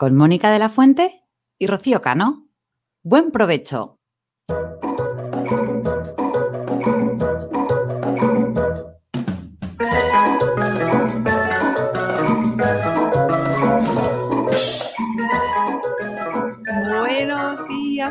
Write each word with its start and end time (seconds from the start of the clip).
con 0.00 0.16
Mónica 0.16 0.50
de 0.50 0.58
la 0.58 0.70
Fuente 0.70 1.26
y 1.58 1.66
Rocío 1.66 2.00
Cano. 2.00 2.48
Buen 3.04 3.30
provecho. 3.30 3.99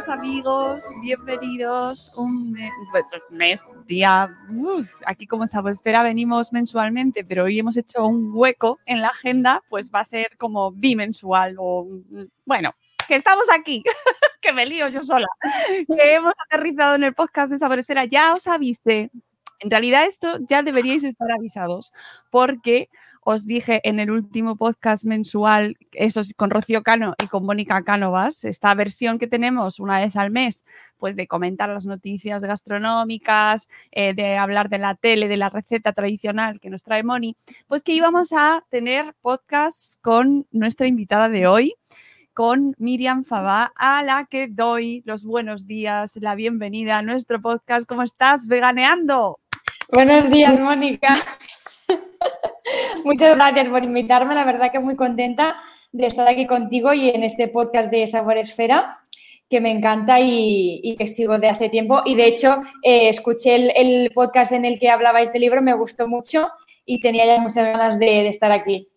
Amigos, 0.09 0.85
bienvenidos 1.01 2.11
un 2.15 2.51
mes, 2.51 2.71
mes 3.29 3.61
día, 3.85 4.35
aquí 5.05 5.27
como 5.27 5.43
Espera 5.43 6.01
venimos 6.01 6.51
mensualmente, 6.51 7.23
pero 7.23 7.43
hoy 7.43 7.59
hemos 7.59 7.77
hecho 7.77 8.07
un 8.07 8.31
hueco 8.33 8.79
en 8.87 9.01
la 9.01 9.09
agenda, 9.09 9.63
pues 9.69 9.91
va 9.93 9.99
a 9.99 10.05
ser 10.05 10.35
como 10.37 10.71
bimensual 10.71 11.57
o 11.59 11.87
bueno, 12.43 12.73
que 13.07 13.17
estamos 13.17 13.45
aquí, 13.53 13.83
que 14.41 14.51
me 14.51 14.65
lío 14.65 14.87
yo 14.89 15.03
sola, 15.03 15.27
que 15.87 16.13
hemos 16.13 16.33
aterrizado 16.47 16.95
en 16.95 17.03
el 17.03 17.13
podcast 17.13 17.51
de 17.51 17.59
Sabor 17.59 17.77
Esfera, 17.77 18.05
ya 18.05 18.33
os 18.33 18.47
avise. 18.47 19.11
En 19.59 19.69
realidad 19.69 20.05
esto 20.05 20.39
ya 20.47 20.63
deberíais 20.63 21.03
estar 21.03 21.31
avisados 21.31 21.93
porque 22.31 22.89
os 23.31 23.45
dije 23.45 23.79
en 23.83 23.99
el 23.99 24.09
último 24.09 24.55
podcast 24.55 25.05
mensual, 25.05 25.77
eso 25.91 26.19
es 26.19 26.33
con 26.33 26.49
Rocío 26.49 26.81
Cano 26.81 27.13
y 27.23 27.27
con 27.27 27.45
Mónica 27.45 27.83
Cánovas, 27.83 28.43
esta 28.43 28.73
versión 28.73 29.19
que 29.19 29.27
tenemos 29.27 29.79
una 29.79 29.99
vez 29.99 30.15
al 30.15 30.31
mes, 30.31 30.65
pues 30.97 31.15
de 31.15 31.27
comentar 31.27 31.69
las 31.69 31.85
noticias 31.85 32.41
gastronómicas, 32.41 33.69
eh, 33.91 34.15
de 34.15 34.35
hablar 34.35 34.69
de 34.69 34.79
la 34.79 34.95
tele, 34.95 35.27
de 35.27 35.37
la 35.37 35.49
receta 35.49 35.93
tradicional 35.93 36.59
que 36.59 36.71
nos 36.71 36.81
trae 36.81 37.03
Moni, 37.03 37.37
pues 37.67 37.83
que 37.83 37.93
íbamos 37.93 38.33
a 38.33 38.65
tener 38.71 39.13
podcast 39.21 40.01
con 40.01 40.47
nuestra 40.49 40.87
invitada 40.87 41.29
de 41.29 41.45
hoy 41.45 41.75
con 42.33 42.73
Miriam 42.79 43.25
Fabá, 43.25 43.71
a 43.75 44.01
la 44.01 44.25
que 44.25 44.47
doy 44.47 45.03
los 45.05 45.23
buenos 45.23 45.67
días, 45.67 46.15
la 46.15 46.33
bienvenida 46.33 46.97
a 46.97 47.01
nuestro 47.03 47.39
podcast. 47.39 47.85
¿Cómo 47.85 48.01
estás, 48.01 48.47
veganeando? 48.47 49.39
Buenos 49.91 50.31
días, 50.31 50.59
Mónica. 50.59 51.15
Muchas 53.03 53.35
gracias 53.35 53.69
por 53.69 53.83
invitarme. 53.83 54.35
La 54.35 54.45
verdad 54.45 54.71
que 54.71 54.79
muy 54.79 54.95
contenta 54.95 55.55
de 55.91 56.07
estar 56.07 56.27
aquí 56.27 56.45
contigo 56.45 56.93
y 56.93 57.09
en 57.09 57.23
este 57.23 57.47
podcast 57.47 57.89
de 57.89 58.05
Sabor 58.07 58.37
Esfera, 58.37 58.97
que 59.49 59.61
me 59.61 59.71
encanta 59.71 60.19
y, 60.19 60.95
que 60.97 61.07
sigo 61.07 61.39
de 61.39 61.49
hace 61.49 61.69
tiempo. 61.69 62.01
Y 62.05 62.15
de 62.15 62.27
hecho, 62.27 62.61
eh, 62.83 63.09
escuché 63.09 63.55
el, 63.55 64.11
podcast 64.11 64.51
en 64.51 64.65
el 64.65 64.79
que 64.79 64.89
hablabais 64.89 65.33
del 65.33 65.41
libro, 65.41 65.61
me 65.61 65.73
gustó 65.73 66.07
mucho 66.07 66.49
y 66.85 66.99
tenía 66.99 67.25
ya 67.25 67.39
muchas 67.39 67.65
ganas 67.65 67.99
de, 67.99 68.05
de 68.05 68.29
estar 68.29 68.51
aquí. 68.51 68.87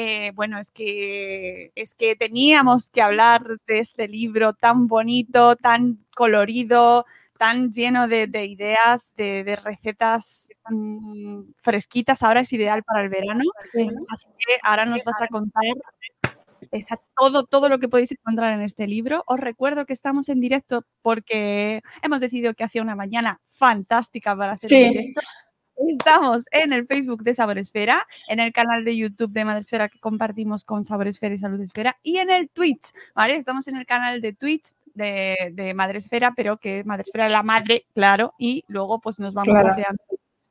Eh, 0.00 0.32
bueno, 0.34 0.60
es 0.60 0.70
que, 0.70 1.72
es 1.74 1.94
que 1.94 2.14
teníamos 2.14 2.90
que 2.90 3.02
hablar 3.02 3.42
de 3.66 3.80
este 3.80 4.06
libro 4.06 4.52
tan 4.52 4.86
bonito, 4.86 5.56
tan 5.56 6.06
colorido, 6.14 7.04
tan 7.38 7.70
lleno 7.72 8.08
de, 8.08 8.26
de 8.26 8.44
ideas, 8.44 9.14
de, 9.16 9.44
de 9.44 9.56
recetas 9.56 10.48
um, 10.70 11.50
fresquitas. 11.62 12.22
Ahora 12.22 12.40
es 12.40 12.52
ideal 12.52 12.82
para 12.82 13.02
el 13.02 13.08
verano. 13.08 13.44
Sí. 13.72 13.88
Así 14.10 14.26
que 14.38 14.58
ahora 14.62 14.84
nos 14.84 15.02
vas 15.04 15.22
a 15.22 15.28
contar 15.28 15.62
esa, 16.70 17.00
todo, 17.16 17.46
todo 17.46 17.68
lo 17.68 17.78
que 17.78 17.88
podéis 17.88 18.12
encontrar 18.12 18.52
en 18.52 18.62
este 18.62 18.86
libro. 18.86 19.24
Os 19.26 19.40
recuerdo 19.40 19.86
que 19.86 19.94
estamos 19.94 20.28
en 20.28 20.40
directo 20.40 20.84
porque 21.00 21.82
hemos 22.02 22.20
decidido 22.20 22.52
que 22.54 22.64
hacía 22.64 22.82
una 22.82 22.96
mañana 22.96 23.40
fantástica 23.52 24.36
para 24.36 24.52
hacer 24.52 24.68
sí. 24.68 24.82
el 24.82 24.92
directo. 24.92 25.20
Estamos 25.88 26.46
en 26.50 26.72
el 26.72 26.88
Facebook 26.88 27.22
de 27.22 27.34
Sabor 27.34 27.56
Esfera, 27.56 28.04
en 28.26 28.40
el 28.40 28.52
canal 28.52 28.84
de 28.84 28.96
YouTube 28.96 29.30
de 29.30 29.44
Madre 29.44 29.60
Esfera 29.60 29.88
que 29.88 30.00
compartimos 30.00 30.64
con 30.64 30.84
Sabor 30.84 31.06
Esfera 31.06 31.36
y 31.36 31.38
Salud 31.38 31.60
Esfera 31.60 31.96
y 32.02 32.18
en 32.18 32.32
el 32.32 32.50
Twitch, 32.50 32.90
¿vale? 33.14 33.36
Estamos 33.36 33.68
en 33.68 33.76
el 33.76 33.86
canal 33.86 34.20
de 34.20 34.32
Twitch 34.32 34.72
de, 34.98 35.52
de 35.54 35.72
Madre 35.72 35.96
Esfera, 35.98 36.34
pero 36.36 36.58
que 36.58 36.84
Madre 36.84 37.04
Esfera 37.06 37.24
es 37.26 37.32
la 37.32 37.42
madre, 37.42 37.86
claro, 37.94 38.34
y 38.38 38.64
luego 38.68 39.00
pues 39.00 39.18
nos 39.18 39.32
vamos 39.32 39.48
Claro. 39.48 39.68
paseando 39.68 40.02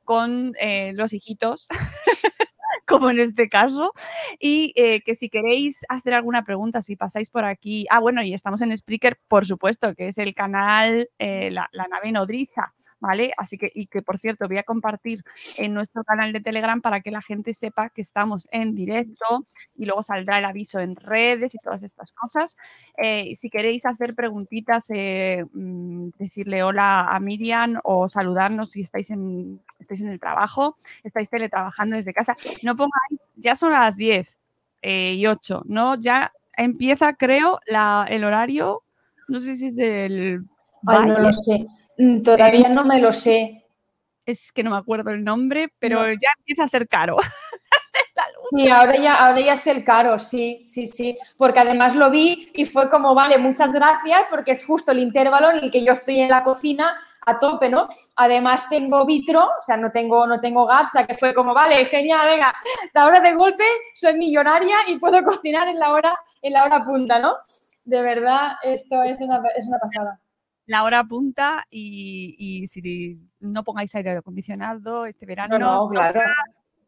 con 0.03 0.53
eh, 0.59 0.93
los 0.95 1.13
hijitos, 1.13 1.67
como 2.87 3.09
en 3.09 3.19
este 3.19 3.49
caso, 3.49 3.91
y 4.39 4.71
eh, 4.77 5.01
que 5.01 5.13
si 5.15 5.29
queréis 5.29 5.85
hacer 5.89 6.13
alguna 6.13 6.45
pregunta, 6.45 6.81
si 6.81 6.95
pasáis 6.95 7.29
por 7.29 7.43
aquí, 7.45 7.85
ah, 7.89 7.99
bueno, 7.99 8.23
y 8.23 8.33
estamos 8.33 8.61
en 8.61 8.75
Spreaker, 8.75 9.19
por 9.27 9.45
supuesto, 9.45 9.93
que 9.93 10.07
es 10.07 10.17
el 10.17 10.33
canal 10.33 11.09
eh, 11.19 11.51
la, 11.51 11.67
la 11.73 11.87
nave 11.89 12.11
nodriza, 12.13 12.73
¿vale? 12.99 13.33
Así 13.37 13.57
que, 13.57 13.71
y 13.73 13.87
que 13.87 14.01
por 14.01 14.19
cierto, 14.19 14.47
voy 14.47 14.57
a 14.57 14.63
compartir 14.63 15.23
en 15.57 15.73
nuestro 15.73 16.03
canal 16.03 16.33
de 16.33 16.41
Telegram 16.41 16.81
para 16.81 17.01
que 17.01 17.11
la 17.11 17.21
gente 17.21 17.53
sepa 17.53 17.89
que 17.89 18.01
estamos 18.01 18.47
en 18.51 18.75
directo 18.75 19.45
y 19.75 19.85
luego 19.85 20.03
saldrá 20.03 20.39
el 20.39 20.45
aviso 20.45 20.79
en 20.79 20.95
redes 20.95 21.55
y 21.55 21.59
todas 21.59 21.83
estas 21.83 22.11
cosas. 22.11 22.57
Eh, 22.97 23.35
si 23.35 23.49
queréis 23.49 23.85
hacer 23.85 24.15
preguntitas, 24.15 24.87
eh, 24.89 25.45
mmm, 25.53 26.09
decirle 26.17 26.63
hola 26.63 27.01
a 27.01 27.19
Miriam 27.19 27.79
o 27.83 28.09
saludarnos 28.09 28.71
si 28.71 28.81
estáis 28.81 29.09
en, 29.09 29.61
estáis 29.79 30.01
en 30.01 30.09
el 30.09 30.19
trabajo, 30.19 30.77
estáis 31.03 31.29
teletrabajando 31.29 31.95
desde 31.95 32.13
casa, 32.13 32.35
no 32.63 32.75
pongáis, 32.75 33.31
ya 33.35 33.55
son 33.55 33.71
las 33.71 33.97
10 33.97 34.27
eh, 34.81 35.13
y 35.15 35.27
8, 35.27 35.63
¿no? 35.65 35.95
Ya 35.95 36.31
empieza, 36.55 37.13
creo, 37.13 37.59
la, 37.67 38.05
el 38.09 38.23
horario, 38.23 38.83
no 39.27 39.39
sé 39.39 39.55
si 39.55 39.67
es 39.67 39.77
el... 39.77 40.43
Ay, 40.85 41.09
no 41.09 41.19
lo 41.19 41.33
sé. 41.33 41.67
Mm, 41.97 42.21
Todavía 42.21 42.69
no 42.69 42.85
me 42.85 42.99
lo 42.99 43.11
sé. 43.11 43.63
Es 44.25 44.51
que 44.51 44.63
no 44.63 44.71
me 44.71 44.77
acuerdo 44.77 45.11
el 45.11 45.23
nombre, 45.23 45.69
pero 45.79 46.01
no. 46.01 46.07
ya 46.07 46.29
empieza 46.37 46.63
a 46.63 46.67
ser 46.67 46.87
caro. 46.87 47.17
Sí, 48.55 48.69
ahora 48.69 48.95
ya, 48.95 49.15
ahora 49.15 49.41
ya 49.41 49.53
es 49.53 49.67
el 49.67 49.83
caro, 49.83 50.17
sí, 50.17 50.61
sí, 50.65 50.87
sí. 50.87 51.17
Porque 51.37 51.59
además 51.59 51.95
lo 51.95 52.09
vi 52.09 52.49
y 52.53 52.63
fue 52.63 52.89
como, 52.89 53.13
vale, 53.13 53.37
muchas 53.37 53.73
gracias, 53.73 54.21
porque 54.29 54.51
es 54.51 54.65
justo 54.65 54.91
el 54.93 54.99
intervalo 54.99 55.51
en 55.51 55.65
el 55.65 55.71
que 55.71 55.83
yo 55.83 55.93
estoy 55.93 56.21
en 56.21 56.29
la 56.29 56.43
cocina 56.43 56.97
a 57.25 57.39
tope, 57.39 57.69
¿no? 57.69 57.89
Además 58.15 58.69
tengo 58.69 59.05
vitro, 59.05 59.43
o 59.43 59.63
sea, 59.63 59.75
no 59.75 59.91
tengo, 59.91 60.25
no 60.25 60.39
tengo 60.39 60.65
gas, 60.65 60.87
o 60.87 60.91
sea, 60.91 61.05
que 61.05 61.15
fue 61.15 61.33
como, 61.33 61.53
vale, 61.53 61.83
genial, 61.85 62.25
venga, 62.25 62.55
la 62.93 63.05
hora 63.05 63.19
de 63.19 63.33
golpe, 63.33 63.65
soy 63.93 64.17
millonaria 64.17 64.77
y 64.87 64.97
puedo 64.97 65.21
cocinar 65.25 65.67
en 65.67 65.79
la 65.79 65.91
hora, 65.91 66.17
en 66.41 66.53
la 66.53 66.63
hora 66.63 66.83
punta, 66.83 67.19
¿no? 67.19 67.35
De 67.83 68.01
verdad, 68.01 68.53
esto 68.63 69.03
es 69.03 69.19
una, 69.19 69.41
es 69.57 69.67
una 69.67 69.79
pasada 69.79 70.21
la 70.67 70.83
hora 70.83 71.03
punta 71.03 71.65
y, 71.69 72.35
y, 72.37 72.67
si 72.67 73.19
no 73.39 73.63
pongáis 73.63 73.95
aire 73.95 74.17
acondicionado 74.17 75.05
este 75.05 75.25
verano, 75.25 75.57
no, 75.57 75.85
no 75.85 75.89
claro. 75.89 76.19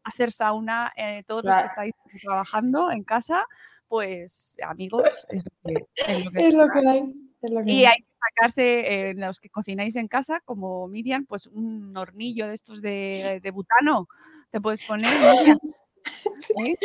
hacer 0.04 0.30
sauna, 0.32 0.92
eh, 0.96 1.24
todos 1.26 1.42
claro. 1.42 1.62
los 1.62 1.72
que 1.72 1.88
estáis 1.88 2.22
trabajando 2.22 2.90
en 2.90 3.02
casa, 3.02 3.46
pues 3.88 4.58
amigos, 4.62 5.26
es 5.30 5.44
lo 5.44 5.50
que, 5.64 5.86
es 6.06 6.24
lo 6.24 6.30
que, 6.30 6.48
es 6.48 6.54
lo 6.54 6.68
que 6.68 6.88
hay. 6.88 7.14
Es 7.42 7.50
lo 7.50 7.64
que 7.64 7.72
y 7.72 7.84
hay 7.86 7.96
que 7.96 8.12
sacarse, 8.28 9.10
eh, 9.10 9.14
los 9.14 9.40
que 9.40 9.48
cocináis 9.48 9.96
en 9.96 10.08
casa, 10.08 10.40
como 10.44 10.86
Miriam, 10.86 11.24
pues 11.24 11.46
un 11.46 11.96
hornillo 11.96 12.48
de 12.48 12.54
estos 12.54 12.82
de, 12.82 13.40
de 13.42 13.50
butano, 13.50 14.08
te 14.50 14.60
puedes 14.60 14.82
poner, 14.86 15.08
Miriam. 15.38 15.58
Sí. 16.38 16.76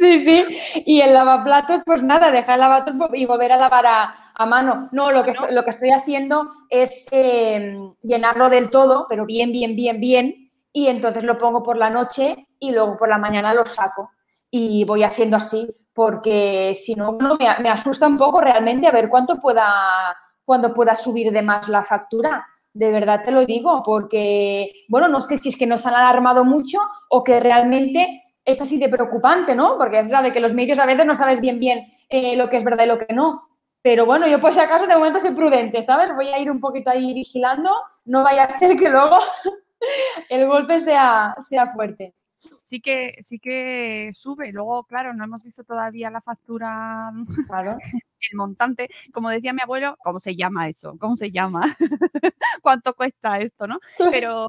sí, 0.00 0.20
sí. 0.20 0.82
Y 0.86 1.00
el 1.00 1.12
lavaplatos, 1.12 1.82
pues 1.84 2.02
nada, 2.02 2.30
dejar 2.30 2.54
el 2.54 2.60
lavaplatos 2.60 3.10
y 3.14 3.26
volver 3.26 3.52
a 3.52 3.56
lavar 3.56 3.86
a, 3.86 4.14
a 4.34 4.46
mano. 4.46 4.88
No, 4.92 5.12
lo 5.12 5.24
que, 5.24 5.30
estoy, 5.30 5.52
lo 5.52 5.64
que 5.64 5.70
estoy 5.70 5.90
haciendo 5.90 6.50
es 6.68 7.06
eh, 7.10 7.78
llenarlo 8.02 8.48
del 8.48 8.70
todo, 8.70 9.06
pero 9.08 9.26
bien, 9.26 9.52
bien, 9.52 9.76
bien, 9.76 10.00
bien. 10.00 10.50
Y 10.72 10.86
entonces 10.86 11.24
lo 11.24 11.38
pongo 11.38 11.62
por 11.62 11.76
la 11.76 11.90
noche 11.90 12.46
y 12.58 12.72
luego 12.72 12.96
por 12.96 13.08
la 13.08 13.18
mañana 13.18 13.54
lo 13.54 13.66
saco. 13.66 14.10
Y 14.50 14.84
voy 14.84 15.02
haciendo 15.02 15.36
así, 15.36 15.66
porque 15.94 16.74
si 16.74 16.94
no, 16.94 17.12
me, 17.12 17.38
me, 17.62 17.70
asusta 17.70 18.06
un 18.06 18.16
poco 18.16 18.40
realmente 18.40 18.86
a 18.86 18.92
ver 18.92 19.08
cuánto 19.08 19.40
pueda, 19.40 20.16
cuándo 20.44 20.72
pueda 20.72 20.94
subir 20.94 21.32
de 21.32 21.42
más 21.42 21.68
la 21.68 21.82
factura. 21.82 22.46
De 22.72 22.90
verdad 22.90 23.22
te 23.22 23.32
lo 23.32 23.44
digo, 23.44 23.82
porque, 23.84 24.84
bueno, 24.88 25.08
no 25.08 25.20
sé 25.20 25.36
si 25.36 25.50
es 25.50 25.56
que 25.56 25.66
nos 25.66 25.84
han 25.86 25.94
alarmado 25.94 26.44
mucho 26.44 26.78
o 27.10 27.22
que 27.22 27.38
realmente 27.38 28.22
es 28.44 28.60
así 28.60 28.78
de 28.78 28.88
preocupante, 28.88 29.54
¿no? 29.54 29.76
Porque 29.78 30.04
sabe 30.04 30.32
que 30.32 30.40
los 30.40 30.54
medios 30.54 30.78
a 30.78 30.86
veces 30.86 31.06
no 31.06 31.14
sabes 31.14 31.40
bien 31.40 31.60
bien 31.60 31.86
eh, 32.08 32.36
lo 32.36 32.48
que 32.48 32.56
es 32.56 32.64
verdad 32.64 32.84
y 32.84 32.88
lo 32.88 32.98
que 32.98 33.12
no. 33.12 33.51
Pero 33.82 34.06
bueno, 34.06 34.26
yo 34.28 34.40
por 34.40 34.52
si 34.52 34.60
acaso 34.60 34.86
de 34.86 34.94
momento 34.94 35.20
soy 35.20 35.32
prudente, 35.32 35.82
¿sabes? 35.82 36.14
Voy 36.14 36.28
a 36.28 36.38
ir 36.38 36.50
un 36.50 36.60
poquito 36.60 36.90
ahí 36.90 37.12
vigilando, 37.12 37.70
no 38.04 38.22
vaya 38.22 38.44
a 38.44 38.48
ser 38.48 38.76
que 38.76 38.88
luego 38.88 39.18
el 40.28 40.46
golpe 40.46 40.78
sea, 40.78 41.34
sea 41.40 41.66
fuerte 41.66 42.14
sí 42.64 42.80
que, 42.80 43.16
sí 43.22 43.38
que 43.38 44.10
sube. 44.14 44.52
Luego, 44.52 44.84
claro, 44.84 45.14
no 45.14 45.24
hemos 45.24 45.42
visto 45.42 45.64
todavía 45.64 46.10
la 46.10 46.20
factura, 46.20 47.12
claro. 47.46 47.76
el 48.30 48.36
montante. 48.36 48.88
Como 49.12 49.30
decía 49.30 49.52
mi 49.52 49.62
abuelo, 49.62 49.96
¿cómo 50.02 50.20
se 50.20 50.36
llama 50.36 50.68
eso? 50.68 50.96
¿Cómo 50.98 51.16
se 51.16 51.30
llama? 51.30 51.76
¿Cuánto 52.62 52.94
cuesta 52.94 53.38
esto, 53.38 53.66
no? 53.66 53.78
Pero, 54.22 54.48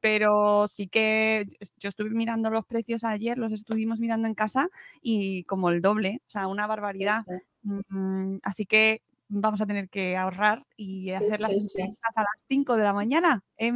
pero 0.00 0.66
sí 0.66 0.88
que 0.88 1.46
yo 1.78 1.88
estuve 1.88 2.10
mirando 2.10 2.50
los 2.50 2.64
precios 2.64 3.04
ayer, 3.04 3.38
los 3.38 3.52
estuvimos 3.52 4.00
mirando 4.00 4.26
en 4.26 4.34
casa 4.34 4.68
y 5.02 5.44
como 5.44 5.70
el 5.70 5.82
doble, 5.82 6.22
o 6.26 6.30
sea, 6.30 6.46
una 6.46 6.66
barbaridad. 6.66 7.22
Mm, 7.62 8.38
así 8.42 8.66
que 8.66 9.02
vamos 9.28 9.60
a 9.60 9.66
tener 9.66 9.88
que 9.88 10.16
ahorrar 10.16 10.66
y 10.76 11.12
hacer 11.12 11.40
las 11.40 11.52
sí, 11.52 11.82
a 11.82 12.20
las 12.20 12.44
5 12.48 12.76
de 12.76 12.84
la 12.84 12.92
mañana, 12.92 13.44
¿eh, 13.56 13.70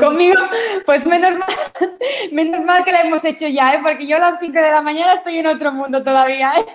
Conmigo, 0.00 0.40
pues 0.84 1.06
menos 1.06 1.38
mal, 1.38 1.48
menos 2.32 2.64
mal 2.64 2.84
que 2.84 2.92
la 2.92 3.02
hemos 3.02 3.24
hecho 3.24 3.48
ya, 3.48 3.74
¿eh? 3.74 3.80
porque 3.82 4.06
yo 4.06 4.16
a 4.16 4.20
las 4.20 4.38
5 4.40 4.52
de 4.52 4.70
la 4.70 4.82
mañana 4.82 5.14
estoy 5.14 5.38
en 5.38 5.46
otro 5.46 5.72
mundo 5.72 6.02
todavía. 6.02 6.54
¿eh? 6.58 6.66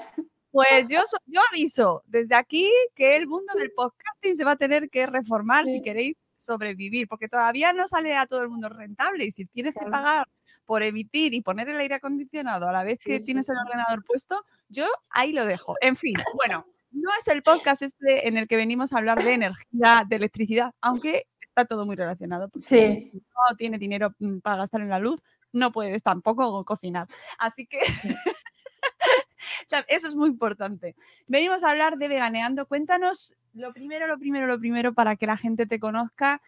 Pues 0.52 0.86
yo, 0.90 1.00
yo 1.26 1.42
aviso 1.52 2.04
desde 2.06 2.36
aquí 2.36 2.70
que 2.96 3.16
el 3.16 3.28
mundo 3.28 3.54
del 3.56 3.72
podcasting 3.72 4.36
se 4.36 4.44
va 4.44 4.52
a 4.52 4.58
tener 4.58 4.90
que 4.90 5.06
reformar 5.06 5.66
si 5.66 5.82
queréis 5.82 6.16
sobrevivir, 6.38 7.08
porque 7.08 7.30
todavía 7.30 7.72
no 7.72 7.88
sale 7.88 8.16
a 8.16 8.26
todo 8.26 8.42
el 8.42 8.50
mundo 8.50 8.68
rentable 8.68 9.26
y 9.26 9.32
si 9.32 9.46
tienes 9.46 9.76
que 9.76 9.86
pagar 9.86 10.28
por 10.66 10.84
emitir 10.84 11.34
y 11.34 11.42
poner 11.42 11.70
el 11.70 11.78
aire 11.78 11.96
acondicionado 11.96 12.68
a 12.68 12.72
la 12.72 12.84
vez 12.84 13.00
que 13.04 13.20
tienes 13.20 13.48
el 13.50 13.58
ordenador 13.58 14.04
puesto, 14.06 14.44
yo 14.68 14.86
ahí 15.10 15.32
lo 15.32 15.46
dejo. 15.46 15.76
En 15.82 15.96
fin, 15.96 16.16
bueno, 16.36 16.66
no 16.92 17.10
es 17.20 17.28
el 17.28 17.44
podcast 17.44 17.84
este 17.84 18.28
en 18.28 18.38
el 18.38 18.48
que 18.48 18.56
venimos 18.56 18.92
a 18.92 18.98
hablar 18.98 19.24
de 19.24 19.34
energía, 19.34 20.04
de 20.08 20.16
electricidad, 20.16 20.74
aunque 20.82 21.28
está 21.52 21.66
todo 21.66 21.86
muy 21.86 21.96
relacionado. 21.96 22.50
Sí. 22.56 23.10
Si 23.12 23.18
no 23.18 23.56
tiene 23.58 23.78
dinero 23.78 24.14
mm, 24.20 24.40
para 24.40 24.58
gastar 24.58 24.82
en 24.82 24.90
la 24.90 25.00
luz, 25.00 25.22
no 25.52 25.72
puedes 25.72 26.02
tampoco 26.02 26.64
cocinar. 26.66 27.08
Así 27.38 27.68
que 27.68 27.80
eso 29.88 30.08
es 30.08 30.16
muy 30.16 30.30
importante. 30.30 30.96
Venimos 31.28 31.64
a 31.64 31.72
hablar 31.72 31.98
de 31.98 32.08
veganeando. 32.08 32.66
Cuéntanos 32.66 33.36
lo 33.54 33.74
primero, 33.74 34.08
lo 34.08 34.18
primero, 34.18 34.48
lo 34.48 34.60
primero 34.60 34.94
para 34.94 35.16
que 35.16 35.28
la 35.28 35.38
gente 35.38 35.66
te 35.66 35.80
conozca. 35.80 36.42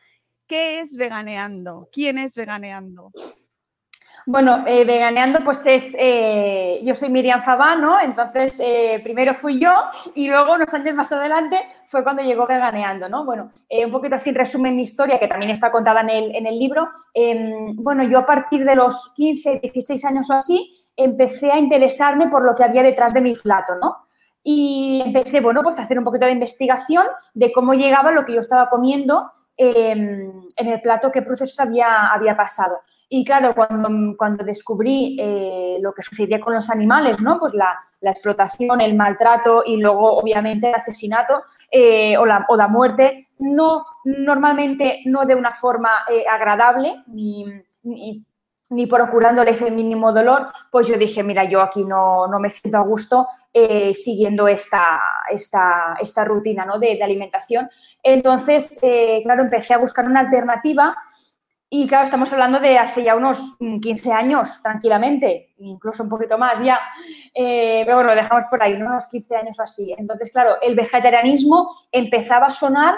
¿Qué 0.47 0.79
es 0.79 0.97
veganeando? 0.97 1.89
¿Quién 1.91 2.17
es 2.17 2.35
veganeando? 2.35 3.11
Bueno, 4.25 4.63
eh, 4.65 4.85
veganeando, 4.85 5.43
pues 5.43 5.65
es, 5.65 5.97
eh, 5.99 6.79
yo 6.83 6.95
soy 6.95 7.09
Miriam 7.09 7.41
Fabá, 7.41 7.75
¿no? 7.75 7.99
Entonces, 7.99 8.57
eh, 8.59 9.01
primero 9.03 9.33
fui 9.33 9.59
yo 9.59 9.73
y 10.15 10.29
luego 10.29 10.53
unos 10.53 10.73
años 10.73 10.95
más 10.95 11.11
adelante 11.11 11.59
fue 11.87 12.03
cuando 12.03 12.23
llegó 12.23 12.47
veganeando, 12.47 13.09
¿no? 13.09 13.25
Bueno, 13.25 13.51
un 13.69 13.91
poquito 13.91 14.15
así 14.15 14.31
resumen 14.31 14.77
mi 14.77 14.83
historia, 14.83 15.19
que 15.19 15.27
también 15.27 15.51
está 15.51 15.71
contada 15.71 16.01
en 16.01 16.09
el, 16.09 16.35
en 16.35 16.47
el 16.47 16.57
libro. 16.57 16.87
Em, 17.13 17.71
bueno, 17.77 18.03
yo 18.03 18.19
a 18.19 18.25
partir 18.25 18.63
de 18.63 18.75
los 18.75 19.13
15, 19.15 19.59
16 19.61 20.05
años 20.05 20.29
o 20.29 20.33
así, 20.33 20.85
empecé 20.95 21.51
a 21.51 21.57
interesarme 21.57 22.29
por 22.29 22.45
lo 22.45 22.55
que 22.55 22.63
había 22.63 22.83
detrás 22.83 23.13
de 23.13 23.21
mi 23.21 23.35
plato, 23.35 23.75
¿no? 23.75 23.97
Y 24.41 25.01
empecé, 25.05 25.41
bueno, 25.41 25.61
pues 25.63 25.79
a 25.79 25.83
hacer 25.83 25.97
un 25.97 26.03
poquito 26.05 26.25
de 26.25 26.31
investigación 26.31 27.05
de 27.33 27.51
cómo 27.51 27.73
llegaba 27.73 28.11
lo 28.11 28.23
que 28.23 28.33
yo 28.33 28.39
estaba 28.39 28.69
comiendo 28.69 29.31
em, 29.57 30.31
en 30.55 30.67
el 30.67 30.81
plato, 30.81 31.11
qué 31.11 31.21
procesos 31.21 31.59
había, 31.59 32.07
había 32.07 32.37
pasado. 32.37 32.79
Y 33.15 33.23
claro, 33.23 33.53
cuando, 33.53 34.17
cuando 34.17 34.43
descubrí 34.43 35.15
eh, 35.19 35.77
lo 35.79 35.93
que 35.93 36.01
sucedía 36.01 36.39
con 36.39 36.55
los 36.55 36.71
animales, 36.71 37.21
¿no? 37.21 37.39
Pues 37.39 37.53
la, 37.53 37.79
la, 38.01 38.09
explotación, 38.09 38.81
el 38.81 38.95
maltrato 38.95 39.61
y 39.63 39.77
luego, 39.77 40.17
obviamente, 40.17 40.69
el 40.69 40.73
asesinato 40.73 41.43
eh, 41.69 42.17
o, 42.17 42.25
la, 42.25 42.43
o, 42.49 42.57
la, 42.57 42.67
muerte, 42.67 43.29
no, 43.37 43.85
normalmente 44.03 45.01
no 45.05 45.25
de 45.25 45.35
una 45.35 45.51
forma 45.51 45.91
eh, 46.09 46.25
agradable 46.27 47.03
ni, 47.05 47.45
ni, 47.83 48.25
ni, 48.71 48.89
el 48.89 49.75
mínimo 49.75 50.11
dolor, 50.11 50.47
pues 50.71 50.87
yo 50.87 50.97
dije, 50.97 51.21
mira, 51.21 51.43
yo 51.43 51.61
aquí 51.61 51.85
no, 51.85 52.25
no 52.25 52.39
me 52.39 52.49
siento 52.49 52.79
a 52.79 52.83
gusto 52.83 53.27
siguiendo 53.93 54.47
esta, 54.47 54.99
esta, 55.29 55.97
esta 56.01 56.25
rutina 56.25 56.65
¿no? 56.65 56.79
de, 56.79 56.95
de 56.95 57.03
alimentación. 57.03 57.69
Entonces, 58.01 58.79
claro, 59.21 59.43
empecé 59.43 59.75
a 59.75 59.77
buscar 59.77 60.05
una 60.05 60.21
alternativa 60.21 60.95
y 61.75 61.87
claro, 61.87 62.03
estamos 62.03 62.31
hablando 62.31 62.59
de 62.59 62.77
hace 62.77 63.03
ya 63.03 63.15
unos 63.15 63.57
15 63.57 64.13
años, 64.13 64.61
tranquilamente, 64.61 65.55
incluso 65.57 66.03
un 66.03 66.09
poquito 66.09 66.37
más 66.37 66.63
ya. 66.63 66.79
Eh, 67.33 67.81
pero 67.83 67.97
bueno, 67.97 68.11
lo 68.11 68.15
dejamos 68.15 68.43
por 68.45 68.61
ahí, 68.61 68.73
unos 68.73 69.07
15 69.07 69.35
años 69.37 69.59
así. 69.59 69.91
Entonces, 69.97 70.31
claro, 70.31 70.57
el 70.61 70.75
vegetarianismo 70.75 71.75
empezaba 71.91 72.45
a 72.45 72.51
sonar, 72.51 72.93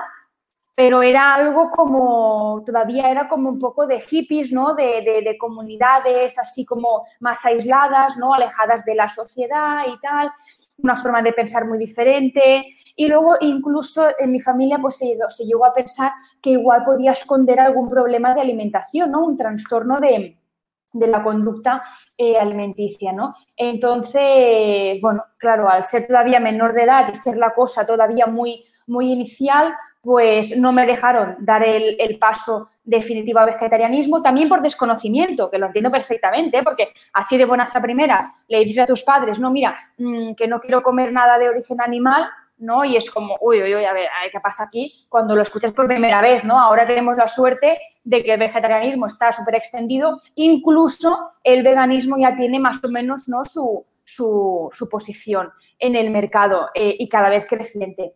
pero 0.75 1.01
era 1.01 1.35
algo 1.35 1.71
como, 1.71 2.63
todavía 2.65 3.09
era 3.09 3.29
como 3.29 3.47
un 3.47 3.59
poco 3.59 3.87
de 3.87 4.01
hippies, 4.01 4.51
¿no? 4.51 4.73
De, 4.75 5.01
de 5.23 5.37
comunidades 5.37 6.37
así 6.37 6.65
como 6.65 7.07
más 7.21 7.45
aisladas, 7.45 8.17
¿no? 8.17 8.33
Alejadas 8.33 8.83
de 8.83 8.95
la 8.95 9.07
sociedad 9.07 9.83
y 9.87 9.97
tal, 10.01 10.29
una 10.79 10.97
forma 10.97 11.21
de 11.21 11.31
pensar 11.31 11.63
muy 11.63 11.77
diferente. 11.77 12.65
Y 12.95 13.07
luego 13.07 13.35
incluso 13.41 14.07
en 14.17 14.31
mi 14.31 14.39
familia 14.39 14.79
pues 14.81 14.97
se, 14.97 15.17
se 15.29 15.45
llegó 15.45 15.65
a 15.65 15.73
pensar 15.73 16.11
que 16.41 16.51
igual 16.51 16.83
podía 16.83 17.11
esconder 17.11 17.59
algún 17.59 17.89
problema 17.89 18.33
de 18.33 18.41
alimentación, 18.41 19.11
¿no? 19.11 19.25
Un 19.25 19.35
trastorno 19.35 19.99
de, 19.99 20.37
de 20.95 21.07
la 21.07 21.21
conducta 21.21 21.83
eh, 22.17 22.37
alimenticia, 22.37 23.11
¿no? 23.11 23.35
Entonces, 23.55 24.99
bueno, 25.01 25.25
claro, 25.37 25.69
al 25.69 25.83
ser 25.83 26.07
todavía 26.07 26.39
menor 26.39 26.73
de 26.73 26.83
edad 26.83 27.09
y 27.11 27.15
ser 27.15 27.35
la 27.37 27.53
cosa 27.53 27.85
todavía 27.85 28.27
muy, 28.27 28.63
muy 28.87 29.11
inicial, 29.11 29.73
pues 30.01 30.57
no 30.57 30.71
me 30.71 30.85
dejaron 30.85 31.35
dar 31.39 31.63
el, 31.63 32.17
paso 32.17 32.69
definitivo 32.83 33.39
a 33.39 33.45
vegetarianismo, 33.45 34.21
también 34.21 34.47
por 34.47 34.61
desconocimiento, 34.61 35.49
que 35.49 35.57
lo 35.57 35.65
entiendo 35.65 35.91
perfectamente, 35.91 36.59
¿eh? 36.59 36.63
porque 36.63 36.93
así 37.11 37.37
de 37.37 37.45
buenas 37.45 37.75
a 37.75 37.81
primeras 37.81 38.23
le 38.47 38.59
dices 38.59 38.83
a 38.83 38.85
tus 38.85 39.03
padres, 39.03 39.39
no, 39.39 39.49
mira, 39.49 39.75
mmm, 39.97 40.33
que 40.35 40.47
no 40.47 40.61
quiero 40.61 40.83
comer 40.83 41.11
nada 41.11 41.39
de 41.39 41.49
origen 41.49 41.81
animal, 41.81 42.23
¿no? 42.57 42.85
Y 42.85 42.95
es 42.95 43.09
como, 43.09 43.37
uy, 43.41 43.61
uy, 43.61 43.75
uy, 43.75 43.85
a 43.85 43.93
ver, 43.93 44.07
¿qué 44.31 44.39
pasa 44.39 44.63
aquí? 44.63 45.05
Cuando 45.09 45.35
lo 45.35 45.41
escuchas 45.41 45.73
por 45.73 45.87
primera 45.87 46.21
vez, 46.21 46.43
¿no? 46.43 46.59
Ahora 46.59 46.87
tenemos 46.87 47.17
la 47.17 47.27
suerte 47.27 47.79
de 48.03 48.23
que 48.23 48.33
el 48.33 48.39
vegetarianismo 48.39 49.07
está 49.07 49.31
súper 49.31 49.55
extendido, 49.55 50.21
incluso 50.35 51.33
el 51.43 51.63
veganismo 51.63 52.17
ya 52.17 52.35
tiene 52.35 52.59
más 52.59 52.83
o 52.83 52.89
menos, 52.89 53.27
¿no? 53.27 53.43
Su, 53.43 53.85
su, 54.03 54.69
su 54.71 54.89
posición 54.89 55.51
en 55.79 55.95
el 55.95 56.11
mercado 56.11 56.69
eh, 56.73 56.95
y 56.97 57.09
cada 57.09 57.29
vez 57.29 57.45
creciente. 57.47 58.15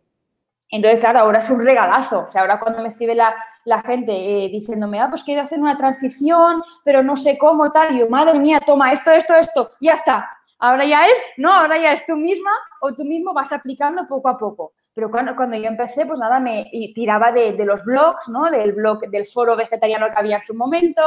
Entonces, 0.70 1.00
claro, 1.00 1.20
ahora 1.20 1.40
es 1.40 1.50
un 1.50 1.64
regalazo. 1.64 2.20
O 2.20 2.26
sea, 2.28 2.42
ahora 2.42 2.60
cuando 2.60 2.80
me 2.80 2.88
escribe 2.88 3.14
la, 3.14 3.34
la 3.64 3.82
gente 3.82 4.12
eh, 4.12 4.48
diciéndome, 4.48 5.00
ah, 5.00 5.08
pues 5.10 5.24
quiero 5.24 5.42
hacer 5.42 5.58
una 5.58 5.76
transición, 5.76 6.62
pero 6.84 7.02
no 7.02 7.16
sé 7.16 7.36
cómo, 7.36 7.72
tal, 7.72 7.96
y 7.96 8.00
yo, 8.00 8.08
madre 8.08 8.38
mía, 8.38 8.60
toma 8.64 8.92
esto, 8.92 9.10
esto, 9.10 9.34
esto, 9.34 9.70
ya 9.80 9.94
está. 9.94 10.28
Ahora 10.60 10.84
ya 10.84 11.06
es, 11.06 11.18
no, 11.38 11.52
ahora 11.52 11.78
ya 11.78 11.92
es 11.92 12.04
tú 12.04 12.16
misma 12.16 12.50
o 12.82 12.92
tú 12.94 13.04
mismo 13.04 13.32
vas 13.32 13.50
aplicando 13.50 14.06
poco 14.06 14.28
a 14.28 14.36
poco. 14.36 14.74
Pero 14.94 15.10
cuando, 15.10 15.34
cuando 15.34 15.56
yo 15.56 15.66
empecé, 15.66 16.04
pues 16.04 16.18
nada, 16.18 16.38
me 16.38 16.70
tiraba 16.94 17.32
de, 17.32 17.52
los 17.64 17.84
blogs, 17.84 18.28
¿no? 18.28 18.50
Del 18.50 18.72
blog, 18.72 19.00
del 19.08 19.24
foro 19.24 19.56
vegetariano 19.56 20.06
que 20.08 20.18
había 20.18 20.36
en 20.36 20.42
su 20.42 20.54
momento 20.54 21.00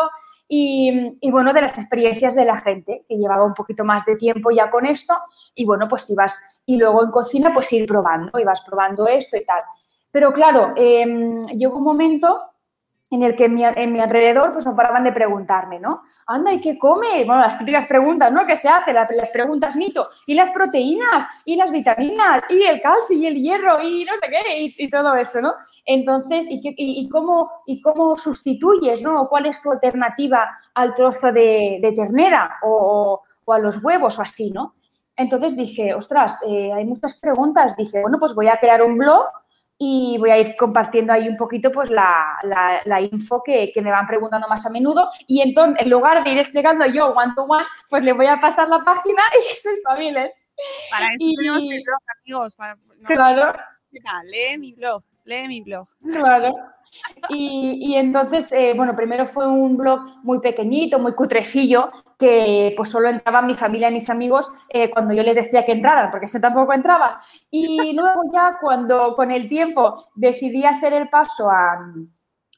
y, 0.48 1.18
y, 1.22 1.32
bueno, 1.32 1.54
de 1.54 1.62
las 1.62 1.78
experiencias 1.78 2.36
de 2.36 2.46
la 2.46 2.58
gente 2.58 3.06
que 3.08 3.16
llevaba 3.16 3.44
un 3.46 3.54
poquito 3.54 3.84
más 3.86 4.06
de 4.06 4.16
tiempo 4.16 4.50
ya 4.52 4.72
con 4.72 4.86
esto 4.86 5.14
y 5.54 5.66
bueno, 5.66 5.88
pues 5.88 6.10
ibas, 6.10 6.62
y 6.66 6.78
luego 6.78 7.04
en 7.04 7.12
cocina 7.12 7.54
pues 7.54 7.72
ir 7.74 7.88
probando, 7.88 8.40
ibas 8.40 8.62
probando 8.62 9.08
esto 9.08 9.38
y 9.38 9.46
tal. 9.46 9.62
Pero 10.12 10.34
claro, 10.34 10.74
eh, 10.76 11.42
llegó 11.56 11.78
un 11.78 11.84
momento 11.84 12.53
en 13.16 13.24
el 13.24 13.36
que 13.36 13.46
en 13.46 13.54
mi, 13.54 14.00
alrededor 14.00 14.52
pues 14.52 14.66
no 14.66 14.76
paraban 14.76 15.04
de 15.04 15.12
preguntarme, 15.12 15.80
¿no? 15.80 16.02
Anda, 16.26 16.54
¿y 16.54 16.62
qué 16.62 16.78
come? 16.78 17.24
Bueno, 17.26 17.42
las 17.42 17.58
típicas 17.58 17.86
preguntas, 17.86 18.32
¿no? 18.32 18.46
¿Qué 18.46 18.56
se 18.56 18.70
hace? 18.70 18.92
Las, 18.94 19.30
preguntas 19.32 19.76
mito. 19.76 20.10
¿Y 20.26 20.34
las 20.34 20.52
proteínas? 20.52 21.28
¿Y 21.46 21.56
las 21.56 21.72
vitaminas? 21.72 22.44
¿Y 22.50 22.64
el 22.64 22.82
calcio? 22.82 23.16
¿Y 23.16 23.28
el 23.28 23.36
hierro? 23.36 23.82
¿Y 23.82 24.06
no 24.06 24.14
sé 24.14 24.30
qué? 24.30 24.74
Y, 24.78 24.90
todo 24.90 25.16
eso, 25.16 25.42
¿no? 25.42 25.54
Entonces, 25.86 26.46
¿y, 26.50 27.10
cómo, 27.10 27.50
¿y 27.66 27.82
cómo 27.82 28.18
sustituyes, 28.18 29.04
¿no? 29.04 29.28
¿Cuál 29.30 29.46
es 29.46 29.62
tu 29.62 29.72
alternativa 29.72 30.58
al 30.74 30.96
trozo 30.96 31.32
de, 31.32 31.94
ternera 31.96 32.58
o, 32.64 33.22
o, 33.46 33.54
a 33.54 33.60
los 33.60 33.84
huevos 33.84 34.18
o 34.20 34.22
así, 34.22 34.52
¿no? 34.52 34.76
Entonces 35.16 35.56
dije, 35.56 35.94
ostras, 35.94 36.42
eh, 36.48 36.74
hay 36.74 36.86
muchas 36.86 37.20
preguntas. 37.20 37.76
Dije, 37.78 38.02
bueno, 38.02 38.18
pues 38.20 38.34
voy 38.34 38.48
a 38.48 38.58
crear 38.58 38.82
un 38.82 38.98
blog 38.98 39.26
y 39.78 40.18
voy 40.20 40.30
a 40.30 40.38
ir 40.38 40.56
compartiendo 40.56 41.14
ahí 41.14 41.28
un 41.28 41.38
poquito 41.38 41.72
pues 41.72 41.90
la, 41.90 42.38
la, 42.86 43.02
info 43.02 43.42
que, 43.44 43.72
que, 43.74 43.82
me 43.82 43.92
van 43.92 44.08
preguntando 44.08 44.48
más 44.48 44.66
a 44.66 44.70
menudo 44.70 45.10
y 45.28 45.42
entonces 45.42 45.84
en 45.84 45.90
lugar 45.90 46.24
de 46.24 46.32
ir 46.32 46.38
explicando 46.38 46.86
yo 46.86 47.08
one 47.10 47.34
to 47.36 47.44
one, 47.44 47.66
pues 47.90 48.04
le 48.04 48.14
voy 48.14 48.28
a 48.28 48.40
pasar 48.40 48.70
la 48.70 48.80
página 48.80 49.22
y 49.56 49.60
soy 49.60 49.76
familia. 49.84 50.32
Para 50.92 51.08
eso 51.08 51.18
y... 51.20 51.36
tenemos 51.36 51.64
blog, 51.64 52.02
amigos. 52.22 52.56
Para, 52.56 52.78
claro. 53.06 53.54
Lee 54.26 54.58
mi 54.58 54.74
blog, 54.74 55.04
lee 55.26 55.48
mi 55.48 55.62
blog. 55.62 55.88
Claro. 56.02 56.54
Y, 57.30 57.96
entonces, 57.96 58.52
eh, 58.52 58.74
bueno, 58.76 58.96
primero 58.96 59.26
fue 59.26 59.48
un 59.48 59.78
blog 59.78 60.02
muy 60.24 60.40
pequeñito, 60.40 61.00
muy 61.00 61.14
cutrecillo, 61.14 61.90
que 62.18 62.74
pues 62.78 62.90
solo 62.90 63.10
entraban 63.10 63.48
mi 63.48 63.56
familia 63.56 63.90
y 63.90 63.94
mis 63.94 64.10
amigos 64.10 64.50
eh, 64.70 64.90
cuando 64.90 65.14
yo 65.14 65.24
les 65.24 65.36
decía 65.36 65.66
que 65.66 65.74
entraran, 65.74 66.12
porque 66.12 66.26
eso 66.26 66.40
tampoco 66.40 66.74
entraban. 66.74 67.18
Y 67.50 67.94
luego 67.98 68.22
ya 68.34 68.58
cuando 68.62 69.16
con 69.16 69.32
el 69.32 69.50
tiempo 69.50 70.10
decidí 70.16 70.66
hacer 70.66 70.94
el 70.94 71.10
paso 71.10 71.50
a, 71.50 71.94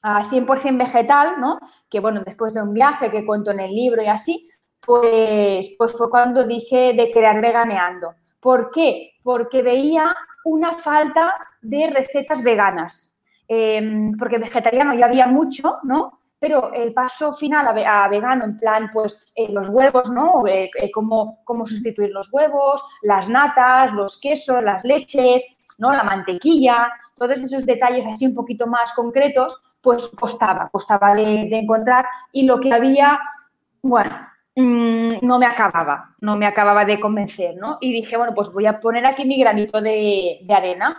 a 0.01 0.23
100% 0.29 0.77
vegetal, 0.77 1.39
¿no? 1.39 1.59
Que 1.89 1.99
bueno, 1.99 2.21
después 2.23 2.53
de 2.53 2.61
un 2.61 2.73
viaje 2.73 3.09
que 3.09 3.25
cuento 3.25 3.51
en 3.51 3.59
el 3.59 3.71
libro 3.71 4.01
y 4.01 4.07
así, 4.07 4.47
pues, 4.85 5.75
pues 5.77 5.93
fue 5.93 6.09
cuando 6.09 6.45
dije 6.45 6.93
de 6.93 7.11
crear 7.11 7.41
veganeando. 7.41 8.13
¿Por 8.39 8.69
qué? 8.69 9.13
Porque 9.23 9.63
veía 9.63 10.15
una 10.43 10.73
falta 10.73 11.33
de 11.61 11.89
recetas 11.89 12.43
veganas. 12.43 13.14
Em, 13.47 14.17
porque 14.17 14.39
vegetariano 14.39 14.93
ya 14.95 15.05
había 15.05 15.27
mucho, 15.27 15.79
¿no? 15.83 16.19
Pero 16.39 16.73
el 16.73 16.93
paso 16.93 17.33
final 17.33 17.67
a, 17.67 18.07
vegano, 18.07 18.43
en 18.43 18.57
plan, 18.57 18.89
pues 18.91 19.31
eh, 19.35 19.51
los 19.51 19.69
huevos, 19.69 20.09
¿no? 20.09 20.45
Eh, 20.47 20.69
eh, 20.75 20.91
cómo, 20.91 21.43
sustituir 21.65 22.11
los 22.11 22.31
huevos, 22.31 22.83
las 23.03 23.29
natas, 23.29 23.93
los 23.93 24.19
quesos, 24.19 24.63
las 24.63 24.83
leches, 24.83 25.57
¿no? 25.77 25.91
La 25.93 26.03
mantequilla, 26.03 26.91
todos 27.15 27.39
esos 27.39 27.65
detalles 27.65 28.05
así 28.07 28.27
un 28.27 28.35
poquito 28.35 28.67
más 28.67 28.93
concretos, 28.93 29.77
pues 29.81 30.09
costaba, 30.09 30.69
costaba 30.71 31.13
de, 31.13 31.47
encontrar 31.51 32.05
y 32.31 32.45
lo 32.45 32.59
que 32.59 32.73
había, 32.73 33.19
bueno, 33.83 34.19
mm, 34.55 35.19
no 35.21 35.39
me 35.39 35.45
acababa, 35.45 36.15
no 36.19 36.35
me 36.35 36.47
acababa 36.47 36.85
de 36.85 36.99
convencer, 36.99 37.55
¿no? 37.55 37.77
Y 37.79 37.93
dije, 37.93 38.17
bueno, 38.17 38.33
pues 38.33 38.51
voy 38.51 38.65
a 38.65 38.79
poner 38.79 39.05
aquí 39.05 39.25
mi 39.25 39.39
granito 39.39 39.81
de, 39.81 40.45
arena 40.49 40.97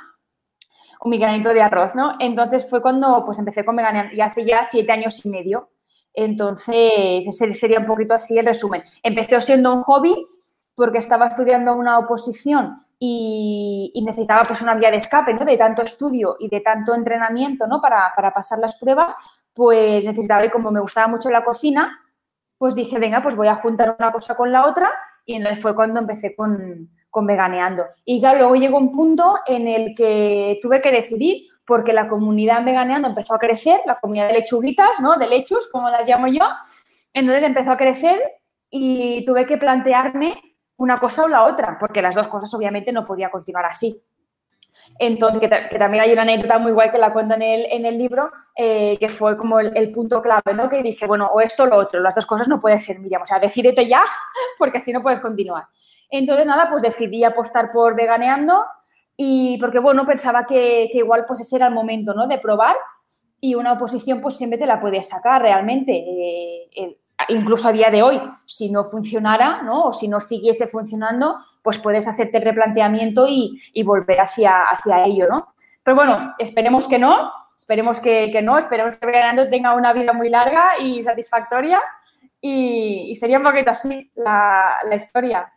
mi 1.06 1.18
granito 1.18 1.50
de 1.50 1.62
arroz, 1.62 1.94
¿no? 1.94 2.14
Entonces 2.18 2.68
fue 2.68 2.82
cuando 2.82 3.25
pues 3.25 3.38
empecé 3.38 3.64
con 3.64 3.76
Vegan 3.76 4.10
y 4.12 4.20
hace 4.20 4.44
ya 4.44 4.64
siete 4.64 4.92
años 4.92 5.25
y 5.25 5.30
medio. 5.30 5.70
Entonces, 6.12 7.26
ese 7.26 7.54
sería 7.54 7.78
un 7.78 7.86
poquito 7.86 8.14
así 8.14 8.38
el 8.38 8.46
resumen. 8.46 8.82
Empecé 9.02 9.40
siendo 9.40 9.75
un 9.75 9.82
hobby 9.82 10.16
porque 10.75 10.98
estaba 10.98 11.26
estudiando 11.26 11.75
una 11.75 11.98
oposición 11.98 12.78
y, 12.98 13.92
necesitaba 14.04 14.44
pues 14.44 14.62
una 14.62 14.75
vía 14.75 14.90
de 14.90 14.96
escape, 14.96 15.34
¿no? 15.34 15.44
De 15.44 15.56
tanto 15.56 15.82
estudio 15.82 16.36
y 16.38 16.48
de 16.48 16.60
tanto 16.60 16.94
entrenamiento, 16.94 17.66
¿no? 17.66 17.80
Para, 17.80 18.12
para 18.14 18.32
pasar 18.32 18.58
las 18.58 18.76
pruebas, 18.76 19.14
pues 19.52 20.04
necesitaba, 20.04 20.44
y 20.44 20.50
como 20.50 20.70
me 20.70 20.80
gustaba 20.80 21.08
mucho 21.08 21.30
la 21.30 21.44
cocina, 21.44 22.00
pues 22.58 22.75
dije, 22.75 22.98
venga, 22.98 23.22
pues 23.22 23.36
voy 23.36 23.48
a 23.48 23.54
juntar 23.54 23.96
una 23.98 24.12
cosa 24.12 24.34
con 24.34 24.52
la 24.52 24.66
otra 24.66 24.90
y 25.25 25.42
fue 25.56 25.75
cuando 25.75 26.00
empecé 26.00 26.34
con, 26.34 26.90
con 27.16 27.26
Veganeando. 27.26 27.87
Y 28.04 28.20
luego 28.20 28.56
llegó 28.56 28.76
un 28.76 28.92
punto 28.92 29.38
en 29.46 29.68
el 29.68 29.94
que 29.94 30.58
tuve 30.61 30.82
que 30.82 30.92
decidir 30.92 31.46
porque 31.64 31.94
la 31.94 32.08
comunidad 32.08 32.62
Veganeando 32.62 33.08
empezó 33.08 33.35
a 33.35 33.38
crecer, 33.38 33.80
la 33.87 33.99
comunidad 33.99 34.28
de 34.28 34.35
lechuguitas, 34.35 35.00
¿no? 35.00 35.16
De 35.16 35.26
lechus, 35.26 35.66
como 35.73 35.88
las 35.88 36.06
llamo 36.06 36.26
yo. 36.26 36.46
Entonces 37.14 37.42
empezó 37.42 37.70
a 37.70 37.78
crecer 37.78 38.20
y 38.68 39.25
tuve 39.25 39.46
que 39.46 39.56
plantearme 39.56 40.42
una 40.76 40.99
cosa 40.99 41.25
o 41.25 41.28
la 41.28 41.44
otra, 41.44 41.78
porque 41.80 42.02
las 42.02 42.14
dos 42.14 42.28
cosas 42.28 42.52
obviamente 42.52 42.92
no 42.92 43.06
podía 43.06 43.30
continuar 43.30 43.64
así. 43.64 43.99
Entonces, 44.99 45.40
que, 45.40 45.49
también 45.49 46.04
hay 46.04 46.12
una 46.12 46.20
anécdota 46.20 46.58
muy 46.58 46.73
guay 46.73 46.90
que 46.90 46.99
la 46.99 47.14
cuento 47.14 47.35
en 47.35 47.40
el, 47.40 47.64
en 47.70 47.87
el 47.87 47.96
libro, 47.96 48.30
eh, 48.54 48.99
que 49.00 49.08
fue 49.08 49.38
como 49.38 49.58
el, 49.58 49.90
punto 49.90 50.20
clave, 50.20 50.52
¿no? 50.54 50.68
Que 50.68 50.82
dije, 50.82 51.06
bueno, 51.06 51.30
o 51.32 51.40
esto 51.40 51.62
o 51.62 51.66
lo 51.66 51.76
otro, 51.76 51.99
las 52.00 52.14
dos 52.14 52.26
cosas 52.26 52.46
no 52.46 52.61
puede 52.61 52.78
ser, 52.78 52.99
Miriam, 52.99 53.23
o 53.23 53.25
sea, 53.25 53.38
decídete 53.38 53.88
ya, 53.88 54.02
porque 54.58 54.76
así 54.76 54.92
no 54.92 55.00
puedes 55.00 55.20
continuar. 55.20 55.64
Entonces, 56.10 56.46
nada, 56.46 56.68
pues 56.70 56.82
decidí 56.82 57.25
apostar 57.25 57.72
por 57.72 57.94
veganeando 57.94 58.64
y 59.16 59.58
porque, 59.58 59.78
bueno, 59.78 60.04
pensaba 60.04 60.46
que, 60.46 60.88
igual 60.92 61.25
pues 61.26 61.40
ese 61.40 61.56
era 61.56 61.66
el 61.68 61.75
momento, 61.75 62.14
¿no? 62.14 62.26
De 62.26 62.38
probar 62.38 62.76
y 63.40 63.54
una 63.54 63.72
oposición 63.72 64.20
pues 64.20 64.36
siempre 64.36 64.58
te 64.58 64.66
la 64.66 64.80
puedes 64.80 65.08
sacar 65.08 65.42
realmente. 65.42 65.92
Eh, 65.92 66.98
incluso 67.28 67.68
a 67.68 67.72
día 67.72 67.90
de 67.90 68.02
hoy, 68.02 68.20
si 68.44 68.70
no 68.70 68.84
funcionara, 68.84 69.62
¿no? 69.62 69.84
O 69.84 69.92
si 69.92 70.08
no 70.08 70.20
siguiese 70.20 70.66
funcionando, 70.66 71.38
pues 71.62 71.78
puedes 71.78 72.06
hacerte 72.06 72.38
el 72.38 72.44
replanteamiento 72.44 73.26
y, 73.28 73.60
volver 73.84 74.20
hacia, 74.20 74.62
hacia 74.62 75.04
ello, 75.04 75.26
¿no? 75.28 75.54
Pero 75.82 75.96
bueno, 75.96 76.34
esperemos 76.38 76.86
que 76.86 76.98
no, 76.98 77.32
esperemos 77.56 78.00
que, 78.00 78.40
no, 78.42 78.58
esperemos 78.58 78.96
que 78.96 79.06
Veganeando 79.06 79.48
tenga 79.48 79.75
una 79.75 79.92
vida 79.92 80.12
muy 80.12 80.28
larga 80.28 80.78
y 80.78 81.02
satisfactoria 81.02 81.80
y, 82.40 83.14
sería 83.16 83.38
un 83.38 83.44
poquito 83.44 83.70
así 83.70 84.10
la, 84.14 84.76
la 84.88 84.96
historia. 84.96 85.52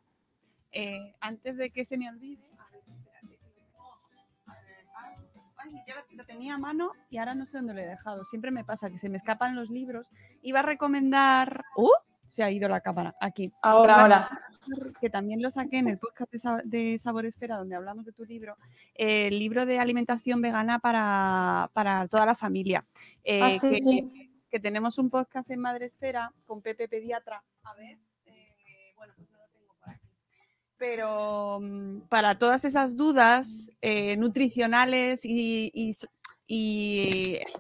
Eh, 0.72 1.16
antes 1.20 1.58
de 1.58 1.72
que 1.72 1.86
se 1.86 1.98
me 1.98 2.10
olvide, 2.10 2.44
a 2.58 2.70
ver, 2.72 2.84
espérate. 2.88 3.40
Ay, 5.58 5.84
ya 5.88 5.96
lo, 6.12 6.26
tenía 6.26 6.56
a 6.56 6.58
mano 6.58 6.92
y 7.10 7.18
ahora 7.18 7.36
no 7.36 7.46
sé 7.46 7.58
dónde 7.58 7.74
lo 7.74 7.82
he 7.82 7.86
dejado. 7.86 8.24
Siempre 8.26 8.52
me 8.52 8.64
pasa 8.64 8.90
que 8.90 8.98
se 8.98 9.10
me 9.10 9.18
escapan 9.18 9.56
los 9.56 9.70
libros. 9.70 10.12
Iba 10.42 10.60
a 10.60 10.64
recomendar. 10.64 11.66
¡Uh! 11.76 11.90
Se 12.24 12.44
ha 12.44 12.52
ido 12.52 12.70
la 12.70 12.82
cámara. 12.82 13.16
Aquí. 13.20 13.52
Ahora, 13.64 14.02
ahora. 14.02 14.42
Que 15.02 15.10
también 15.10 15.42
lo 15.42 15.50
saqué 15.50 15.80
en 15.80 15.88
el 15.88 15.98
podcast 15.98 16.32
de 16.64 17.00
Sabor 17.00 17.26
Esfera, 17.26 17.58
donde 17.58 17.76
hablamos 17.76 18.06
de 18.06 18.12
tu 18.12 18.24
libro. 18.24 18.56
el 18.94 19.40
libro 19.40 19.66
de 19.66 19.80
alimentación 19.80 20.40
vegana 20.40 20.78
para, 20.78 21.72
para 21.74 22.08
toda 22.08 22.28
la 22.28 22.36
familia. 22.36 22.86
Eh, 23.24 23.42
ah, 23.42 23.50
sí, 23.60 23.72
que, 23.72 23.82
sí. 23.82 24.32
que 24.48 24.60
tenemos 24.60 25.00
un 25.00 25.10
podcast 25.10 25.50
en 25.50 25.60
Madre 25.60 25.88
Esfera 25.88 26.32
con 26.46 26.62
Pepe 26.62 26.88
Pediatra. 26.88 27.44
A 27.64 27.74
ver 27.74 27.98
pero 30.80 31.60
mm, 31.62 32.08
para 32.10 32.40
todas 32.40 32.66
esas 32.66 32.96
dudas 32.96 33.70
eh, 33.82 34.18
nutricionales 34.18 35.22
y, 35.26 35.94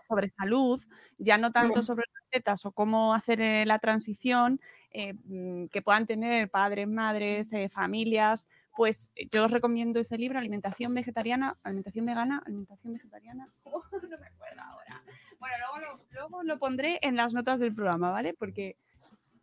sobre 0.07 0.31
salud, 0.31 0.81
ya 1.19 1.37
no 1.37 1.51
tanto 1.51 1.83
sobre 1.83 2.05
recetas 2.23 2.65
o 2.65 2.71
cómo 2.71 3.13
hacer 3.13 3.39
eh, 3.39 3.65
la 3.65 3.77
transición 3.77 4.59
eh, 4.89 5.13
mm, 5.25 5.65
que 5.67 5.83
puedan 5.83 6.07
tener 6.07 6.49
padres, 6.49 6.87
madres, 6.87 7.51
familias, 7.71 8.47
pues 8.75 9.11
yo 9.31 9.45
os 9.45 9.51
recomiendo 9.51 9.99
ese 9.99 10.17
libro, 10.17 10.39
Alimentación 10.39 10.93
Vegetariana, 10.95 11.57
Alimentación 11.63 12.05
Vegana, 12.05 12.41
Alimentación 12.45 12.93
Vegetariana, 12.93 13.51
oh, 13.63 13.83
no 13.91 14.17
me 14.17 14.27
acuerdo 14.27 14.61
ahora. 14.61 15.03
Bueno, 15.39 15.55
luego 15.59 15.77
lo, 15.79 16.19
luego 16.21 16.43
lo 16.43 16.57
pondré 16.57 16.99
en 17.01 17.15
las 17.15 17.33
notas 17.33 17.59
del 17.59 17.75
programa, 17.75 18.09
¿vale? 18.11 18.33
Porque 18.33 18.77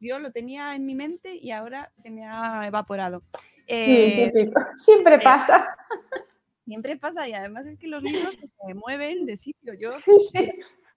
yo 0.01 0.19
lo 0.19 0.33
tenía 0.33 0.75
en 0.75 0.87
mi 0.87 0.95
mente 0.95 1.37
y 1.37 1.51
ahora 1.53 1.93
se 2.03 2.11
me 2.11 2.27
ha 2.27 2.67
evaporado. 2.67 3.23
Eh, 3.67 4.33
Siempre 4.77 5.15
eh, 5.17 5.21
pasa. 5.23 5.77
Siempre 6.65 6.97
pasa 6.97 7.29
y 7.29 7.33
además 7.33 7.67
es 7.67 7.79
que 7.79 7.87
los 7.87 8.03
libros 8.03 8.35
se 8.35 8.75
mueven 8.75 9.25
de 9.25 9.37
sitio. 9.37 9.75
Yo 9.75 9.93
sí, 9.93 10.11
sí. 10.33 10.51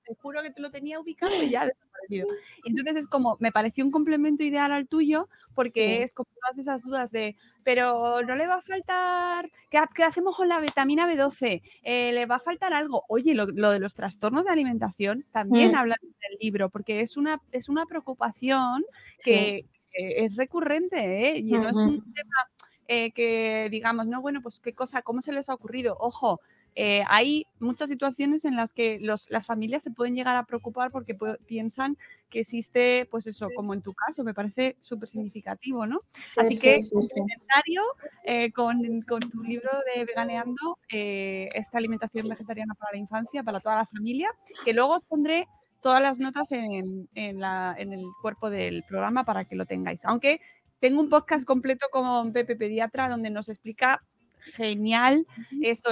te 0.04 0.16
juro 0.16 0.42
que 0.42 0.50
te 0.50 0.62
lo 0.62 0.72
tenía 0.72 1.00
ubicado 1.00 1.44
y 1.44 1.52
ya 1.52 1.68
desaparecido. 1.68 2.28
Entonces 2.66 2.96
es 2.96 3.08
como, 3.08 3.38
me 3.40 3.52
pareció 3.52 3.86
un 3.86 3.92
complemento 3.92 4.44
ideal 4.44 4.72
al 4.72 4.88
tuyo 4.88 5.30
porque 5.54 6.02
es 6.02 6.16
como 6.16 6.28
todas 6.42 6.58
esas 6.58 6.82
dudas 6.82 7.12
de, 7.12 7.36
pero 7.64 8.24
no 8.24 8.36
le 8.36 8.48
va 8.48 8.56
a 8.56 8.62
faltar, 8.64 9.52
¿qué, 9.70 10.04
hacemos 10.04 10.36
con 10.36 10.50
la 10.50 10.60
vitamina 10.60 11.08
B12? 11.08 11.62
Eh, 11.84 12.14
¿Le 12.14 12.26
va 12.26 12.38
a 12.38 12.40
faltar 12.40 12.74
algo? 12.74 13.04
Oye, 13.08 13.36
lo, 13.36 13.46
de 13.46 13.80
los 13.80 13.94
trastornos 13.94 14.46
de 14.46 14.52
alimentación 14.52 15.24
también 15.32 15.74
mm. 15.74 15.76
hablan 15.76 16.00
del 16.02 16.40
libro 16.40 16.72
porque 16.72 17.02
es 17.02 17.16
una, 17.16 17.40
es 17.52 17.70
una 17.70 17.86
preocupación 17.86 18.84
que 19.24 19.66
es 19.92 20.36
recurrente 20.36 21.30
¿eh? 21.30 21.38
y 21.38 21.52
no 21.52 21.70
es 21.70 21.78
un 21.78 22.14
tema 22.14 22.50
eh, 22.92 23.12
que 23.12 23.68
digamos, 23.70 24.08
no, 24.08 24.20
bueno, 24.20 24.42
pues 24.42 24.60
qué 24.60 24.74
cosa, 24.74 25.04
cómo 25.04 25.22
se 25.22 25.32
les 25.32 25.48
ha 25.48 25.54
ocurrido. 25.54 25.96
Ojo, 26.00 26.42
eh, 26.74 27.04
hay 27.08 27.46
muchas 27.60 27.88
situaciones 27.88 28.46
en 28.46 28.56
las 28.56 28.74
que 28.74 28.98
las 29.00 29.46
familias 29.46 29.84
se 29.84 29.92
pueden 29.92 30.16
llegar 30.16 30.36
a 30.36 30.46
preocupar 30.46 30.90
porque 30.90 31.16
piensan 31.46 32.00
que 32.32 32.40
existe, 32.40 33.08
pues 33.12 33.28
eso, 33.28 33.48
como 33.56 33.76
en 33.76 33.84
tu 33.84 33.94
caso, 33.94 34.24
me 34.24 34.34
parece 34.34 34.76
súper 34.82 35.08
significativo, 35.08 35.86
¿no? 35.86 36.02
Así 36.36 36.58
que, 36.58 36.78
comentario 36.92 37.84
eh, 38.24 38.52
con, 38.54 38.82
tu 39.04 39.44
libro 39.44 39.70
de 39.94 40.06
Veganeando, 40.06 40.80
esta 40.90 41.78
alimentación 41.78 42.28
vegetariana 42.28 42.74
para 42.74 42.94
la 42.94 42.98
infancia, 42.98 43.44
para 43.44 43.60
toda 43.60 43.76
la 43.76 43.86
familia, 43.86 44.32
que 44.66 44.74
luego 44.74 44.96
os 44.96 45.06
pondré 45.06 45.48
todas 45.80 46.02
las 46.02 46.18
notas 46.18 46.52
en, 46.54 47.08
en, 47.14 47.44
en 47.44 47.94
el 47.94 48.04
cuerpo 48.24 48.50
del 48.50 48.84
programa 48.84 49.24
para 49.26 49.46
que 49.46 49.56
lo 49.56 49.68
tengáis. 49.68 50.04
Aunque 50.06 50.42
tengo 50.80 51.02
un 51.02 51.10
podcast 51.10 51.46
completo 51.46 51.88
con 51.92 52.32
Pepe 52.34 52.56
Pediatra 52.56 53.10
donde 53.10 53.30
nos 53.30 53.50
explica 53.50 54.04
genial 54.40 55.26
eso, 55.62 55.90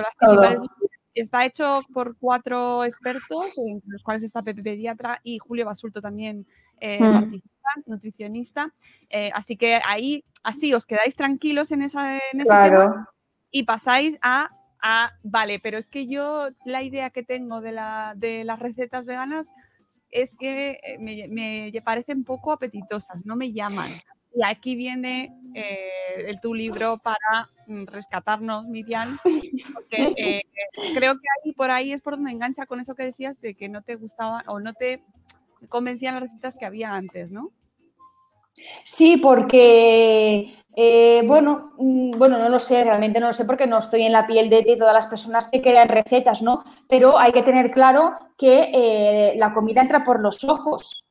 Está 1.13 1.46
hecho 1.46 1.82
por 1.94 2.15
cuatro 2.15 2.86
expertos, 2.86 3.58
entre 3.58 3.89
los 3.89 4.03
cuales 4.03 4.22
está 4.22 4.44
Pepe 4.44 4.62
Pediatra 4.62 5.20
y 5.24 5.39
Julio 5.39 5.65
Basulto 5.65 6.00
también 6.00 6.46
eh, 6.79 7.01
mm. 7.01 7.12
participa, 7.12 7.70
nutricionista. 7.88 8.72
Eh, 9.10 9.32
así 9.34 9.58
que 9.58 9.82
ahí, 9.84 10.24
así 10.44 10.75
os 10.75 10.86
quedáis 10.86 11.15
tranquilos 11.15 11.72
en, 11.72 11.82
esa, 11.82 12.17
en 12.17 12.41
ese 12.41 12.53
tema 12.53 13.10
y 13.50 13.63
pasáis 13.63 14.20
a 14.22 14.51
Ah, 14.82 15.12
vale, 15.24 15.60
pero 15.60 15.77
es 15.77 15.89
que 15.89 16.08
yo 16.08 16.50
la 16.65 16.84
idea 16.84 17.10
que 17.10 17.24
tengo 17.24 17.62
de, 17.62 17.72
la, 17.72 18.13
de 18.15 18.44
las 18.44 18.60
recetas 18.60 19.06
veganas 19.06 19.51
es 20.10 20.36
que 20.39 20.79
eh, 20.84 20.98
me, 21.00 21.27
me 21.27 21.82
parecen 21.82 22.24
poco 22.24 22.51
apetitosas, 22.51 23.25
no 23.25 23.36
me 23.36 23.51
llaman. 23.51 23.89
Y 24.38 24.44
aquí 24.46 24.75
viene 24.75 25.34
eh, 25.56 26.36
tu 26.44 26.53
libro 26.53 26.98
para 27.03 27.50
mm, 27.65 27.86
rescatarnos, 27.86 28.67
Miriam, 28.67 29.17
porque 29.74 30.13
eh, 30.15 30.41
creo 30.94 31.15
que 31.15 31.27
ahí 31.44 31.53
por 31.53 31.72
ahí 31.72 31.91
es 31.91 32.03
por 32.03 32.17
donde 32.17 32.29
engancha 32.29 32.67
con 32.67 32.79
eso 32.79 32.94
que 32.94 33.06
decías 33.06 33.41
de 33.41 33.56
que 33.56 33.67
no 33.67 33.82
te 33.82 33.96
gustaban 33.96 34.44
o 34.48 34.60
no 34.60 34.75
te 34.75 35.01
convencían 35.70 36.13
las 36.13 36.24
recetas 36.24 36.56
que 36.56 36.67
había 36.67 36.94
antes, 36.94 37.32
¿no? 37.32 37.51
Sí, 38.84 39.17
porque, 39.17 40.53
eh, 40.75 41.24
bueno, 41.25 41.74
mm, 41.79 42.12
bueno, 42.12 42.38
no 42.38 42.50
lo 42.50 42.60
sé, 42.60 42.84
realmente 42.84 43.20
no 43.20 43.27
lo 43.27 43.34
sé 43.34 43.46
porque 43.46 43.65
no 43.65 43.79
estoy 43.79 44.03
en 44.03 44.12
la 44.12 44.27
piel 44.27 44.51
de, 44.51 44.75
todas 44.77 44.94
las 44.94 45.08
personas 45.08 45.50
que 45.50 45.63
crean 45.63 45.89
recetas, 45.89 46.44
¿no? 46.44 46.63
Pero 46.88 47.17
hay 47.17 47.32
que 47.32 47.41
tener 47.41 47.72
claro 47.72 48.13
que 48.38 48.70
eh, 48.72 49.34
la 49.38 49.51
comida 49.51 49.82
entra 49.82 50.03
por 50.03 50.20
los 50.20 50.44
ojos, 50.44 51.07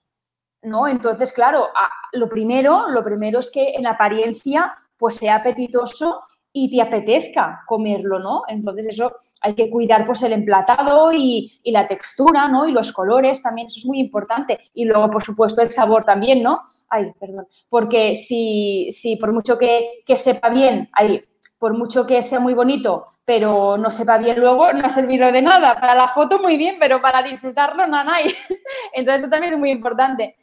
¿no? 0.66 0.86
Entonces, 0.88 1.32
claro, 1.32 1.68
lo 2.12 2.28
primero, 2.28 2.88
lo 2.88 3.02
primero 3.02 3.38
es 3.38 3.50
que 3.50 3.72
en 3.74 3.86
apariencia, 3.86 4.74
pues 4.96 5.16
sea 5.16 5.36
apetitoso 5.36 6.22
y 6.52 6.70
te 6.70 6.82
apetezca 6.82 7.62
comerlo, 7.66 8.18
¿no? 8.18 8.42
Entonces 8.48 8.86
eso 8.88 9.12
hay 9.42 9.54
que 9.54 9.70
cuidar 9.70 10.06
pues 10.06 10.22
el 10.22 10.32
emplatado 10.32 11.12
y, 11.12 11.60
y 11.62 11.70
la 11.70 11.86
textura, 11.86 12.48
¿no? 12.48 12.66
Y 12.66 12.72
los 12.72 12.92
colores 12.92 13.42
también, 13.42 13.68
eso 13.68 13.80
es 13.80 13.86
muy 13.86 14.00
importante. 14.00 14.58
Y 14.74 14.84
luego, 14.84 15.10
por 15.10 15.24
supuesto, 15.24 15.62
el 15.62 15.70
sabor 15.70 16.04
también, 16.04 16.42
¿no? 16.42 16.76
ay, 16.88 17.12
perdón, 17.18 17.46
porque 17.68 18.14
si, 18.14 18.88
si 18.92 19.16
por 19.16 19.32
mucho 19.32 19.58
que, 19.58 20.02
sepa 20.16 20.48
bien, 20.50 20.88
ay, 20.92 21.24
por 21.58 21.76
mucho 21.76 22.06
que 22.06 22.22
sea 22.22 22.40
muy 22.40 22.54
bonito, 22.54 23.06
pero 23.24 23.76
no 23.76 23.90
sepa 23.90 24.18
bien 24.18 24.38
luego, 24.38 24.72
no 24.72 24.86
ha 24.86 24.90
servido 24.90 25.30
de 25.32 25.42
nada. 25.42 25.80
Para 25.80 25.94
la 25.94 26.08
foto 26.08 26.38
muy 26.38 26.56
bien, 26.56 26.76
pero 26.78 27.00
para 27.00 27.22
disfrutarlo 27.22 27.86
no 27.86 27.96
hay. 27.96 28.26
Entonces 28.92 29.22
eso 29.22 29.30
también 29.30 29.54
es 29.54 29.58
muy 29.58 29.70
importante. 29.70 30.36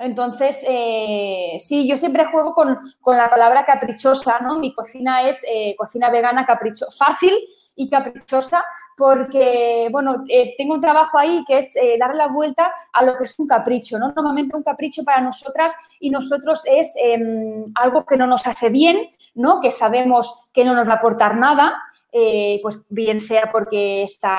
Entonces, 0.00 0.64
eh, 0.66 1.58
sí, 1.60 1.86
yo 1.86 1.96
siempre 1.98 2.24
juego 2.24 2.54
con, 2.54 2.78
la 3.06 3.28
palabra 3.28 3.66
caprichosa, 3.66 4.38
¿no? 4.40 4.58
Mi 4.58 4.72
cocina 4.72 5.28
es 5.28 5.44
eh, 5.44 5.74
cocina 5.76 6.10
vegana 6.10 6.46
capricho, 6.46 6.86
fácil 6.90 7.34
y 7.76 7.90
caprichosa, 7.90 8.64
porque, 8.96 9.88
bueno, 9.92 10.24
eh, 10.28 10.54
tengo 10.56 10.74
un 10.74 10.80
trabajo 10.80 11.18
ahí 11.18 11.44
que 11.46 11.58
es 11.58 11.74
darle 11.98 12.16
la 12.16 12.28
vuelta 12.28 12.72
a 12.92 13.04
lo 13.04 13.14
que 13.16 13.24
es 13.24 13.38
un 13.38 13.46
capricho, 13.46 13.98
¿no? 13.98 14.12
Normalmente 14.14 14.56
un 14.56 14.62
capricho 14.62 15.04
para 15.04 15.20
nosotras 15.20 15.74
y 16.00 16.08
nosotros 16.08 16.62
es 16.66 16.94
em, 17.02 17.64
algo 17.74 18.06
que 18.06 18.16
no 18.16 18.26
nos 18.26 18.46
hace 18.46 18.70
bien, 18.70 19.10
¿no? 19.34 19.60
Que 19.60 19.70
sabemos 19.70 20.50
que 20.54 20.64
no 20.64 20.74
nos 20.74 20.88
va 20.88 20.92
a 20.92 20.96
aportar 20.96 21.36
nada, 21.36 21.78
eh, 22.12 22.58
pues 22.62 22.86
bien 22.90 23.20
sea 23.20 23.48
porque 23.50 24.02
está 24.02 24.36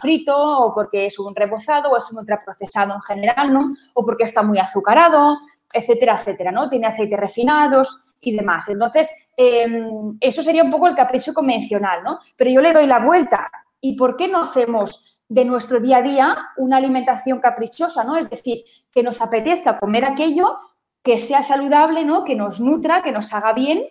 frito 0.00 0.36
o 0.36 0.74
porque 0.74 1.06
es 1.06 1.18
un 1.18 1.34
rebozado 1.34 1.90
o 1.90 1.96
es 1.96 2.10
un 2.10 2.18
ultraprocesado 2.18 2.94
en 2.94 3.02
general, 3.02 3.52
¿no? 3.52 3.70
O 3.94 4.04
porque 4.04 4.24
está 4.24 4.42
muy 4.42 4.58
azucarado, 4.58 5.38
etcétera, 5.72 6.16
etcétera, 6.18 6.52
¿no? 6.52 6.68
Tiene 6.68 6.86
aceites 6.86 7.18
refinados 7.18 8.12
y 8.20 8.36
demás. 8.36 8.68
Entonces, 8.68 9.10
em, 9.36 10.16
eso 10.20 10.42
sería 10.42 10.62
un 10.64 10.70
poco 10.70 10.86
el 10.86 10.94
capricho 10.94 11.34
convencional, 11.34 12.02
¿no? 12.02 12.18
Pero 12.36 12.50
yo 12.50 12.60
le 12.60 12.72
doy 12.72 12.86
la 12.86 13.00
vuelta 13.00 13.50
¿Y 13.84 13.96
por 13.96 14.16
qué 14.16 14.28
no 14.28 14.40
hacemos 14.40 15.20
de 15.28 15.44
nuestro 15.44 15.78
día 15.78 15.98
a 15.98 16.02
día 16.02 16.38
una 16.56 16.78
alimentación 16.78 17.38
caprichosa, 17.38 18.02
¿no? 18.02 18.16
Es 18.16 18.30
decir, 18.30 18.64
que 18.90 19.02
nos 19.02 19.20
apetezca 19.20 19.78
comer 19.78 20.06
aquello 20.06 20.56
que 21.02 21.18
sea 21.18 21.42
saludable, 21.42 22.02
¿no? 22.02 22.24
Que 22.24 22.34
nos 22.34 22.60
nutra, 22.60 23.02
que 23.02 23.12
nos 23.12 23.34
haga 23.34 23.52
bien 23.52 23.84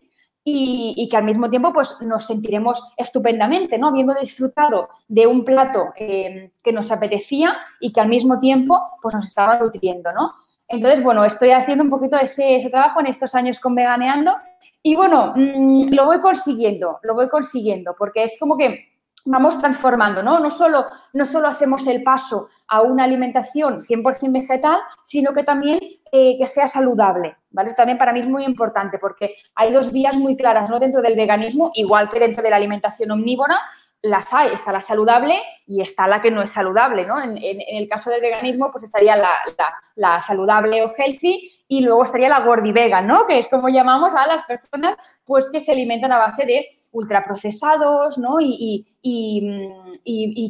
y, 0.45 1.07
que 1.09 1.17
al 1.17 1.23
mismo 1.23 1.49
tiempo 1.49 1.71
pues 1.71 2.01
nos 2.01 2.27
sentiremos 2.27 2.93
estupendamente, 2.97 3.77
¿no? 3.77 3.87
Habiendo 3.87 4.13
disfrutado 4.13 4.89
de 5.07 5.25
un 5.25 5.45
plato 5.45 5.93
eh, 5.95 6.51
que 6.61 6.73
nos 6.73 6.91
apetecía 6.91 7.57
y 7.79 7.93
que 7.93 8.01
al 8.01 8.09
mismo 8.09 8.39
tiempo 8.39 8.79
pues 9.01 9.15
nos 9.15 9.25
estaba 9.25 9.57
nutriendo, 9.57 10.11
¿no? 10.11 10.33
Entonces, 10.67 11.03
bueno, 11.03 11.23
estoy 11.23 11.51
haciendo 11.51 11.83
un 11.83 11.89
poquito 11.89 12.17
ese, 12.17 12.57
ese 12.57 12.69
trabajo 12.69 12.99
en 12.99 13.07
estos 13.07 13.35
años 13.35 13.59
con 13.59 13.75
Veganeando 13.75 14.33
y 14.81 14.95
bueno, 14.95 15.33
mm, 15.35 15.93
lo 15.93 16.05
voy 16.05 16.19
consiguiendo, 16.19 16.99
lo 17.03 17.15
voy 17.15 17.29
consiguiendo 17.29 17.95
porque 17.97 18.23
es 18.23 18.37
como 18.39 18.57
que 18.57 18.93
vamos 19.25 19.57
transformando, 19.59 20.21
¿no? 20.21 20.39
No 20.39 20.49
solo, 20.49 20.85
no 21.13 21.25
solo 21.25 21.47
hacemos 21.47 21.87
el 21.87 22.03
paso 22.03 22.49
a 22.67 22.81
una 22.81 23.05
alimentación 23.05 23.79
100% 23.79 24.33
vegetal, 24.33 24.79
sino 25.03 25.33
que 25.33 25.43
también 25.43 25.79
eh, 26.11 26.37
que 26.37 26.47
sea 26.47 26.67
saludable, 26.67 27.37
Esto 27.61 27.77
también 27.77 27.97
para 27.97 28.13
mí 28.13 28.19
es 28.19 28.27
muy 28.27 28.43
importante 28.43 28.97
porque 28.97 29.35
hay 29.55 29.71
dos 29.71 29.91
vías 29.91 30.15
muy 30.15 30.35
claras, 30.35 30.69
¿no? 30.69 30.79
Dentro 30.79 31.01
del 31.01 31.15
veganismo, 31.15 31.71
igual 31.75 32.09
que 32.09 32.19
dentro 32.19 32.41
de 32.41 32.49
la 32.49 32.55
alimentación 32.55 33.11
omnívora, 33.11 33.61
las 34.03 34.33
hay, 34.33 34.51
está 34.53 34.73
la 34.73 34.81
saludable 34.81 35.41
y 35.65 35.81
está 35.81 36.07
la 36.07 36.21
que 36.21 36.29
no 36.29 36.41
es 36.41 36.51
saludable, 36.51 37.05
¿no? 37.05 37.21
En, 37.21 37.37
el 37.41 37.87
caso 37.87 38.09
del 38.09 38.19
veganismo, 38.19 38.69
pues 38.69 38.83
estaría 38.83 39.15
la, 39.15 40.21
saludable 40.21 40.83
o 40.83 40.93
healthy 40.95 41.49
y 41.69 41.81
luego 41.81 42.03
estaría 42.03 42.27
la 42.27 42.41
gordi 42.41 42.73
vegan, 42.73 43.07
¿no? 43.07 43.25
Que 43.25 43.37
es 43.37 43.47
como 43.47 43.69
llamamos 43.69 44.13
a 44.13 44.27
las 44.27 44.43
personas, 44.43 44.97
pues 45.23 45.49
que 45.49 45.61
se 45.61 45.71
alimentan 45.71 46.11
a 46.11 46.17
base 46.17 46.45
de 46.45 46.67
ultraprocesados, 46.91 48.17
¿no? 48.17 48.41
Y, 48.41 48.85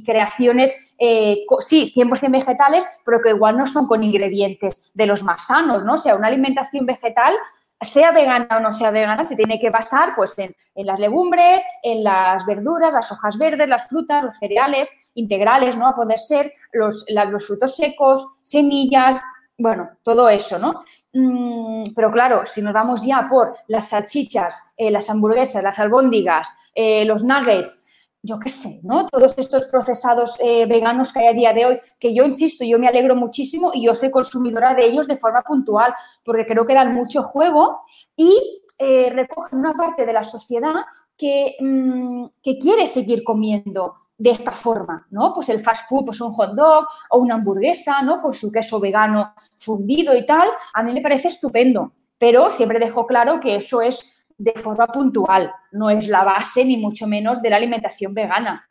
creaciones, 0.06 0.94
eh, 1.00 1.46
sí, 1.60 1.92
100% 1.96 2.32
vegetales, 2.32 2.88
pero 3.06 3.22
que 3.22 3.30
igual 3.30 3.58
no 3.58 3.66
son 3.66 3.88
con 3.88 4.04
ingredientes 4.04 4.92
de 4.94 5.06
los 5.08 5.24
más 5.24 5.48
sanos, 5.48 5.84
¿no? 5.84 5.94
O 5.94 5.98
sea, 5.98 6.16
una 6.16 6.28
alimentación 6.28 6.86
vegetal 6.86 7.36
sea 7.82 8.12
vegana 8.12 8.48
o 8.58 8.60
no 8.60 8.72
sea 8.72 8.92
vegana, 8.92 9.26
se 9.26 9.36
tiene 9.36 9.60
que 9.60 9.70
basar 9.70 10.16
pues, 10.16 10.34
en, 10.38 10.56
las 10.76 11.00
legumbres, 11.00 11.62
en 11.82 12.04
las 12.04 12.46
verduras, 12.46 12.94
las 12.94 13.12
hojas 13.12 13.38
verdes, 13.38 13.68
las 13.68 13.88
frutas, 13.88 14.24
los 14.24 14.38
cereales 14.38 15.12
integrales, 15.16 15.76
¿no? 15.78 15.88
A 15.88 15.96
poder 15.96 16.20
ser 16.20 16.52
los, 16.72 17.06
los 17.10 17.46
frutos 17.46 17.76
secos, 17.76 18.26
semillas, 18.44 19.22
bueno, 19.58 19.90
todo 20.04 20.30
eso, 20.30 20.58
¿no? 20.58 20.84
Mm, 21.14 21.94
pero 21.96 22.12
claro, 22.12 22.46
si 22.46 22.62
nos 22.62 22.74
vamos 22.74 23.06
ya 23.06 23.28
por 23.30 23.56
las 23.68 23.90
salchichas, 23.90 24.64
eh, 24.78 24.90
las 24.90 25.10
hamburguesas, 25.10 25.64
las 25.64 25.78
albóndigas, 25.80 26.48
eh, 26.74 27.06
los 27.06 27.24
nuggets, 27.24 27.88
yo 28.26 28.40
qué 28.40 28.50
sé, 28.50 28.80
¿no? 28.84 29.08
Todos 29.10 29.36
estos 29.38 29.66
procesados 29.66 30.38
eh, 30.40 30.66
veganos 30.66 31.12
que 31.12 31.20
hay 31.20 31.28
a 31.28 31.34
día 31.34 31.54
de 31.54 31.66
hoy, 31.66 31.80
que 32.00 32.16
yo 32.16 32.24
insisto, 32.24 32.64
yo 32.64 32.80
me 32.80 32.88
alegro 32.88 33.18
muchísimo 33.18 33.72
y 33.74 33.86
yo 33.86 33.94
soy 33.94 34.12
consumidora 34.12 34.74
de 34.74 34.86
ellos 34.86 35.08
de 35.08 35.18
forma 35.18 35.42
puntual, 35.42 35.94
porque 36.24 36.46
creo 36.46 36.66
que 36.66 36.74
dan 36.74 36.94
mucho 36.94 37.22
juego 37.22 37.82
y 38.16 38.62
eh, 38.80 39.10
recogen 39.14 39.60
una 39.60 39.74
parte 39.74 40.06
de 40.06 40.14
la 40.14 40.24
sociedad 40.24 40.74
que, 41.18 41.58
mm, 41.60 42.26
que, 42.42 42.58
quiere 42.58 42.88
seguir 42.88 43.26
comiendo 43.26 43.96
de 44.18 44.32
esta 44.32 44.52
forma, 44.52 45.06
¿no? 45.12 45.34
Pues 45.34 45.50
el 45.50 45.60
fast 45.60 45.90
food, 45.90 46.06
pues 46.06 46.22
un 46.22 46.32
hot 46.32 46.54
dog 46.56 46.86
o 47.10 47.18
una 47.20 47.36
hamburguesa, 47.36 48.02
¿no? 48.04 48.22
Con 48.22 48.34
su 48.34 48.52
queso 48.54 48.80
vegano 48.80 49.34
fundido 49.58 50.16
y 50.16 50.26
tal, 50.26 50.50
a 50.74 50.82
mí 50.82 50.94
me 50.94 51.02
parece 51.02 51.28
estupendo, 51.28 51.92
pero 52.18 52.52
siempre 52.52 52.80
dejo 52.80 53.06
claro 53.06 53.42
que 53.42 53.58
eso 53.58 53.82
es 53.82 54.13
de 54.38 54.54
forma 54.54 54.88
puntual, 54.88 55.54
no 55.72 55.90
es 55.90 56.08
la 56.08 56.24
base 56.24 56.66
ni 56.66 56.78
mucho 56.78 57.08
menos 57.08 57.42
de 57.42 57.50
la 57.50 57.58
alimentación 57.58 58.14
vegana. 58.14 58.68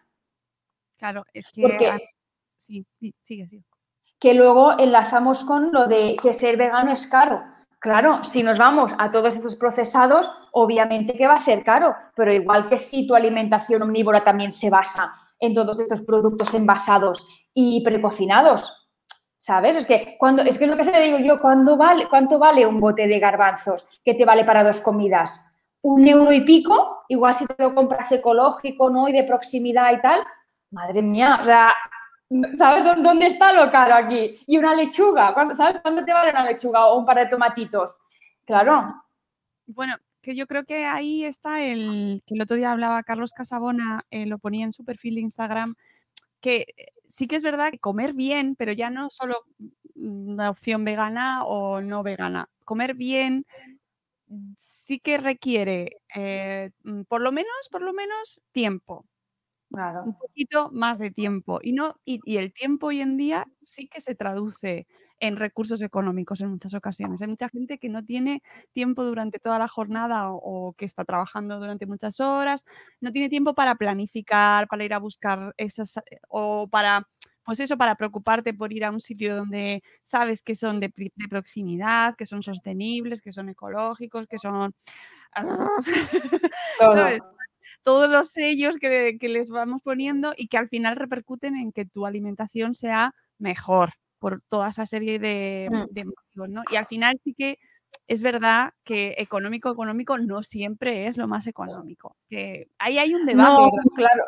Claro, 0.97 1.25
es 1.33 1.51
que... 1.53 1.99
sí, 2.57 2.87
sigue, 2.99 3.47
sigue. 3.47 3.65
Que 4.19 4.35
luego 4.35 4.79
enlazamos 4.79 5.45
con 5.45 5.73
lo 5.73 5.87
de 5.87 6.17
que 6.23 6.33
ser 6.33 6.57
vegano 6.57 6.93
es 6.93 7.07
caro. 7.09 7.43
Claro, 7.81 8.23
si 8.23 8.45
nos 8.45 8.59
vamos 8.59 8.93
a 8.97 9.11
todos 9.11 9.35
estos 9.35 9.57
procesados, 9.57 10.31
obviamente 10.53 11.15
que 11.15 11.27
va 11.27 11.35
a 11.35 11.39
ser 11.39 11.65
caro, 11.65 11.97
pero 12.15 12.33
igual 12.33 12.69
que 12.69 12.79
si 12.79 13.09
tu 13.09 13.17
alimentación 13.17 13.83
omnívora 13.83 14.21
también 14.21 14.53
se 14.53 14.71
basa 14.71 15.13
en 15.41 15.53
todos 15.53 15.81
estos 15.81 16.03
productos 16.03 16.55
envasados 16.55 17.49
y 17.53 17.83
precocinados, 17.83 18.95
¿sabes? 19.37 19.77
Es 19.77 19.87
que 19.87 20.15
cuando 20.17 20.43
es 20.43 20.57
que 20.57 20.67
es 20.67 20.71
lo 20.71 20.77
que 20.77 20.85
se 20.85 21.01
digo 21.01 21.19
yo, 21.19 21.41
¿cuándo 21.41 21.77
vale, 21.77 22.09
¿cuánto 22.09 22.39
vale 22.39 22.65
un 22.65 22.79
bote 22.79 23.09
de 23.09 23.19
garbanzos 23.19 24.01
que 24.05 24.15
te 24.15 24.25
vale 24.25 24.45
para 24.45 24.63
dos 24.63 24.81
comidas? 24.81 25.52
Un 25.83 26.07
euro 26.07 26.33
y 26.33 26.43
pico, 26.43 27.05
igual 27.09 27.35
si 27.35 27.47
te 27.47 27.63
lo 27.63 27.75
compras 27.75 28.11
ecológico, 28.13 28.89
¿no? 28.89 29.09
Y 29.09 29.13
de 29.13 29.25
proximidad 29.25 29.93
y 29.93 30.01
tal, 30.01 30.25
madre 30.71 31.03
mía, 31.03 31.39
o 31.41 31.45
sea, 31.45 31.75
¿sabes 32.57 32.85
dónde 33.03 33.27
está 33.27 33.53
lo 33.53 33.71
caro 33.71 33.95
aquí? 33.95 34.39
Y 34.47 34.59
una 34.59 34.75
lechuga, 34.75 35.35
¿sabes 35.55 35.83
cuándo 35.83 36.05
te 36.05 36.13
vale 36.13 36.31
una 36.31 36.45
lechuga 36.45 36.87
o 36.87 36.99
un 36.99 37.05
par 37.05 37.19
de 37.19 37.27
tomatitos? 37.27 37.97
Claro. 38.45 39.03
Bueno, 39.67 39.97
que 40.21 40.35
yo 40.35 40.47
creo 40.47 40.65
que 40.65 40.87
ahí 40.87 41.25
está 41.25 41.61
el 41.61 42.23
que 42.27 42.35
el 42.35 42.43
otro 42.43 42.57
día 42.57 42.73
hablaba 42.73 43.03
Carlos 43.03 43.33
Casabona, 43.33 44.05
eh, 44.11 44.27
lo 44.27 44.39
ponía 44.39 44.65
en 44.65 44.73
su 44.73 44.85
perfil 44.85 45.17
de 45.17 45.21
Instagram, 45.23 45.75
que 46.41 46.67
sí 47.09 47.27
que 47.27 47.37
es 47.37 47.43
verdad 47.43 47.73
que 47.73 47.79
comer 47.79 48.15
bien, 48.15 48.55
pero 48.57 48.73
ya 48.73 48.89
no 48.89 49.11
solo 49.11 49.45
una 49.95 50.51
opción 50.51 50.85
vegana 50.85 51.45
o 51.45 51.81
no 51.81 52.03
vegana, 52.03 52.49
comer 52.65 52.95
bien 52.95 53.47
sí 54.59 54.99
que 55.01 55.19
requiere 55.19 55.99
eh, 56.15 56.71
mm, 56.85 57.03
por 57.03 57.21
lo 57.21 57.33
menos, 57.33 57.53
por 57.71 57.83
lo 57.83 57.93
menos 57.93 58.41
tiempo, 58.53 59.07
un 60.05 60.17
poquito 60.19 60.71
más 60.73 60.99
de 60.99 61.11
tiempo. 61.11 61.61
Y, 61.63 61.73
no, 61.73 61.97
y, 62.05 62.21
el 62.37 62.53
tiempo 62.53 62.89
hoy 62.89 63.01
en 63.01 63.17
día 63.17 63.47
sí 63.57 63.89
que 63.89 64.01
se 64.01 64.15
traduce 64.15 64.87
en 65.21 65.37
recursos 65.37 65.81
económicos 65.83 66.41
en 66.41 66.51
muchas 66.51 66.75
ocasiones. 66.75 67.23
Hay 67.23 67.29
mucha 67.29 67.49
gente 67.49 67.79
que 67.79 67.89
no 67.89 68.05
tiene 68.05 68.43
tiempo 68.73 69.05
durante 69.05 69.39
toda 69.39 69.59
la 69.59 69.69
jornada 69.69 70.31
o, 70.31 70.75
que 70.77 70.85
está 70.85 71.05
trabajando 71.05 71.59
durante 71.61 71.87
muchas 71.87 72.21
horas, 72.21 72.65
no 73.01 73.13
tiene 73.13 73.29
tiempo 73.29 73.55
para 73.55 73.77
planificar, 73.77 74.67
para 74.69 74.85
ir 74.85 74.95
a 74.95 74.99
buscar 74.99 75.55
esas 75.57 75.97
eh, 75.99 76.19
o 76.29 76.69
para 76.69 77.09
pues 77.45 77.61
eso, 77.61 77.77
para 77.77 77.97
preocuparte 77.97 78.55
por 78.55 78.73
ir 78.73 78.85
a 78.85 78.91
un 78.91 79.01
sitio 79.01 79.37
donde 79.37 79.83
sabes 80.03 80.43
que 80.43 80.55
son 80.55 80.81
de, 80.81 80.93
proximidad, 81.29 82.15
que 82.17 82.27
son 82.27 82.43
sostenibles, 82.43 83.21
que 83.21 83.33
son 83.33 83.49
ecológicos, 83.49 84.27
que 84.27 84.39
son... 84.39 84.75
todos 87.83 88.11
los 88.11 88.31
sellos 88.31 88.77
que, 88.77 89.17
les 89.21 89.49
vamos 89.49 89.83
poniendo 89.83 90.35
y 90.37 90.49
que 90.49 90.59
al 90.59 90.69
final 90.69 90.97
repercuten 90.97 91.57
en 91.57 91.73
que 91.73 91.85
tu 91.85 92.07
alimentación 92.07 92.75
sea 92.75 93.15
mejor 93.39 93.95
por 94.19 94.43
toda 94.49 94.69
esa 94.69 94.87
serie 94.87 95.19
de, 95.19 95.69
mm. 95.71 95.77
motivos, 96.07 96.49
¿no? 96.49 96.63
Y 96.71 96.77
al 96.77 96.87
final 96.87 97.21
sí 97.25 97.35
que 97.35 97.59
es 98.07 98.23
verdad 98.23 98.73
que 98.85 99.15
económico, 99.19 99.71
económico 99.71 100.19
no 100.19 100.43
siempre 100.43 101.07
es 101.07 101.17
lo 101.17 101.27
más 101.27 101.47
económico. 101.47 102.17
Que 102.29 102.69
ahí 102.79 102.99
hay 102.99 103.15
un 103.15 103.27
debate. 103.27 103.51
No, 103.51 103.71
claro. 103.97 104.25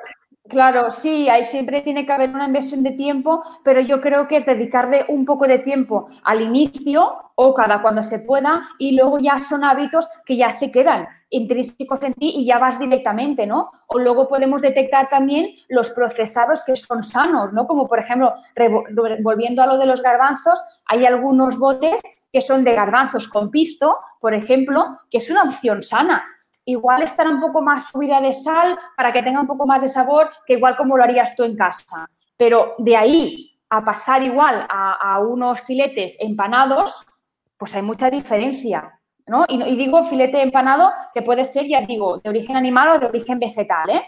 Claro, 0.46 0.90
sí, 0.90 1.26
ahí 1.30 1.42
siempre 1.42 1.80
tiene 1.80 2.04
que 2.04 2.12
haber 2.12 2.28
una 2.28 2.46
inversión 2.46 2.82
de 2.82 2.90
tiempo, 2.90 3.42
pero 3.64 3.80
yo 3.80 4.02
creo 4.02 4.28
que 4.28 4.36
es 4.36 4.44
dedicarle 4.44 5.06
un 5.08 5.24
poco 5.24 5.46
de 5.46 5.58
tiempo 5.58 6.06
al 6.22 6.42
inicio 6.42 7.16
o 7.34 7.54
cada 7.54 7.80
cuando 7.80 8.02
se 8.02 8.18
pueda 8.18 8.68
y 8.78 8.94
luego 8.94 9.18
ya 9.18 9.38
son 9.38 9.64
hábitos 9.64 10.06
que 10.26 10.36
ya 10.36 10.50
se 10.50 10.70
quedan 10.70 11.08
intrínsecos 11.30 12.00
en 12.02 12.12
ti 12.12 12.30
y 12.36 12.44
ya 12.44 12.58
vas 12.58 12.78
directamente, 12.78 13.46
¿no? 13.46 13.70
O 13.86 13.98
luego 13.98 14.28
podemos 14.28 14.60
detectar 14.60 15.08
también 15.08 15.48
los 15.70 15.90
procesados 15.90 16.62
que 16.62 16.76
son 16.76 17.02
sanos, 17.02 17.54
¿no? 17.54 17.66
Como 17.66 17.88
por 17.88 17.98
ejemplo, 17.98 18.34
volviendo 19.22 19.62
a 19.62 19.66
lo 19.66 19.78
de 19.78 19.86
los 19.86 20.02
garbanzos, 20.02 20.62
hay 20.84 21.06
algunos 21.06 21.58
botes 21.58 22.02
que 22.30 22.42
son 22.42 22.64
de 22.64 22.74
garbanzos 22.74 23.28
con 23.28 23.50
pisto, 23.50 23.96
por 24.20 24.34
ejemplo, 24.34 24.98
que 25.10 25.18
es 25.18 25.30
una 25.30 25.44
opción 25.44 25.82
sana 25.82 26.22
igual 26.64 27.02
estará 27.02 27.30
un 27.30 27.40
poco 27.40 27.60
más 27.62 27.88
subida 27.88 28.20
de 28.20 28.32
sal 28.32 28.78
para 28.96 29.12
que 29.12 29.22
tenga 29.22 29.40
un 29.40 29.46
poco 29.46 29.66
más 29.66 29.82
de 29.82 29.88
sabor 29.88 30.30
que 30.46 30.54
igual 30.54 30.76
como 30.76 30.96
lo 30.96 31.04
harías 31.04 31.34
tú 31.36 31.44
en 31.44 31.56
casa. 31.56 32.06
Pero 32.36 32.74
de 32.78 32.96
ahí 32.96 33.58
a 33.70 33.84
pasar 33.84 34.22
igual 34.22 34.66
a, 34.68 35.18
unos 35.20 35.60
filetes 35.60 36.16
empanados, 36.20 37.06
pues 37.56 37.74
hay 37.74 37.82
mucha 37.82 38.10
diferencia. 38.10 39.00
¿no? 39.26 39.44
Y, 39.48 39.76
digo 39.76 40.02
filete 40.04 40.42
empanado 40.42 40.92
que 41.14 41.22
puede 41.22 41.44
ser, 41.44 41.66
ya 41.66 41.80
digo, 41.80 42.18
de 42.18 42.28
origen 42.28 42.56
animal 42.56 42.88
o 42.90 42.98
de 42.98 43.06
origen 43.06 43.38
vegetal, 43.38 43.88
¿eh? 43.88 44.02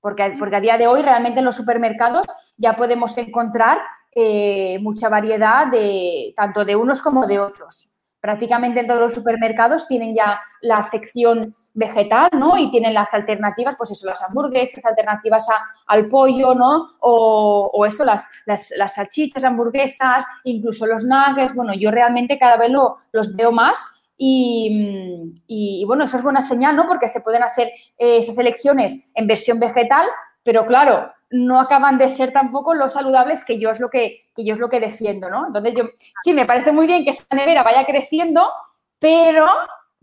Porque, 0.00 0.34
porque 0.38 0.56
a 0.56 0.60
día 0.60 0.78
de 0.78 0.86
hoy 0.86 1.02
realmente 1.02 1.38
en 1.40 1.44
los 1.44 1.56
supermercados 1.56 2.26
ya 2.56 2.74
podemos 2.74 3.16
encontrar 3.18 3.78
eh, 4.12 4.78
mucha 4.80 5.08
variedad 5.08 5.66
de 5.66 6.32
tanto 6.34 6.64
de 6.64 6.74
unos 6.74 7.00
como 7.02 7.26
de 7.26 7.38
otros 7.38 7.99
prácticamente 8.20 8.80
en 8.80 8.86
todos 8.86 9.00
los 9.00 9.14
supermercados 9.14 9.86
tienen 9.88 10.14
ya 10.14 10.40
la 10.60 10.82
sección 10.82 11.54
vegetal, 11.74 12.28
¿no? 12.32 12.58
Y 12.58 12.70
tienen 12.70 12.94
las 12.94 13.14
alternativas, 13.14 13.76
pues 13.76 13.90
eso, 13.92 14.06
las 14.06 14.22
hamburguesas, 14.22 14.84
alternativas 14.84 15.48
al 15.86 16.08
pollo, 16.08 16.54
¿no? 16.54 16.90
O, 17.00 17.84
eso, 17.86 18.04
las, 18.04 18.28
las, 18.46 18.70
las, 18.76 18.94
salchichas, 18.94 19.44
hamburguesas, 19.44 20.24
incluso 20.44 20.86
los 20.86 21.04
nuggets. 21.04 21.54
Bueno, 21.54 21.72
yo 21.74 21.90
realmente 21.90 22.38
cada 22.38 22.56
vez 22.56 22.70
lo, 22.70 22.96
los 23.12 23.34
veo 23.34 23.52
más 23.52 24.00
y, 24.22 25.32
y, 25.46 25.82
bueno, 25.86 26.04
eso 26.04 26.18
es 26.18 26.22
buena 26.22 26.42
señal, 26.42 26.76
¿no? 26.76 26.86
Porque 26.86 27.08
se 27.08 27.22
pueden 27.22 27.42
hacer 27.42 27.68
eh, 27.96 28.18
esas 28.18 28.36
elecciones 28.36 29.10
en 29.14 29.26
versión 29.26 29.58
vegetal, 29.58 30.06
pero 30.42 30.66
claro, 30.66 31.12
no 31.30 31.60
acaban 31.60 31.96
de 31.98 32.08
ser 32.08 32.32
tampoco 32.32 32.74
los 32.74 32.92
saludables 32.92 33.44
que 33.44 33.58
yo 33.58 33.70
es 33.70 33.80
lo 33.80 33.88
que, 33.88 34.26
yo 34.36 34.54
es 34.54 34.60
lo 34.60 34.68
que 34.68 34.80
defiendo, 34.80 35.30
¿no? 35.30 35.46
Entonces 35.46 35.74
yo, 35.76 35.84
sí, 36.24 36.32
me 36.32 36.46
parece 36.46 36.72
muy 36.72 36.86
bien 36.86 37.04
que 37.04 37.10
esa 37.10 37.24
nevera 37.34 37.62
vaya 37.62 37.84
creciendo, 37.84 38.50
pero, 38.98 39.46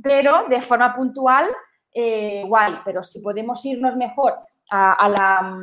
pero 0.02 0.46
de 0.48 0.62
forma 0.62 0.94
puntual, 0.94 1.48
eh, 1.94 2.44
guay, 2.48 2.76
pero 2.86 3.04
si 3.04 3.22
podemos 3.22 3.64
irnos 3.66 3.96
mejor 3.96 4.36
a, 4.70 5.10
la 5.10 5.58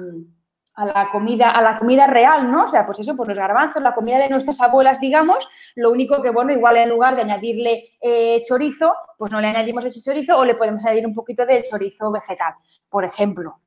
a 0.74 0.86
la 0.86 1.08
comida, 1.10 1.50
a 1.50 1.62
la 1.62 1.78
comida 1.78 2.06
real, 2.06 2.50
¿no? 2.50 2.64
O 2.64 2.66
sea, 2.66 2.84
pues 2.84 2.98
eso, 2.98 3.16
pues 3.16 3.28
los 3.28 3.38
garbanzos, 3.38 3.82
la 3.82 3.94
comida 3.94 4.18
de 4.18 4.28
nuestras 4.28 4.60
abuelas, 4.60 5.00
digamos, 5.00 5.48
lo 5.76 5.90
único 5.92 6.20
que, 6.20 6.30
bueno, 6.30 6.52
igual 6.52 6.76
en 6.76 6.88
lugar 6.88 7.14
de 7.14 7.22
añadirle 7.22 7.92
eh, 8.00 8.42
chorizo, 8.44 8.92
pues 9.16 9.30
no 9.30 9.40
le 9.40 9.48
añadimos 9.48 9.84
ese 9.84 10.02
chorizo 10.02 10.36
o 10.36 10.44
le 10.44 10.56
podemos 10.56 10.84
añadir 10.84 11.06
un 11.06 11.14
poquito 11.14 11.46
de 11.46 11.64
chorizo 11.70 12.10
vegetal, 12.10 12.54
por 12.88 13.04
ejemplo. 13.04 13.60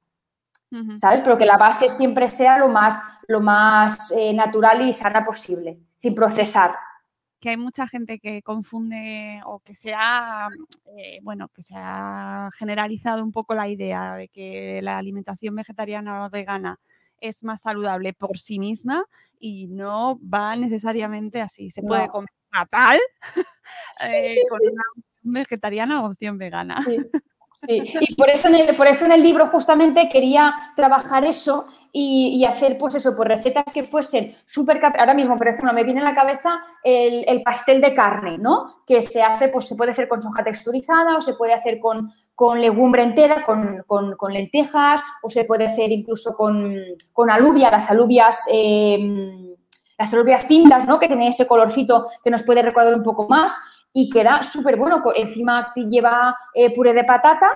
¿Sabes? 0.95 1.21
Pero 1.23 1.37
que 1.37 1.45
la 1.45 1.57
base 1.57 1.89
siempre 1.89 2.27
sea 2.27 2.57
lo 2.57 2.69
más, 2.69 3.01
lo 3.27 3.41
más 3.41 4.11
eh, 4.11 4.33
natural 4.33 4.87
y 4.87 4.93
sana 4.93 5.23
posible, 5.23 5.79
sin 5.95 6.13
procesar. 6.15 6.75
Que 7.39 7.51
hay 7.51 7.57
mucha 7.57 7.87
gente 7.87 8.19
que 8.19 8.41
confunde 8.41 9.41
o 9.45 9.59
que 9.59 9.75
se 9.75 9.93
ha, 9.93 10.49
eh, 10.97 11.19
bueno, 11.21 11.49
que 11.49 11.61
se 11.61 11.75
ha 11.75 12.49
generalizado 12.57 13.23
un 13.23 13.31
poco 13.31 13.53
la 13.53 13.67
idea 13.67 14.15
de 14.15 14.27
que 14.27 14.81
la 14.81 14.97
alimentación 14.97 15.55
vegetariana 15.55 16.25
o 16.25 16.29
vegana 16.29 16.79
es 17.19 17.43
más 17.43 17.61
saludable 17.61 18.13
por 18.13 18.37
sí 18.37 18.59
misma 18.59 19.05
y 19.39 19.67
no 19.67 20.19
va 20.21 20.55
necesariamente 20.55 21.41
así. 21.41 21.69
Se 21.69 21.81
puede 21.81 22.07
comer 22.07 22.29
fatal 22.51 22.99
eh, 24.07 24.41
con 24.49 24.59
una 24.61 24.83
opción 24.95 25.33
vegetariana 25.33 26.01
o 26.01 26.11
opción 26.11 26.37
vegana. 26.37 26.85
Sí, 27.65 27.83
y 28.01 28.15
por 28.15 28.29
eso, 28.29 28.49
en 28.49 28.55
el, 28.55 28.75
por 28.75 28.85
eso 28.85 29.05
en 29.05 29.11
el 29.11 29.23
libro 29.23 29.47
justamente 29.47 30.07
quería 30.09 30.53
trabajar 30.75 31.25
eso 31.25 31.67
y, 31.91 32.45
hacer, 32.45 32.77
pues 32.77 32.93
eso, 32.93 33.15
pues 33.15 33.27
recetas 33.27 33.63
que 33.73 33.83
fuesen 33.83 34.35
súper... 34.45 34.79
Ahora 34.85 35.15
mismo, 35.15 35.35
por 35.35 35.47
ejemplo, 35.47 35.73
me 35.73 35.83
viene 35.83 36.01
a 36.01 36.03
la 36.03 36.13
cabeza 36.13 36.59
el, 36.83 37.41
pastel 37.41 37.81
de 37.81 37.95
carne, 37.95 38.37
¿no? 38.37 38.83
Que 38.85 39.01
se 39.01 39.23
hace, 39.23 39.47
pues 39.47 39.67
se 39.67 39.75
puede 39.75 39.93
hacer 39.93 40.07
con 40.07 40.21
soja 40.21 40.43
texturizada 40.43 41.17
o 41.17 41.21
se 41.21 41.33
puede 41.33 41.53
hacer 41.53 41.79
con, 41.79 42.07
con 42.35 42.61
legumbre 42.61 43.01
entera, 43.01 43.43
con, 43.43 43.83
con, 43.87 44.33
lentejas 44.33 45.01
o 45.23 45.29
se 45.31 45.45
puede 45.45 45.65
hacer 45.65 45.91
incluso 45.91 46.35
con, 46.35 46.75
con 47.13 47.31
alubia, 47.31 47.71
las 47.71 47.89
alubias... 47.89 48.41
Em, 48.51 49.47
las 49.99 50.13
alubias 50.13 50.43
pintas, 50.43 50.85
¿no? 50.85 50.99
Que 50.99 51.07
tienen 51.07 51.29
ese 51.29 51.47
colorcito 51.47 52.05
que 52.23 52.29
nos 52.29 52.43
puede 52.43 52.61
recordar 52.61 52.93
un 52.93 53.01
poco 53.01 53.27
más 53.27 53.59
y 53.99 54.11
queda 54.11 54.43
súper 54.43 54.77
bueno. 54.77 55.01
Encima 55.15 55.73
lleva 55.75 56.37
eh, 56.53 56.71
puré 56.75 56.93
de 56.93 57.03
patata 57.03 57.49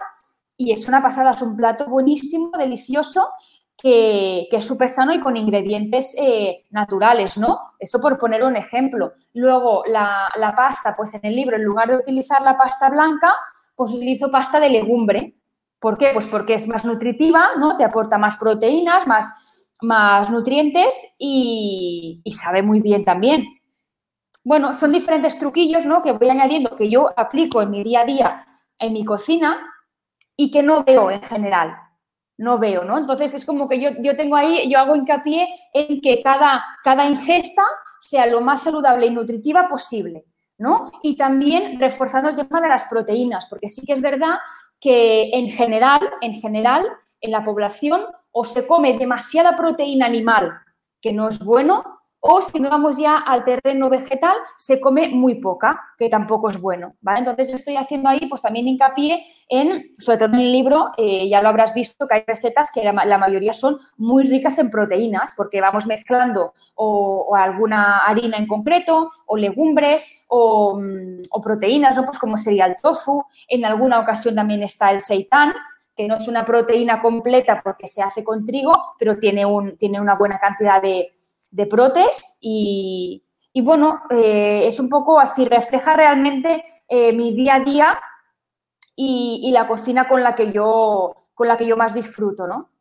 y 0.57 0.71
es 0.71 0.87
una 0.87 0.99
pasada, 0.99 1.33
es 1.33 1.41
un 1.43 1.55
plato 1.55 1.87
buenísimo, 1.87 2.49
delicioso, 2.57 3.29
que, 3.77 4.47
es 4.51 4.65
súper 4.65 4.89
sano 4.89 5.13
y 5.13 5.19
con 5.19 5.37
ingredientes 5.37 6.15
eh, 6.17 6.65
naturales, 6.71 7.37
¿no? 7.37 7.73
Eso 7.77 8.01
por 8.01 8.17
poner 8.17 8.43
un 8.43 8.55
ejemplo. 8.55 9.13
Luego, 9.35 9.83
la, 9.85 10.31
pasta, 10.57 10.95
pues 10.95 11.13
en 11.13 11.21
el 11.23 11.35
libro, 11.35 11.57
en 11.57 11.63
lugar 11.63 11.89
de 11.89 11.97
utilizar 11.97 12.41
la 12.41 12.57
pasta 12.57 12.89
blanca, 12.89 13.35
pues 13.75 13.91
utilizo 13.91 14.31
pasta 14.31 14.59
de 14.59 14.71
legumbre. 14.71 15.35
¿Por 15.79 15.95
qué? 15.95 16.09
Pues 16.11 16.25
porque 16.25 16.55
es 16.55 16.67
más 16.67 16.85
nutritiva, 16.85 17.49
¿no? 17.59 17.77
Te 17.77 17.83
aporta 17.83 18.17
más 18.17 18.37
proteínas, 18.37 19.05
más, 19.05 19.31
más 19.83 20.31
nutrientes 20.31 21.15
y 21.19 22.23
sabe 22.35 22.63
muy 22.63 22.81
bien 22.81 23.05
también. 23.05 23.60
Bueno, 24.43 24.73
son 24.73 24.91
diferentes 24.91 25.37
truquillos 25.37 25.85
¿no? 25.85 26.01
que 26.01 26.11
voy 26.13 26.29
añadiendo 26.29 26.75
que 26.75 26.89
yo 26.89 27.09
aplico 27.15 27.61
en 27.61 27.69
mi 27.69 27.83
día 27.83 28.01
a 28.01 28.05
día 28.05 28.47
en 28.81 28.93
mi 28.93 29.05
cocina 29.05 29.59
y 30.35 30.51
que 30.51 30.63
no 30.63 30.83
veo 30.83 31.11
en 31.11 31.21
general. 31.21 31.77
No 32.37 32.57
veo, 32.57 32.83
¿no? 32.83 32.97
Entonces 32.97 33.33
es 33.35 33.45
como 33.45 33.69
que 33.69 33.79
yo, 33.79 33.91
yo 34.01 34.17
tengo 34.17 34.35
ahí, 34.35 34.67
yo 34.67 34.79
hago 34.79 34.95
hincapié 34.95 35.47
en 35.73 36.01
que 36.01 36.23
cada, 36.23 36.65
cada 36.83 37.05
ingesta 37.05 37.61
sea 37.99 38.25
lo 38.25 38.41
más 38.41 38.63
saludable 38.63 39.05
y 39.05 39.11
nutritiva 39.11 39.67
posible, 39.67 40.25
¿no? 40.57 40.91
Y 41.03 41.15
también 41.15 41.79
reforzando 41.79 42.29
el 42.29 42.35
tema 42.35 42.59
de 42.59 42.69
las 42.69 42.85
proteínas, 42.85 43.45
porque 43.47 43.69
sí 43.69 43.85
que 43.85 43.93
es 43.93 44.01
verdad 44.01 44.39
que 44.79 45.29
en 45.33 45.49
general, 45.49 46.01
en 46.21 46.33
general, 46.33 46.87
en 47.19 47.29
la 47.31 47.43
población 47.43 48.01
o 48.31 48.43
se 48.43 48.65
come 48.65 48.97
demasiada 48.97 49.55
proteína 49.55 50.07
animal, 50.07 50.51
que 50.99 51.13
no 51.13 51.27
es 51.27 51.37
bueno, 51.37 51.90
o 52.23 52.39
si 52.41 52.59
no 52.59 52.69
vamos 52.69 52.97
ya 52.97 53.17
al 53.17 53.43
terreno 53.43 53.89
vegetal, 53.89 54.35
se 54.55 54.79
come 54.79 55.09
muy 55.09 55.35
poca, 55.35 55.81
que 55.97 56.07
tampoco 56.07 56.51
es 56.51 56.61
bueno, 56.61 56.93
¿vale? 57.01 57.19
Entonces 57.19 57.49
yo 57.49 57.55
estoy 57.55 57.77
haciendo 57.77 58.09
ahí 58.09 58.27
pues 58.27 58.41
también 58.41 58.67
hincapié 58.67 59.25
en, 59.49 59.95
sobre 59.97 60.19
todo 60.19 60.29
en 60.35 60.39
el 60.39 60.51
libro, 60.51 60.91
eh, 60.97 61.27
ya 61.27 61.41
lo 61.41 61.49
habrás 61.49 61.73
visto, 61.73 62.07
que 62.07 62.15
hay 62.15 62.23
recetas 62.25 62.71
que 62.71 62.83
la, 62.83 63.17
mayoría 63.17 63.53
son 63.53 63.77
muy 63.97 64.23
ricas 64.23 64.59
en 64.59 64.69
proteínas, 64.69 65.31
porque 65.35 65.61
vamos 65.61 65.87
mezclando 65.87 66.53
o, 66.75 67.35
alguna 67.35 68.05
harina 68.05 68.37
en 68.37 68.45
concreto, 68.45 69.09
o 69.25 69.35
legumbres, 69.35 70.25
o, 70.27 70.79
mm, 70.79 71.23
o, 71.31 71.41
proteínas, 71.41 71.95
¿no? 71.95 72.05
Pues 72.05 72.19
como 72.19 72.37
sería 72.37 72.67
el 72.67 72.75
tofu, 72.75 73.23
en 73.47 73.65
alguna 73.65 73.99
ocasión 73.99 74.35
también 74.35 74.61
está 74.61 74.91
el 74.91 75.01
seitán, 75.01 75.53
que 75.95 76.07
no 76.07 76.17
es 76.17 76.27
una 76.27 76.45
proteína 76.45 77.01
completa 77.01 77.61
porque 77.63 77.87
se 77.87 78.03
hace 78.03 78.23
con 78.23 78.45
trigo, 78.45 78.73
pero 78.99 79.17
tiene, 79.17 79.43
un, 79.43 79.75
tiene 79.77 79.99
una 79.99 80.15
buena 80.15 80.37
cantidad 80.37 80.81
de 80.81 81.15
de 81.51 81.65
protes 81.65 82.37
y, 82.41 83.23
bueno, 83.63 84.01
eh, 84.09 84.67
es 84.67 84.79
un 84.79 84.89
poco 84.89 85.19
así, 85.19 85.45
refleja 85.45 85.95
realmente 85.95 86.63
eh, 86.87 87.13
mi 87.13 87.33
día 87.33 87.55
a 87.55 87.59
día 87.59 87.99
y, 88.95 89.51
la 89.53 89.67
cocina 89.67 90.07
con 90.07 90.23
la 90.23 90.35
que 90.35 90.51
yo, 90.51 91.15
con 91.33 91.47
la 91.47 91.57
que 91.57 91.67
yo 91.67 91.77
más 91.77 91.93
disfruto, 91.93 92.47
¿no? 92.47 92.71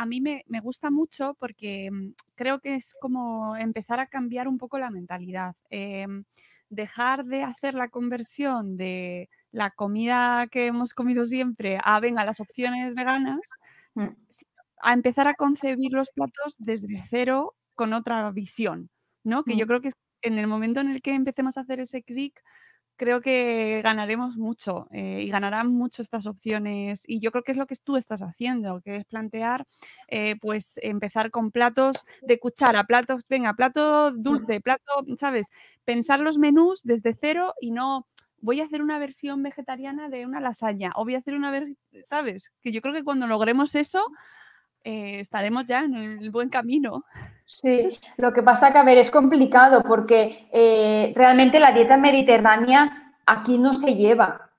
a 0.00 0.06
mí 0.06 0.20
me, 0.20 0.42
gusta 0.62 0.90
mucho 0.90 1.34
porque 1.38 1.90
mm, 1.90 2.14
creo 2.34 2.60
que 2.60 2.76
es 2.76 2.94
como 3.00 3.54
empezar 3.56 4.00
a 4.00 4.06
cambiar 4.06 4.48
un 4.48 4.56
poco 4.56 4.78
la 4.78 4.90
mentalidad. 4.90 5.54
Em, 5.68 6.24
dejar 6.70 7.24
de 7.26 7.42
hacer 7.42 7.74
la 7.74 7.88
conversión 7.88 8.76
de 8.76 9.28
la 9.52 9.70
comida 9.70 10.46
que 10.50 10.68
hemos 10.68 10.94
comido 10.94 11.26
siempre 11.26 11.78
a 11.84 12.00
venga 12.00 12.24
las 12.24 12.40
opciones 12.40 12.94
veganas, 12.94 13.40
mm. 13.94 14.06
a 14.82 14.92
empezar 14.94 15.28
a 15.28 15.34
concebir 15.34 15.92
los 15.92 16.10
platos 16.10 16.56
desde 16.58 17.04
cero 17.10 17.54
con 17.80 17.94
otra 17.94 18.30
visión, 18.30 18.90
¿no? 19.24 19.42
Que 19.42 19.56
yo 19.56 19.64
mm. 19.64 19.68
creo 19.68 19.80
que 19.80 19.92
en 20.20 20.38
el 20.38 20.46
momento 20.46 20.80
en 20.80 20.90
el 20.90 21.00
que 21.00 21.14
empecemos 21.14 21.56
a 21.56 21.62
hacer 21.62 21.80
ese 21.80 22.02
clic, 22.02 22.38
creo 22.96 23.22
que 23.22 23.80
ganaremos 23.82 24.36
mucho 24.36 24.86
eh, 24.90 25.22
y 25.22 25.30
ganarán 25.30 25.72
mucho 25.72 26.02
estas 26.02 26.26
opciones. 26.26 27.04
Y 27.06 27.20
yo 27.20 27.30
creo 27.32 27.42
que 27.42 27.52
es 27.52 27.56
lo 27.56 27.66
que 27.66 27.74
tú 27.76 27.96
estás 27.96 28.20
haciendo, 28.20 28.82
que 28.82 28.96
es 28.96 29.06
plantear, 29.06 29.64
eh, 30.08 30.36
pues 30.42 30.78
empezar 30.82 31.30
con 31.30 31.50
platos 31.50 32.04
de 32.20 32.38
cuchara, 32.38 32.84
platos, 32.84 33.24
venga, 33.26 33.54
plato 33.54 34.10
dulce, 34.10 34.60
plato, 34.62 34.92
¿sabes? 35.16 35.48
Pensar 35.86 36.20
los 36.20 36.36
menús 36.36 36.82
desde 36.84 37.16
cero 37.18 37.54
y 37.62 37.70
no 37.70 38.06
voy 38.42 38.60
a 38.60 38.64
hacer 38.64 38.82
una 38.82 38.98
versión 38.98 39.42
vegetariana 39.42 40.10
de 40.10 40.26
una 40.26 40.38
lasaña 40.38 40.92
o 40.96 41.04
voy 41.04 41.14
a 41.14 41.18
hacer 41.20 41.32
una, 41.32 41.66
¿sabes? 42.04 42.52
Que 42.60 42.72
yo 42.72 42.82
creo 42.82 42.92
que 42.92 43.04
cuando 43.04 43.26
logremos 43.26 43.74
eso, 43.74 44.04
eh, 44.82 45.20
estaremos 45.20 45.66
ya 45.66 45.80
en 45.80 45.94
el 45.94 46.30
buen 46.30 46.48
camino. 46.48 47.04
Sí, 47.44 47.98
lo 48.16 48.32
que 48.32 48.42
pasa 48.42 48.72
que, 48.72 48.78
a 48.78 48.82
ver, 48.82 48.98
es 48.98 49.10
complicado 49.10 49.82
porque 49.82 50.48
eh, 50.52 51.12
realmente 51.14 51.60
la 51.60 51.72
dieta 51.72 51.96
mediterránea 51.96 53.14
aquí 53.26 53.58
no 53.58 53.74
se 53.74 53.94
lleva. 53.94 54.50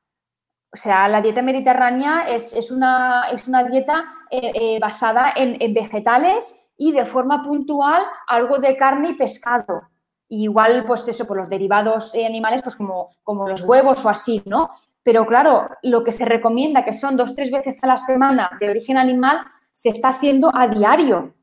O 0.73 0.77
sea, 0.77 1.07
la 1.07 1.21
dieta 1.21 1.41
mediterránea 1.41 2.25
es, 2.29 2.71
una, 2.71 3.23
es 3.31 3.47
una, 3.47 3.63
dieta 3.63 4.05
eh, 4.29 4.79
basada 4.79 5.33
en, 5.35 5.73
vegetales 5.73 6.71
y 6.77 6.91
de 6.93 7.05
forma 7.05 7.43
puntual 7.43 8.03
algo 8.27 8.57
de 8.59 8.77
carne 8.77 9.09
y 9.09 9.13
pescado. 9.15 9.89
igual, 10.29 10.85
pues 10.85 11.05
eso, 11.07 11.27
por 11.27 11.37
los 11.37 11.49
derivados 11.49 12.13
animales, 12.15 12.61
pues 12.61 12.75
como, 12.77 13.07
como 13.23 13.49
los 13.49 13.63
huevos 13.63 14.05
o 14.05 14.09
así, 14.09 14.41
¿no? 14.45 14.69
Pero 15.03 15.25
claro, 15.25 15.67
lo 15.83 16.03
que 16.03 16.11
se 16.11 16.25
recomienda, 16.25 16.85
que 16.85 16.93
son 16.93 17.17
dos, 17.17 17.35
tres 17.35 17.51
veces 17.51 17.83
a 17.83 17.87
la 17.87 17.97
semana 17.97 18.51
de 18.59 18.69
origen 18.69 18.97
animal, 18.97 19.41
se 19.71 19.89
está 19.89 20.09
haciendo 20.09 20.51
a 20.53 20.67
diario, 20.67 21.33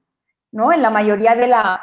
¿no? 0.52 0.72
En 0.72 0.82
la 0.82 0.90
mayoría 0.90 1.34
de 1.34 1.46
la, 1.46 1.82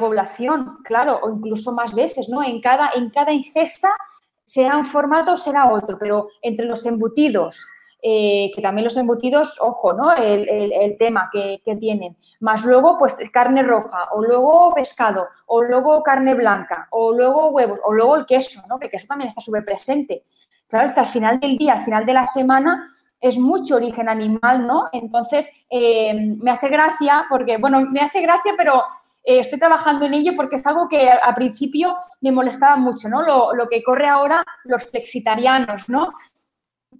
población, 0.00 0.78
claro, 0.84 1.20
o 1.22 1.30
incluso 1.30 1.70
más 1.72 1.94
veces, 1.94 2.28
¿no? 2.30 2.42
En 2.42 2.60
cada, 2.62 2.90
en 2.94 3.10
cada 3.10 3.32
ingesta, 3.32 3.94
será 4.42 4.76
un 4.76 4.86
formato 4.86 5.36
será 5.36 5.70
otro, 5.70 5.98
pero 5.98 6.28
entre 6.40 6.64
los 6.64 6.86
embutidos, 6.86 7.66
eh, 8.00 8.50
que 8.54 8.62
también 8.62 8.84
los 8.84 8.96
embutidos, 8.96 9.60
ojo, 9.60 9.92
¿no? 9.92 10.14
El, 10.14 10.96
tema 10.98 11.28
que, 11.32 11.60
tienen. 11.78 12.16
Más 12.40 12.64
luego, 12.64 12.96
pues 12.98 13.18
carne 13.32 13.62
roja, 13.62 14.08
o 14.12 14.22
luego 14.22 14.72
pescado, 14.74 15.26
o 15.46 15.62
luego 15.62 16.02
carne 16.02 16.34
blanca, 16.34 16.88
o 16.90 17.12
luego 17.12 17.50
huevos, 17.50 17.80
o 17.84 17.92
luego 17.92 18.16
el 18.16 18.24
queso, 18.24 18.62
¿no? 18.68 18.78
Que 18.78 18.86
el 18.86 18.92
queso 18.92 19.08
también 19.08 19.28
está 19.28 19.40
súper 19.40 19.64
presente. 19.64 20.24
Claro, 20.68 20.86
es 20.86 20.92
que 20.92 21.00
al 21.00 21.06
final 21.06 21.40
del 21.40 21.58
día, 21.58 21.74
al 21.74 21.80
final 21.80 22.06
de 22.06 22.12
la 22.12 22.26
semana, 22.26 22.88
es 23.20 23.38
mucho 23.38 23.76
origen 23.76 24.08
animal, 24.08 24.66
¿no? 24.66 24.88
Entonces, 24.92 25.48
eh, 25.70 26.14
me 26.42 26.50
hace 26.50 26.68
gracia 26.68 27.26
porque, 27.28 27.58
bueno, 27.58 27.80
me 27.80 28.00
hace 28.00 28.20
gracia, 28.20 28.54
pero 28.56 28.82
eh, 29.24 29.40
estoy 29.40 29.58
trabajando 29.58 30.06
en 30.06 30.14
ello 30.14 30.32
porque 30.36 30.56
es 30.56 30.66
algo 30.66 30.88
que 30.88 31.10
a, 31.10 31.34
principio 31.34 31.96
me 32.20 32.32
molestaba 32.32 32.76
mucho, 32.76 33.08
¿no? 33.08 33.22
Lo, 33.22 33.68
que 33.68 33.82
corre 33.82 34.08
ahora 34.08 34.44
los 34.64 34.84
flexitarianos, 34.84 35.88
¿no? 35.88 36.12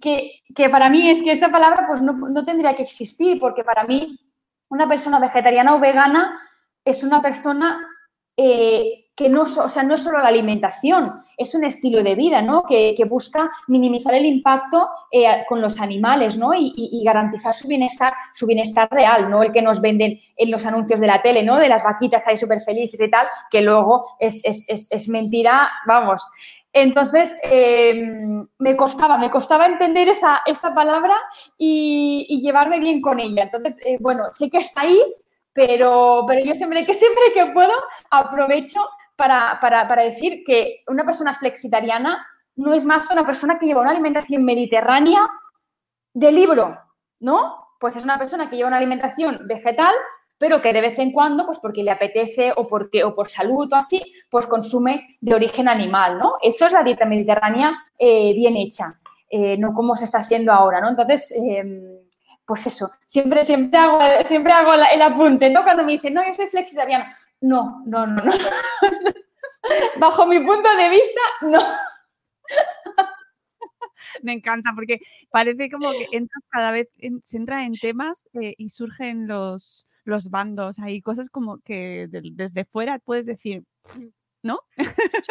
Que, 0.01 0.41
para 0.69 0.89
mí 0.89 1.09
es 1.09 1.21
que 1.23 1.31
esa 1.31 1.49
palabra 1.49 1.85
pues 1.87 2.01
no, 2.01 2.13
no 2.13 2.45
tendría 2.45 2.75
que 2.75 2.83
existir 2.83 3.39
porque 3.39 3.63
para 3.63 3.83
mí 3.85 4.19
una 4.69 4.87
persona 4.87 5.19
vegetariana 5.19 5.73
o 5.75 5.79
vegana 5.79 6.39
es 6.83 7.03
una 7.03 7.21
persona 7.21 7.79
eh, 8.35 9.06
que 9.17 9.29
no, 9.29 9.41
o 9.41 9.67
sea, 9.69 9.81
no 9.81 9.95
es 9.95 10.03
solo 10.03 10.19
la 10.19 10.27
alimentación, 10.27 11.11
es 11.37 11.55
un 11.55 11.63
estilo 11.63 12.03
de 12.03 12.13
vida, 12.13 12.43
¿no? 12.43 12.61
Que, 12.61 12.95
busca 13.09 13.49
minimizar 13.67 14.13
el 14.13 14.27
impacto 14.27 14.89
eh, 15.11 15.43
con 15.49 15.59
los 15.59 15.81
animales, 15.81 16.37
¿no? 16.37 16.51
Y, 16.53 17.01
garantizar 17.03 17.51
su 17.53 17.67
bienestar, 17.67 18.13
su 18.35 18.45
bienestar 18.45 18.87
real, 18.91 19.27
no 19.27 19.41
el 19.41 19.51
que 19.51 19.63
nos 19.63 19.81
venden 19.81 20.19
en 20.35 20.51
los 20.51 20.67
anuncios 20.67 20.99
de 20.99 21.07
la 21.07 21.21
tele, 21.23 21.41
¿no? 21.41 21.57
De 21.57 21.67
las 21.67 21.83
vaquitas 21.83 22.27
ahí 22.27 22.37
súper 22.37 22.61
felices 22.61 23.01
y 23.01 23.09
tal, 23.09 23.25
que 23.49 23.61
luego 23.61 24.17
es, 24.19 25.07
mentira, 25.07 25.67
vamos. 25.87 26.21
Entonces, 26.71 27.35
em, 27.41 28.45
me 28.59 28.75
costaba, 28.75 29.17
me 29.17 29.31
costaba 29.31 29.65
entender 29.65 30.09
esa, 30.09 30.43
esa 30.45 30.75
palabra 30.75 31.15
y, 31.57 32.39
llevarme 32.43 32.79
bien 32.79 33.01
con 33.01 33.19
ella. 33.19 33.43
Entonces, 33.43 33.83
eh, 33.83 33.97
bueno, 33.99 34.25
sé 34.31 34.51
que 34.51 34.59
está 34.59 34.81
ahí, 34.81 35.01
pero, 35.53 36.23
pero 36.27 36.45
yo 36.45 36.53
siempre 36.53 36.85
que, 36.85 36.93
siempre 36.93 37.23
que 37.33 37.47
puedo 37.47 37.73
aprovecho 38.11 38.79
para, 39.17 40.03
decir 40.03 40.43
que 40.45 40.83
una 40.87 41.03
persona 41.03 41.33
flexitariana 41.33 42.25
no 42.55 42.73
es 42.73 42.85
más 42.85 43.05
que 43.05 43.13
una 43.13 43.25
persona 43.25 43.59
que 43.59 43.65
lleva 43.65 43.81
una 43.81 43.91
alimentación 43.91 44.45
mediterránea 44.45 45.27
de 46.13 46.31
libro, 46.31 46.77
¿no? 47.19 47.67
Pues 47.79 47.95
es 47.95 48.03
una 48.03 48.17
persona 48.17 48.49
que 48.49 48.55
lleva 48.55 48.69
una 48.69 48.77
alimentación 48.77 49.41
vegetal, 49.47 49.93
pero 50.37 50.61
que 50.61 50.71
de 50.71 50.81
vez 50.81 50.99
en 50.99 51.11
cuando, 51.11 51.45
pues 51.45 51.59
porque 51.59 51.83
le 51.83 51.91
apetece 51.91 52.53
o, 52.55 52.67
porque, 52.67 53.03
o 53.03 53.13
por 53.13 53.27
salud 53.27 53.71
o 53.71 53.75
así, 53.75 54.01
pues 54.29 54.45
consume 54.45 55.17
de 55.19 55.35
origen 55.35 55.67
animal, 55.67 56.17
¿no? 56.19 56.35
Eso 56.41 56.65
es 56.65 56.71
la 56.71 56.83
dieta 56.83 57.05
mediterránea 57.05 57.75
eh, 57.97 58.33
bien 58.33 58.55
hecha, 58.55 58.85
eh, 59.29 59.57
no 59.57 59.73
como 59.73 59.95
se 59.95 60.05
está 60.05 60.19
haciendo 60.19 60.51
ahora, 60.51 60.79
¿no? 60.79 60.89
Entonces, 60.89 61.31
em, 61.31 61.97
pues 62.45 62.67
eso, 62.67 62.91
siempre, 63.07 63.43
siempre 63.43 63.79
hago, 63.79 63.99
siempre 64.25 64.53
hago 64.53 64.73
el 64.73 65.01
apunte, 65.01 65.49
¿no? 65.49 65.63
Cuando 65.63 65.83
me 65.83 65.93
dicen, 65.93 66.13
no, 66.13 66.25
yo 66.25 66.33
soy 66.33 66.47
flexitariano. 66.47 67.05
No, 67.41 67.83
no, 67.85 68.07
no, 68.07 68.23
no. 68.23 68.31
Bajo 69.99 70.25
mi 70.25 70.39
punto 70.39 70.69
de 70.75 70.89
vista, 70.89 71.21
no. 71.41 71.59
Me 74.21 74.33
encanta 74.33 74.71
porque 74.75 74.99
parece 75.29 75.69
como 75.69 75.91
que 75.91 76.07
cada 76.49 76.71
vez 76.71 76.87
se 77.23 77.37
entra 77.37 77.65
en 77.65 77.75
temas 77.75 78.25
eh, 78.33 78.55
y 78.57 78.69
surgen 78.69 79.27
los, 79.27 79.87
los 80.03 80.29
bandos. 80.29 80.79
Hay 80.79 81.01
cosas 81.01 81.29
como 81.29 81.59
que 81.59 82.07
desde 82.09 82.65
fuera 82.65 82.99
puedes 82.99 83.25
decir, 83.25 83.63
¿no? 84.43 84.59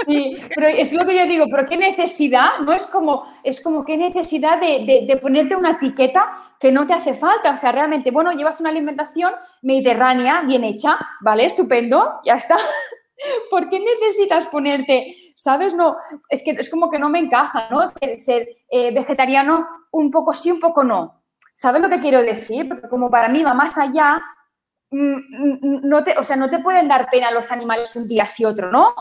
Sí, 0.07 0.37
pero 0.55 0.67
es 0.67 0.93
lo 0.93 1.07
que 1.07 1.17
yo 1.17 1.27
digo, 1.27 1.47
pero 1.51 1.67
qué 1.67 1.77
necesidad, 1.77 2.59
no 2.65 2.73
es 2.73 2.87
como, 2.87 3.27
es 3.43 3.61
como 3.61 3.85
qué 3.85 3.97
necesidad 3.97 4.61
de, 4.61 5.19
ponerte 5.21 5.57
una 5.57 5.73
etiqueta 5.73 6.31
que 6.61 6.73
no 6.73 6.87
te 6.87 6.95
hace 6.95 7.15
falta. 7.15 7.53
O 7.53 7.57
sea, 7.57 7.73
realmente, 7.73 8.11
bueno, 8.11 8.33
llevas 8.33 8.61
una 8.61 8.71
alimentación 8.71 9.33
mediterránea, 9.63 10.43
bien 10.43 10.65
hecha, 10.65 10.99
¿vale? 11.21 11.45
Estupendo, 11.45 12.21
ya 12.25 12.35
está. 12.35 12.57
¿Por 13.51 13.69
qué 13.71 13.81
necesitas 13.81 14.47
ponerte, 14.47 15.15
sabes? 15.35 15.75
No, 15.75 15.97
es 16.29 16.43
que 16.45 16.51
es 16.51 16.69
como 16.69 16.91
que 16.91 16.99
no 16.99 17.09
me 17.09 17.19
encaja, 17.19 17.69
¿no? 17.71 17.83
Ser, 18.17 18.49
eh, 18.71 18.93
vegetariano 18.93 19.67
un 19.93 20.11
poco 20.11 20.33
sí, 20.35 20.51
un 20.51 20.61
poco 20.61 20.85
no. 20.85 21.23
¿Sabes 21.55 21.81
lo 21.81 21.89
que 21.89 22.01
quiero 22.01 22.23
decir? 22.23 22.69
Porque 22.69 22.89
como 22.89 23.11
para 23.11 23.29
mí 23.29 23.43
va 23.43 23.55
más 23.55 23.79
allá, 23.79 24.23
no 24.91 26.05
te, 26.05 26.17
o 26.19 26.23
sea, 26.23 26.37
no 26.37 26.49
te 26.49 26.61
pueden 26.61 26.89
dar 26.89 27.11
pena 27.11 27.31
los 27.31 27.51
animales 27.51 27.95
un 27.97 28.07
día 28.07 28.27
sí 28.27 28.45
otro, 28.45 28.71
¿no? 28.71 28.95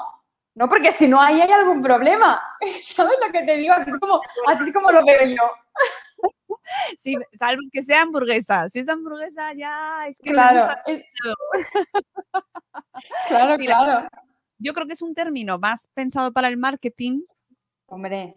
No, 0.55 0.69
porque 0.69 0.93
si 0.93 1.07
no 1.07 1.21
hay, 1.21 1.41
hay 1.41 1.51
algún 1.51 1.81
problema. 1.81 2.41
¿Sabes 2.81 3.17
lo 3.25 3.31
que 3.31 3.43
te 3.43 3.57
digo? 3.57 3.73
Así 3.73 3.89
es 3.89 3.99
como, 3.99 4.21
así 4.47 4.69
es 4.69 4.73
como 4.73 4.91
lo 4.91 5.05
veo 5.05 5.25
yo. 5.25 5.43
Sí, 6.97 7.15
salvo 7.31 7.61
que 7.71 7.83
sea 7.83 8.01
hamburguesa. 8.01 8.67
Si 8.69 8.79
es 8.79 8.89
hamburguesa, 8.89 9.53
ya 9.53 10.07
es 10.07 10.17
que. 10.17 10.31
Claro. 10.31 10.75
claro, 13.27 13.55
claro. 13.57 14.07
Yo 14.57 14.73
creo 14.73 14.87
que 14.87 14.93
es 14.93 15.01
un 15.03 15.13
término 15.13 15.59
más 15.59 15.87
pensado 15.93 16.33
para 16.33 16.47
el 16.47 16.57
marketing. 16.57 17.21
Hombre. 17.85 18.35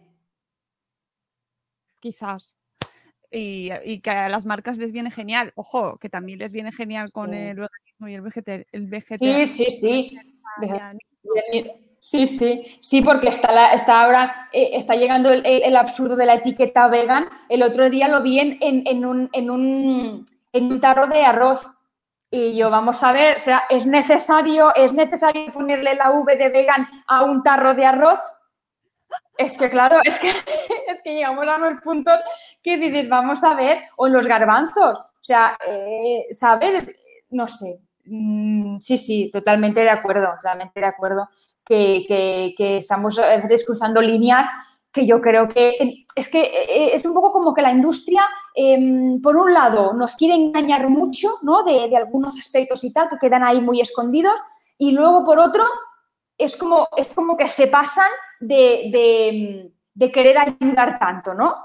Quizás 1.99 2.55
y, 3.31 3.99
que 3.99 4.09
a 4.09 4.29
las 4.29 4.45
marcas 4.45 4.77
les 4.77 4.91
viene 4.91 5.11
genial. 5.11 5.51
Ojo, 5.55 5.97
que 5.97 6.09
también 6.09 6.39
les 6.39 6.51
viene 6.51 6.71
genial 6.71 7.11
con 7.11 7.33
el 7.33 7.55
veganismo 7.55 8.07
y 8.07 8.13
el 8.15 8.21
vegetarianismo. 8.89 9.55
Sí, 9.55 9.65
sí, 9.65 9.71
sí. 9.71 10.19
Sí, 11.99 12.27
sí, 12.27 12.77
sí, 12.79 13.01
porque 13.01 13.27
está, 13.27 13.73
está 13.73 14.03
ahora, 14.03 14.49
eh, 14.53 14.69
está 14.73 14.95
llegando 14.95 15.31
el, 15.31 15.75
absurdo 15.75 16.15
de 16.15 16.25
la 16.25 16.35
etiqueta 16.35 16.87
vegan. 16.87 17.27
El 17.49 17.61
otro 17.61 17.89
día 17.89 18.07
lo 18.07 18.21
vi 18.21 18.39
en, 18.39 18.57
en, 18.61 19.05
un, 19.05 19.29
en, 19.33 19.51
un, 19.51 20.25
en 20.53 20.71
un 20.71 20.79
tarro 20.79 21.07
de 21.07 21.23
arroz. 21.25 21.69
Y 22.31 22.55
yo, 22.55 22.69
vamos 22.69 23.03
a 23.03 23.11
ver, 23.11 23.37
o 23.37 23.39
sea, 23.39 23.63
¿es 23.69 23.85
necesario, 23.85 24.73
¿es 24.75 24.93
necesario 24.93 25.51
ponerle 25.51 25.95
la 25.95 26.11
V 26.11 26.35
de 26.37 26.49
vegan 26.49 26.87
a 27.07 27.23
un 27.23 27.43
tarro 27.43 27.73
de 27.73 27.85
arroz? 27.85 28.19
Es 29.37 29.57
que 29.57 29.69
claro, 29.69 29.99
es 30.03 30.17
que, 30.19 30.29
es 30.87 31.01
que 31.03 31.15
llegamos 31.15 31.47
a 31.47 31.55
unos 31.57 31.81
puntos 31.81 32.17
que 32.61 32.77
dices, 32.77 33.09
vamos 33.09 33.43
a 33.43 33.55
ver, 33.55 33.83
o 33.97 34.07
los 34.07 34.27
garbanzos, 34.27 34.97
o 34.99 35.23
sea, 35.23 35.57
eh, 35.67 36.27
¿sabes? 36.31 36.93
No 37.29 37.47
sé. 37.47 37.79
Mm, 38.05 38.79
sí, 38.79 38.97
sí, 38.97 39.29
totalmente 39.31 39.81
de 39.81 39.89
acuerdo, 39.89 40.27
totalmente 40.35 40.79
de 40.79 40.85
acuerdo 40.85 41.29
que, 41.63 42.05
que, 42.57 42.77
estamos 42.77 43.19
cruzando 43.65 44.01
líneas 44.01 44.47
que 44.91 45.05
yo 45.05 45.21
creo 45.21 45.47
que 45.47 46.05
es 46.15 46.29
que 46.29 46.41
eh, 46.41 46.95
es 46.95 47.05
un 47.05 47.13
poco 47.13 47.31
como 47.31 47.53
que 47.53 47.61
la 47.61 47.71
industria, 47.71 48.23
em, 48.55 49.21
por 49.21 49.37
un 49.37 49.53
lado, 49.53 49.93
nos 49.93 50.15
quiere 50.15 50.35
engañar 50.35 50.89
mucho, 50.89 51.29
¿no? 51.43 51.63
De, 51.63 51.95
algunos 51.95 52.37
aspectos 52.37 52.83
y 52.83 52.91
tal, 52.91 53.09
que 53.09 53.17
quedan 53.17 53.43
ahí 53.43 53.61
muy 53.61 53.81
escondidos, 53.81 54.35
y 54.77 54.91
luego, 54.91 55.23
por 55.23 55.39
otro, 55.39 55.63
es 56.37 56.55
como, 56.57 56.87
es 56.97 57.09
como 57.09 57.37
que 57.37 57.47
se 57.47 57.67
pasan 57.67 58.09
de, 58.39 59.71
querer 60.13 60.37
ayudar 60.37 60.97
tanto, 60.99 61.33
¿no? 61.33 61.55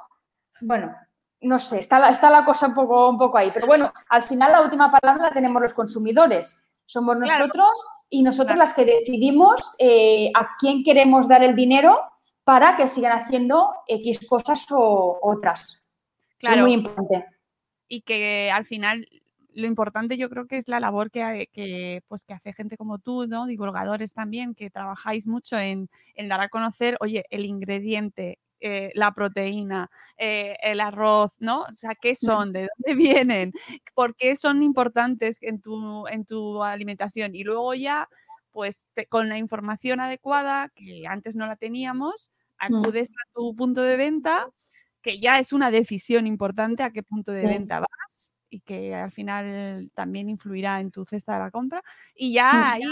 Bueno, 0.61 0.95
no 1.40 1.59
sé, 1.59 1.81
está 1.81 1.99
la, 1.99 2.09
está 2.09 2.31
la 2.31 2.45
cosa 2.45 2.69
un 2.69 2.75
poco, 2.75 3.09
un 3.09 3.19
poco 3.19 3.38
ahí, 3.38 3.51
pero 3.53 3.67
bueno, 3.67 3.93
al 4.09 4.23
final 4.23 4.53
la 4.53 4.62
última 4.62 4.90
palabra 4.90 5.29
la 5.29 5.35
tenemos 5.35 5.61
los 5.61 5.75
consumidores. 5.75 6.75
Somos 6.87 7.17
nosotros 7.17 7.71
y 8.11 8.23
nosotros 8.23 8.59
las 8.59 8.75
que 8.75 8.85
decidimos 8.85 9.75
eh, 9.79 10.31
a 10.35 10.51
quién 10.59 10.85
queremos 10.85 11.29
dar 11.29 11.43
el 11.43 11.55
dinero 11.55 11.99
para 12.45 12.77
que 12.77 12.87
sigan 12.87 13.12
haciendo 13.12 13.73
X 13.87 14.27
cosas 14.29 14.67
o 14.71 15.19
otras. 15.23 15.87
Claro. 16.38 16.57
Es 16.57 16.62
muy 16.62 16.73
importante. 16.75 17.27
Y 17.88 18.03
que 18.03 18.51
al 18.53 18.67
final 18.67 19.09
lo 19.55 19.67
importante 19.67 20.17
yo 20.17 20.29
creo 20.29 20.47
que 20.47 20.59
es 20.59 20.69
la 20.69 20.81
labor 20.81 21.11
que, 21.11 21.49
que, 21.53 22.03
pues, 22.09 22.25
que 22.25 22.35
hace 22.35 22.53
gente 22.53 22.77
como 22.77 22.99
tú, 22.99 23.27
¿no? 23.27 23.47
Divulgadores 23.47 24.12
también, 24.12 24.55
que 24.55 24.71
trabajáis 24.71 25.27
mucho 25.27 25.59
en, 25.59 25.88
dar 26.29 26.40
a 26.40 26.49
conocer, 26.49 26.97
oye, 27.01 27.25
el 27.31 27.45
ingrediente, 27.45 28.38
eh, 28.61 28.90
la 28.95 29.12
proteína, 29.12 29.90
eh, 30.17 30.57
el 30.62 30.81
arroz, 30.81 31.33
¿no? 31.40 31.62
O 31.62 31.73
sea, 31.73 31.95
¿qué 32.01 32.14
son? 32.14 32.53
¿De 32.53 32.69
dónde 32.77 32.95
vienen? 33.27 33.53
¿Por 33.95 34.17
qué 34.17 34.37
son 34.37 34.62
importantes 34.62 35.38
en 35.43 35.61
tu, 35.61 36.07
en 36.09 36.25
tu 36.25 36.62
alimentación? 36.62 37.35
Y 37.35 37.45
luego 37.45 37.75
ya, 37.75 38.09
pues 38.53 38.87
con 39.09 39.29
la 39.29 39.38
información 39.38 40.01
adecuada, 40.01 40.71
que 40.75 41.07
antes 41.07 41.37
no 41.37 41.47
la 41.47 41.57
teníamos, 41.57 42.31
Mm. 42.69 42.77
acudes 42.77 43.11
a 43.11 43.33
tu 43.35 43.55
punto 43.55 43.83
de 43.83 43.97
venta, 43.97 44.49
que 45.03 45.19
ya 45.21 45.38
es 45.38 45.53
una 45.53 45.71
decisión 45.71 46.27
importante 46.27 46.83
a 46.83 46.90
qué 46.90 47.03
punto 47.03 47.33
de 47.33 47.43
venta 47.43 47.81
vas 47.81 48.35
y 48.49 48.61
que 48.61 48.95
al 48.95 49.12
final 49.12 49.90
también 49.95 50.29
influirá 50.29 50.81
en 50.81 50.90
tu 50.90 51.05
cesta 51.05 51.35
de 51.35 51.40
la 51.40 51.51
compra. 51.51 51.83
Y 52.14 52.33
ya 52.35 52.53
mm. 52.53 52.73
ahí, 52.73 52.83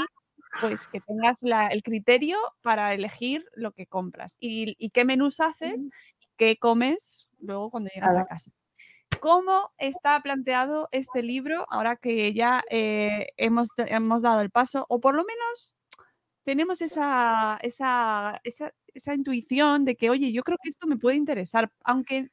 pues 0.60 0.86
que 0.88 1.00
tengas 1.00 1.42
el 1.42 1.82
criterio 1.82 2.38
para 2.60 2.94
elegir 2.94 3.44
lo 3.54 3.72
que 3.72 3.86
compras 3.86 4.36
y, 4.40 4.90
qué 4.90 5.04
menús 5.04 5.40
haces, 5.40 5.86
y 6.18 6.28
qué 6.36 6.56
comes 6.56 7.28
luego 7.38 7.70
cuando 7.70 7.90
llegas 7.94 8.16
a 8.16 8.26
casa. 8.26 8.50
¿Cómo 9.20 9.70
está 9.78 10.20
planteado 10.20 10.88
este 10.90 11.22
libro 11.22 11.66
ahora 11.70 11.96
que 11.96 12.32
ya 12.32 12.62
eh, 12.70 13.28
hemos, 13.36 13.68
hemos 13.76 14.22
dado 14.22 14.40
el 14.40 14.50
paso, 14.50 14.86
o 14.88 15.00
por 15.00 15.14
lo 15.14 15.24
menos 15.24 15.74
tenemos 16.44 16.82
esa, 16.82 17.58
esa, 17.62 18.40
esa, 18.42 18.72
esa 18.94 19.14
intuición 19.14 19.84
de 19.84 19.96
que, 19.96 20.10
oye, 20.10 20.32
yo 20.32 20.42
creo 20.42 20.58
que 20.62 20.70
esto 20.70 20.86
me 20.86 20.96
puede 20.96 21.16
interesar, 21.16 21.70
aunque 21.84 22.30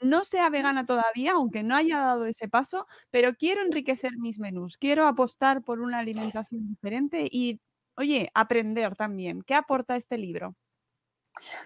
no 0.00 0.24
sea 0.24 0.50
vegana 0.50 0.86
todavía, 0.86 1.32
aunque 1.32 1.62
no 1.62 1.76
haya 1.76 1.98
dado 1.98 2.26
ese 2.26 2.48
paso, 2.48 2.86
pero 3.10 3.34
quiero 3.34 3.62
enriquecer 3.62 4.12
mis 4.18 4.38
menús, 4.38 4.76
quiero 4.76 5.06
apostar 5.06 5.62
por 5.62 5.80
una 5.80 5.98
alimentación 5.98 6.68
diferente 6.68 7.28
y, 7.30 7.60
oye, 7.96 8.30
aprender 8.34 8.96
también. 8.96 9.42
¿Qué 9.42 9.54
aporta 9.54 9.96
este 9.96 10.18
libro? 10.18 10.54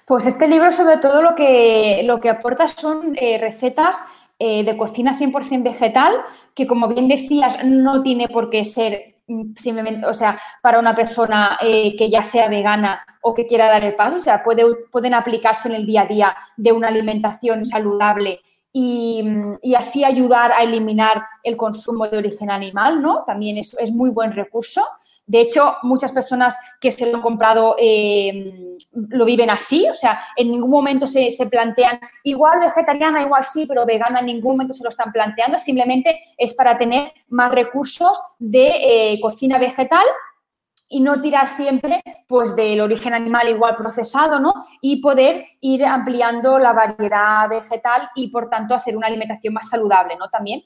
Pues 0.06 0.26
este 0.26 0.48
libro 0.48 0.70
sobre 0.72 0.98
todo 0.98 1.22
lo 1.22 1.34
que, 1.34 2.02
lo 2.04 2.20
que 2.20 2.28
aporta 2.28 2.68
son 2.68 3.16
eh, 3.16 3.38
recetas 3.38 4.02
eh, 4.38 4.64
de 4.64 4.76
cocina 4.76 5.16
100% 5.18 5.62
vegetal, 5.62 6.14
que 6.54 6.66
como 6.66 6.88
bien 6.88 7.08
decías, 7.08 7.64
no 7.64 8.02
tiene 8.02 8.28
por 8.28 8.50
qué 8.50 8.64
ser 8.64 9.11
simplemente, 9.56 10.06
o 10.06 10.14
sea, 10.14 10.38
para 10.62 10.78
una 10.78 10.94
persona 10.94 11.58
eh, 11.60 11.94
que 11.96 12.10
ya 12.10 12.22
sea 12.22 12.48
vegana 12.48 13.04
o 13.22 13.34
que 13.34 13.46
quiera 13.46 13.68
dar 13.68 13.84
el 13.84 13.94
paso, 13.94 14.18
o 14.18 14.20
sea, 14.20 14.42
puede, 14.42 14.64
pueden 14.90 15.14
aplicarse 15.14 15.68
en 15.68 15.74
el 15.74 15.86
día 15.86 16.02
a 16.02 16.06
día 16.06 16.36
de 16.56 16.72
una 16.72 16.88
alimentación 16.88 17.64
saludable 17.64 18.40
y, 18.72 19.22
así 19.76 20.04
ayudar 20.04 20.52
a 20.52 20.62
eliminar 20.62 21.24
el 21.42 21.56
consumo 21.56 22.08
de 22.08 22.18
origen 22.18 22.50
animal, 22.50 23.02
¿no? 23.02 23.24
También 23.26 23.58
es 23.58 23.92
muy 23.92 24.10
buen 24.10 24.32
recurso. 24.32 24.82
De 25.26 25.40
hecho, 25.40 25.76
muchas 25.82 26.12
personas 26.12 26.58
que 26.80 26.90
se 26.90 27.06
lo 27.06 27.16
han 27.16 27.22
comprado 27.22 27.76
eh, 27.78 28.76
lo 28.92 29.24
viven 29.24 29.50
así, 29.50 29.88
o 29.88 29.94
sea, 29.94 30.20
en 30.36 30.50
ningún 30.50 30.70
momento 30.70 31.06
se, 31.06 31.30
plantean 31.50 32.00
igual 32.24 32.60
vegetariana, 32.60 33.22
igual 33.22 33.44
sí, 33.44 33.64
pero 33.66 33.86
vegana 33.86 34.20
en 34.20 34.26
ningún 34.26 34.52
momento 34.52 34.74
se 34.74 34.82
lo 34.82 34.90
están 34.90 35.12
planteando, 35.12 35.58
simplemente 35.58 36.20
es 36.36 36.54
para 36.54 36.76
tener 36.76 37.12
más 37.28 37.52
recursos 37.52 38.18
de 38.38 39.12
eh, 39.14 39.20
cocina 39.20 39.58
vegetal 39.58 40.04
y 40.88 41.00
no 41.00 41.20
tirar 41.20 41.46
siempre 41.46 42.02
pues 42.28 42.54
del 42.54 42.80
origen 42.80 43.14
animal 43.14 43.48
igual 43.48 43.74
procesado, 43.74 44.38
¿no? 44.38 44.52
Y 44.82 45.00
poder 45.00 45.46
ir 45.60 45.86
ampliando 45.86 46.58
la 46.58 46.74
variedad 46.74 47.48
vegetal 47.48 48.10
y 48.14 48.28
por 48.28 48.50
tanto 48.50 48.74
hacer 48.74 48.96
una 48.96 49.06
alimentación 49.06 49.54
más 49.54 49.70
saludable, 49.70 50.16
¿no? 50.16 50.28
También. 50.28 50.62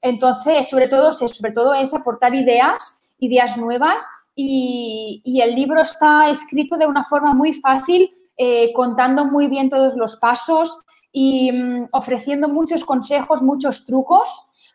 Entonces, 0.00 0.68
sobre 0.68 0.88
todo, 0.88 1.12
sobre 1.12 1.52
todo 1.52 1.74
es 1.74 1.94
aportar 1.94 2.34
ideas 2.34 2.97
ideas 3.18 3.56
nuevas 3.56 4.06
y, 4.34 5.40
el 5.42 5.54
libro 5.54 5.80
está 5.80 6.30
escrito 6.30 6.76
de 6.76 6.86
una 6.86 7.02
forma 7.02 7.34
muy 7.34 7.52
fácil, 7.52 8.10
eh, 8.36 8.72
contando 8.72 9.24
muy 9.24 9.48
bien 9.48 9.68
todos 9.68 9.96
los 9.96 10.16
pasos 10.16 10.84
y 11.10 11.50
mm, 11.50 11.88
ofreciendo 11.92 12.48
muchos 12.48 12.84
consejos, 12.84 13.42
muchos 13.42 13.84
trucos 13.84 14.28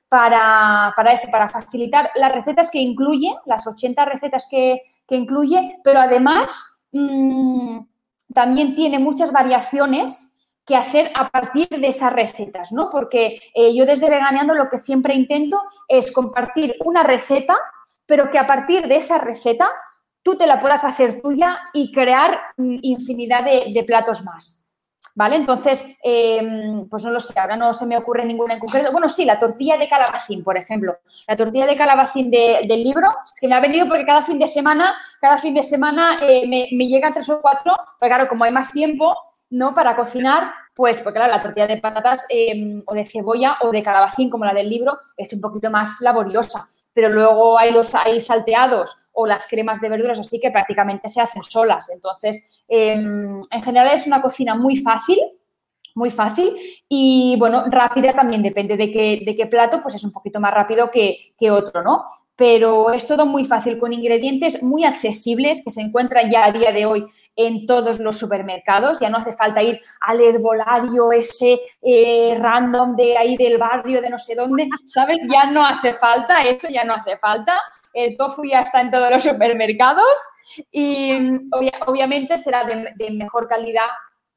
para, 0.10 0.94
para, 0.96 1.14
eso, 1.14 1.30
para 1.32 1.48
facilitar 1.48 2.12
las 2.16 2.34
recetas 2.34 2.70
que 2.70 2.80
incluye, 2.80 3.34
las 3.46 3.66
80 3.66 4.06
recetas 4.06 4.48
que, 4.50 4.82
incluye, 5.10 5.80
pero 5.84 6.00
además 6.00 6.52
mm, 6.92 7.80
también 8.34 8.76
tiene 8.76 9.00
muchas 9.00 9.32
variaciones 9.32 10.36
que 10.66 10.76
hacer 10.76 11.12
a 11.16 11.30
partir 11.30 11.68
de 11.70 11.88
esas 11.88 12.12
recetas, 12.12 12.72
¿no? 12.72 12.90
Porque 12.90 13.40
eh, 13.54 13.76
yo 13.76 13.86
desde 13.86 14.10
Veganeando 14.10 14.54
lo 14.56 14.70
que 14.70 14.78
siempre 14.78 15.14
intento 15.14 15.62
es 15.88 16.12
compartir 16.12 16.76
una 16.84 17.04
receta 17.04 17.56
pero 18.06 18.30
que 18.30 18.40
a 18.40 18.48
partir 18.48 18.88
de 18.88 18.98
esa 18.98 19.18
receta 19.18 19.70
tú 20.24 20.36
te 20.36 20.48
la 20.48 20.62
puedas 20.62 20.84
hacer 20.86 21.22
tuya 21.22 21.60
y 21.74 21.92
crear 21.92 22.40
infinidad 22.58 23.44
de, 23.44 23.84
platos 23.86 24.24
más. 24.24 24.62
¿Vale? 25.16 25.36
Entonces, 25.36 26.00
em, 26.02 26.90
pues 26.90 27.04
no 27.04 27.12
lo 27.12 27.20
sé, 27.20 27.40
ahora 27.40 27.56
no 27.56 27.72
se 27.76 27.86
me 27.86 27.96
ocurre 27.96 28.26
ninguna 28.26 28.56
en 28.56 28.60
concreto. 28.60 28.92
Bueno, 28.92 29.08
sí, 29.08 29.26
la 29.26 29.38
tortilla 29.38 29.78
de 29.78 29.88
calabacín, 29.88 30.44
por 30.44 30.58
ejemplo. 30.58 30.98
La 31.28 31.38
tortilla 31.38 31.68
de 31.68 31.76
calabacín 31.76 32.32
del 32.32 32.84
libro, 32.84 33.10
es 33.32 33.40
que 33.40 33.48
me 33.48 33.54
ha 33.54 33.60
venido 33.60 33.88
porque 33.88 34.06
cada 34.06 34.24
fin 34.24 34.40
de 34.40 34.48
semana, 34.48 34.96
cada 35.22 35.38
fin 35.38 35.54
de 35.54 35.62
semana 35.62 36.18
eh, 36.20 36.48
me, 36.48 36.68
me, 36.72 36.88
llegan 36.88 37.14
tres 37.14 37.30
o 37.30 37.40
cuatro, 37.40 37.76
porque 38.00 38.10
claro, 38.10 38.28
como 38.28 38.44
hay 38.44 38.52
más 38.52 38.72
tiempo, 38.72 39.16
¿no? 39.52 39.76
Para 39.76 39.96
cocinar, 39.96 40.52
pues, 40.74 41.00
porque 41.02 41.20
claro, 41.20 41.32
la 41.32 41.42
tortilla 41.42 41.68
de 41.68 41.78
patatas 41.78 42.26
em, 42.30 42.82
o 42.88 42.96
de 42.96 43.06
cebolla 43.06 43.58
o 43.62 43.70
de 43.70 43.84
calabacín, 43.84 44.32
como 44.32 44.46
la 44.46 44.54
del 44.56 44.68
libro, 44.68 44.98
es 45.16 45.32
un 45.32 45.42
poquito 45.42 45.70
más 45.70 46.02
laboriosa 46.02 46.66
pero 46.94 47.10
luego 47.10 47.58
hay 47.58 47.72
los 47.72 47.94
hay 47.96 48.22
salteados 48.22 48.96
o 49.14 49.28
las 49.28 49.48
cremas 49.48 49.80
de 49.80 49.90
verduras, 49.90 50.20
así 50.20 50.40
que 50.40 50.52
prácticamente 50.52 51.10
se 51.10 51.22
hacen 51.22 51.44
solas. 51.44 51.90
Entonces, 51.90 52.64
em, 52.68 53.42
en 53.52 53.64
general 53.64 53.94
es 53.94 54.08
una 54.08 54.22
cocina 54.22 54.56
muy 54.56 54.78
fácil, 54.78 55.20
muy 55.96 56.10
fácil 56.10 56.56
y, 56.90 57.36
bueno, 57.38 57.66
rápida 57.68 58.14
también, 58.14 58.42
depende 58.42 58.76
de 58.76 58.92
qué, 58.92 59.22
de 59.24 59.36
qué 59.36 59.46
plato, 59.46 59.82
pues 59.82 59.96
es 59.96 60.04
un 60.04 60.12
poquito 60.12 60.40
más 60.40 60.54
rápido 60.54 60.90
que, 60.92 61.34
que 61.38 61.52
otro, 61.52 61.84
¿no? 61.84 62.06
Pero 62.36 62.92
es 62.92 63.06
todo 63.06 63.28
muy 63.28 63.46
fácil, 63.46 63.78
con 63.78 63.94
ingredientes 63.94 64.64
muy 64.64 64.84
accesibles 64.84 65.62
que 65.64 65.70
se 65.70 65.82
encuentran 65.82 66.32
ya 66.32 66.46
a 66.46 66.52
día 66.52 66.72
de 66.72 66.88
hoy 66.88 67.06
en 67.36 67.66
todos 67.66 68.00
los 68.00 68.18
supermercados. 68.18 69.00
Ya 69.00 69.10
no 69.10 69.18
hace 69.18 69.34
falta 69.34 69.62
ir 69.62 69.82
al 70.02 70.22
herbolario 70.22 71.12
ese 71.12 71.60
eh, 71.82 72.36
random 72.38 72.96
de 72.96 73.18
ahí 73.18 73.38
del 73.38 73.58
barrio, 73.58 74.02
de 74.02 74.10
no 74.10 74.20
sé 74.20 74.36
dónde, 74.36 74.68
¿sabes? 74.86 75.20
Ya 75.30 75.50
no 75.52 75.66
hace 75.66 75.94
falta, 75.94 76.42
eso 76.44 76.68
ya 76.70 76.84
no 76.84 76.94
hace 76.94 77.18
falta. 77.18 77.60
El 77.94 78.18
tofu 78.18 78.44
ya 78.44 78.62
está 78.62 78.82
en 78.82 78.92
todos 78.92 79.10
los 79.12 79.24
supermercados 79.24 80.14
y 80.72 81.14
obviamente 81.86 82.38
será 82.38 82.64
de, 82.64 83.12
mejor 83.12 83.48
calidad 83.48 83.88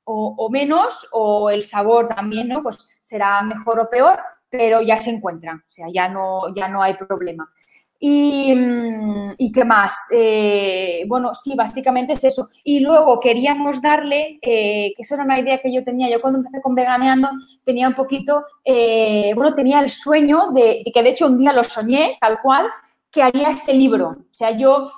o, 0.04 0.34
o, 0.38 0.50
menos, 0.50 1.08
o 1.12 1.50
el 1.50 1.62
sabor 1.62 2.08
también, 2.08 2.48
¿no? 2.48 2.62
Pues 2.62 2.98
será 3.00 3.42
mejor 3.42 3.80
o 3.80 3.90
peor, 3.90 4.20
pero 4.48 4.80
ya 4.80 4.96
se 4.96 5.10
encuentran, 5.10 5.58
o 5.58 5.68
sea, 5.68 5.86
ya 5.92 6.08
no, 6.08 6.54
ya 6.54 6.68
no 6.68 6.82
hay 6.82 6.94
problema. 6.94 7.50
Y, 7.98 8.54
mm, 8.54 9.34
y, 9.38 9.52
qué 9.52 9.64
más? 9.64 10.08
Eh, 10.12 11.04
bueno, 11.06 11.32
sí, 11.34 11.54
básicamente 11.54 12.12
es 12.12 12.24
eso. 12.24 12.46
Y 12.62 12.80
luego 12.80 13.18
queríamos 13.20 13.80
darle, 13.80 14.38
eh, 14.42 14.92
que 14.94 15.02
eso 15.02 15.14
era 15.14 15.24
una 15.24 15.40
idea 15.40 15.60
que 15.60 15.72
yo 15.72 15.82
tenía, 15.82 16.10
yo 16.10 16.20
cuando 16.20 16.38
empecé 16.38 16.60
con 16.60 16.74
Veganeando 16.74 17.28
tenía 17.64 17.88
un 17.88 17.94
poquito, 17.94 18.44
eh, 18.64 19.32
bueno, 19.34 19.54
tenía 19.54 19.80
el 19.80 19.90
sueño 19.90 20.50
de, 20.52 20.82
que 20.92 21.02
de 21.02 21.10
hecho 21.10 21.26
un 21.26 21.38
día 21.38 21.52
lo 21.52 21.64
soñé, 21.64 22.18
tal 22.20 22.40
cual, 22.42 22.66
que 23.10 23.22
haría 23.22 23.50
este 23.50 23.72
libro. 23.72 24.08
O 24.08 24.34
sea, 24.34 24.50
yo 24.50 24.90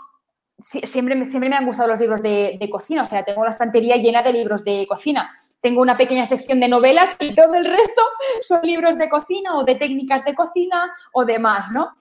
siempre, 0.59 1.25
siempre 1.25 1.49
me 1.49 1.57
han 1.57 1.67
gustado 1.67 1.91
los 1.91 2.01
libros 2.01 2.21
de, 2.21 2.57
de 2.59 2.71
cocina, 2.71 3.03
o 3.05 3.07
sea, 3.07 3.25
tengo 3.25 3.45
la 3.45 3.51
estantería 3.51 3.97
llena 3.97 4.23
de 4.23 4.33
libros 4.33 4.65
de 4.65 4.87
cocina. 4.89 5.33
Tengo 5.61 5.83
una 5.83 5.97
pequeña 5.97 6.27
sección 6.27 6.61
de 6.61 6.69
novelas 6.69 7.17
y 7.19 7.35
todo 7.35 7.55
el 7.55 7.65
resto 7.65 8.03
son 8.47 8.61
libros 8.63 8.97
de 8.99 9.09
cocina 9.09 9.57
o 9.57 9.65
de 9.65 9.75
técnicas 9.77 10.25
de 10.25 10.35
cocina 10.35 10.93
o 11.13 11.25
demás, 11.25 11.73
¿no? 11.73 11.93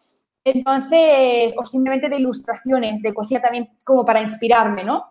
Entonces, 0.53 1.53
o 1.57 1.63
simplemente 1.65 2.09
de 2.09 2.17
ilustraciones, 2.17 3.01
de 3.01 3.13
cocina 3.13 3.41
también 3.41 3.69
como 3.85 4.05
para 4.05 4.21
inspirarme, 4.21 4.83
¿no? 4.83 5.05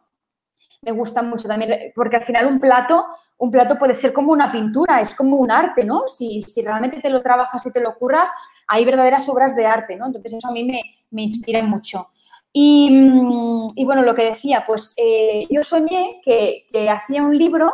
me 0.83 0.93
gusta 0.93 1.21
mucho 1.21 1.49
también, 1.49 1.93
porque 1.97 2.17
al 2.17 2.23
final 2.23 2.47
un 2.47 2.61
plato, 2.61 3.05
un 3.39 3.51
plato 3.51 3.77
puede 3.77 3.93
ser 3.93 4.13
como 4.13 4.31
una 4.31 4.53
pintura, 4.53 5.01
es 5.01 5.17
como 5.17 5.37
un 5.37 5.51
arte, 5.51 5.85
¿no? 5.85 6.07
Si, 6.07 6.43
si 6.43 6.63
realmente 6.63 7.01
te 7.01 7.11
lo 7.11 7.23
trabajas 7.23 7.67
y 7.67 7.73
te 7.73 7.81
lo 7.81 7.99
curras, 7.99 8.31
hay 8.69 8.85
verdaderas 8.85 9.29
obras 9.29 9.57
de 9.57 9.67
arte, 9.67 9.97
¿no? 9.97 10.07
Entonces 10.07 10.35
eso 10.35 10.49
a 10.49 10.53
mí 10.53 10.63
me, 10.63 10.81
me 11.11 11.23
inspira 11.23 11.61
mucho. 11.65 12.09
Y, 12.53 12.89
mm, 12.91 13.85
bueno, 13.85 14.03
lo 14.03 14.15
que 14.15 14.25
decía, 14.25 14.65
pues 14.67 14.95
eh, 14.97 15.47
yo 15.51 15.63
soñé 15.63 16.21
que, 16.25 16.67
hacía 16.89 17.23
un 17.23 17.37
libro 17.37 17.73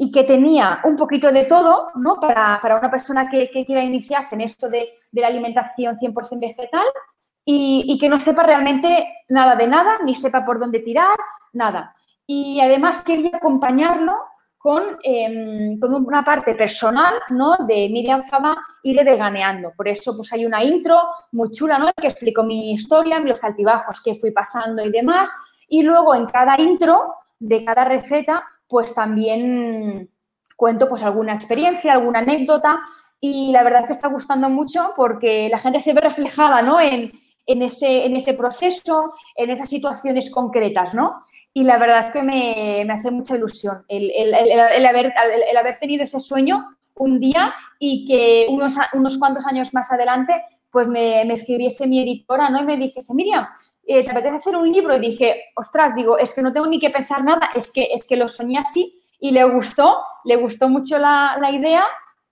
y 0.00 0.12
que 0.12 0.22
tenía 0.22 0.80
un 0.84 0.96
poquito 0.96 1.32
de 1.32 1.44
todo, 1.44 1.88
¿no? 1.96 2.20
Para, 2.20 2.60
para 2.62 2.78
una 2.78 2.88
persona 2.88 3.28
que, 3.28 3.50
que, 3.50 3.64
quiera 3.64 3.82
iniciarse 3.82 4.36
en 4.36 4.42
esto 4.42 4.68
de, 4.68 4.94
de 5.10 5.20
la 5.20 5.26
alimentación 5.26 5.98
100% 5.98 6.40
vegetal 6.40 6.86
y, 7.44 7.84
y, 7.88 7.98
que 7.98 8.08
no 8.08 8.20
sepa 8.20 8.44
realmente 8.44 9.24
nada 9.28 9.56
de 9.56 9.66
nada, 9.66 9.98
ni 10.04 10.14
sepa 10.14 10.46
por 10.46 10.60
dónde 10.60 10.80
tirar, 10.80 11.16
nada. 11.52 11.96
Y 12.26 12.60
además 12.60 13.02
quería 13.02 13.32
acompañarlo 13.34 14.14
con, 14.58 14.82
eh, 15.02 15.76
con, 15.80 15.94
una 15.94 16.24
parte 16.24 16.54
personal 16.54 17.14
¿no? 17.30 17.56
de 17.66 17.88
Miriam 17.90 18.22
Fama 18.22 18.56
y 18.82 18.94
de 18.94 19.16
Ganeando. 19.16 19.72
Por 19.76 19.88
eso 19.88 20.16
pues 20.16 20.32
hay 20.32 20.44
una 20.44 20.62
intro 20.62 20.96
muy 21.32 21.50
chula 21.50 21.78
¿no? 21.78 21.90
que 21.94 22.08
explico 22.08 22.42
mi 22.42 22.72
historia, 22.72 23.18
los 23.20 23.42
altibajos 23.44 24.02
que 24.02 24.16
fui 24.16 24.30
pasando 24.32 24.84
y 24.84 24.90
demás. 24.90 25.32
Y 25.68 25.82
luego 25.82 26.14
en 26.14 26.26
cada 26.26 26.60
intro 26.60 27.14
de 27.38 27.64
cada 27.64 27.84
receta 27.84 28.44
pues 28.68 28.94
también 28.94 30.10
cuento 30.56 30.88
pues 30.88 31.02
alguna 31.02 31.34
experiencia, 31.34 31.92
alguna 31.92 32.20
anécdota 32.20 32.80
y 33.20 33.52
la 33.52 33.62
verdad 33.62 33.82
es 33.82 33.86
que 33.86 33.92
está 33.92 34.08
gustando 34.08 34.48
mucho 34.48 34.92
porque 34.96 35.48
la 35.48 35.58
gente 35.58 35.80
se 35.80 35.92
ve 35.92 36.00
reflejada 36.00 36.62
¿no? 36.62 36.80
en, 36.80 37.12
en, 37.46 37.62
ese, 37.62 38.06
en 38.06 38.16
ese 38.16 38.34
proceso, 38.34 39.12
en 39.34 39.50
esas 39.50 39.68
situaciones 39.68 40.30
concretas, 40.30 40.94
¿no? 40.94 41.22
y 41.58 41.64
la 41.64 41.78
verdad 41.78 41.98
es 41.98 42.10
que 42.10 42.22
me, 42.22 42.84
me 42.86 42.92
hace 42.92 43.10
mucha 43.10 43.36
ilusión 43.36 43.84
el, 43.88 44.10
el, 44.14 44.34
el, 44.34 44.86
haber, 44.86 45.12
el, 45.50 45.56
haber, 45.56 45.78
tenido 45.80 46.04
ese 46.04 46.20
sueño 46.20 46.76
un 46.94 47.18
día 47.18 47.52
y 47.78 48.04
que 48.06 48.46
unos, 48.48 48.74
unos 48.92 49.18
cuantos 49.18 49.46
años 49.46 49.74
más 49.74 49.90
adelante 49.90 50.40
pues 50.70 50.86
me, 50.86 51.24
me, 51.24 51.34
escribiese 51.34 51.86
mi 51.86 52.00
editora 52.00 52.50
¿no? 52.50 52.60
y 52.60 52.64
me 52.64 52.76
dijese, 52.76 53.14
Miriam, 53.14 53.46
eh, 53.88 54.04
¿te 54.04 54.10
apetece 54.10 54.36
hacer 54.36 54.54
un 54.54 54.70
libro? 54.70 54.94
Y 54.96 55.00
dije, 55.00 55.46
ostras, 55.56 55.94
digo, 55.94 56.18
es 56.18 56.34
que 56.34 56.42
no 56.42 56.52
tengo 56.52 56.66
ni 56.66 56.78
que 56.78 56.90
pensar 56.90 57.24
nada, 57.24 57.50
es 57.54 57.72
que, 57.72 57.88
es 57.92 58.06
que 58.06 58.16
lo 58.16 58.28
soñé 58.28 58.58
así 58.58 59.02
y 59.18 59.30
le 59.30 59.42
gustó, 59.44 59.98
le 60.24 60.36
gustó 60.36 60.68
mucho 60.68 60.98
la, 60.98 61.38
la 61.40 61.50
idea 61.50 61.84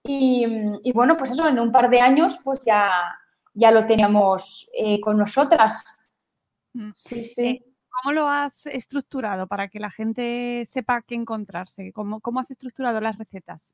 y, 0.05 0.45
y, 0.85 0.93
bueno, 0.93 1.17
pues 1.17 1.31
eso, 1.31 1.49
en 1.49 1.59
un 1.59 1.73
par 1.73 1.89
de 1.89 2.01
años 2.01 2.39
pues 2.45 2.65
ya, 2.65 2.91
ya 3.55 3.71
lo 3.71 3.87
teníamos 3.87 4.71
eh, 4.79 5.01
con 5.01 5.17
nosotras. 5.17 6.13
Mm. 6.75 6.91
Sí, 6.95 7.25
sí. 7.25 7.65
¿Cómo 8.03 8.13
lo 8.13 8.29
has 8.29 8.67
estructurado 8.67 9.47
para 9.47 9.69
que 9.69 9.81
la 9.81 9.91
gente 9.91 10.67
sepa 10.69 11.03
qué 11.03 11.15
encontrarse? 11.15 11.93
¿Cómo, 11.93 12.21
cómo 12.21 12.41
has 12.41 12.51
estructurado 12.51 13.01
las 13.01 13.17
recetas? 13.17 13.73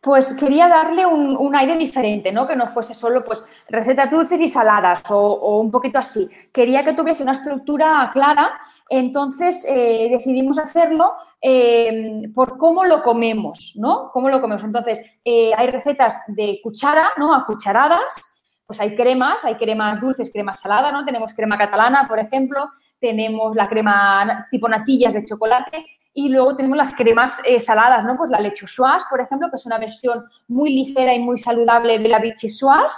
Pues 0.00 0.34
quería 0.34 0.68
darle 0.68 1.04
un, 1.04 1.36
un, 1.36 1.56
aire 1.56 1.76
diferente, 1.76 2.30
¿no? 2.30 2.46
Que 2.46 2.54
no 2.54 2.66
fuese 2.66 2.94
solo 2.94 3.24
pues 3.24 3.44
recetas 3.68 4.10
dulces 4.10 4.40
y 4.40 4.48
saladas 4.48 5.02
o, 5.10 5.18
o 5.18 5.60
un 5.60 5.70
poquito 5.70 5.98
así. 5.98 6.28
Quería 6.52 6.84
que 6.84 6.92
tuviese 6.92 7.24
una 7.24 7.32
estructura 7.32 8.10
clara, 8.12 8.52
entonces 8.88 9.64
eh, 9.68 10.08
decidimos 10.10 10.58
hacerlo 10.58 11.14
eh, 11.40 12.22
por 12.34 12.56
cómo 12.56 12.84
lo 12.84 13.02
comemos, 13.02 13.74
¿no? 13.76 14.10
Cómo 14.12 14.28
lo 14.28 14.40
comemos. 14.40 14.62
Entonces, 14.62 15.00
eh, 15.24 15.52
hay 15.56 15.66
recetas 15.68 16.22
de 16.28 16.60
cuchara, 16.62 17.10
¿no? 17.16 17.34
A 17.34 17.44
cucharadas, 17.44 18.44
pues 18.66 18.80
hay 18.80 18.94
cremas, 18.94 19.44
hay 19.44 19.56
cremas 19.56 20.00
dulces, 20.00 20.30
cremas 20.32 20.60
saladas, 20.60 20.92
¿no? 20.92 21.04
Tenemos 21.04 21.34
crema 21.34 21.58
catalana, 21.58 22.06
por 22.08 22.18
ejemplo, 22.18 22.70
tenemos 23.04 23.54
la 23.54 23.68
crema 23.68 24.46
tipo 24.50 24.66
natillas 24.66 25.12
de 25.12 25.26
chocolate 25.26 25.84
y 26.14 26.30
luego 26.30 26.56
tenemos 26.56 26.78
las 26.78 26.94
cremas 26.94 27.38
eh, 27.44 27.60
saladas, 27.60 28.02
¿no? 28.06 28.16
Pues 28.16 28.30
la 28.30 28.40
leche 28.40 28.66
soise, 28.66 29.04
por 29.10 29.20
ejemplo, 29.20 29.50
que 29.50 29.56
es 29.56 29.66
una 29.66 29.76
versión 29.76 30.24
muy 30.48 30.72
ligera 30.72 31.12
y 31.12 31.18
muy 31.18 31.36
saludable 31.36 31.98
de 31.98 32.08
la 32.08 32.18
vichyssoise, 32.18 32.96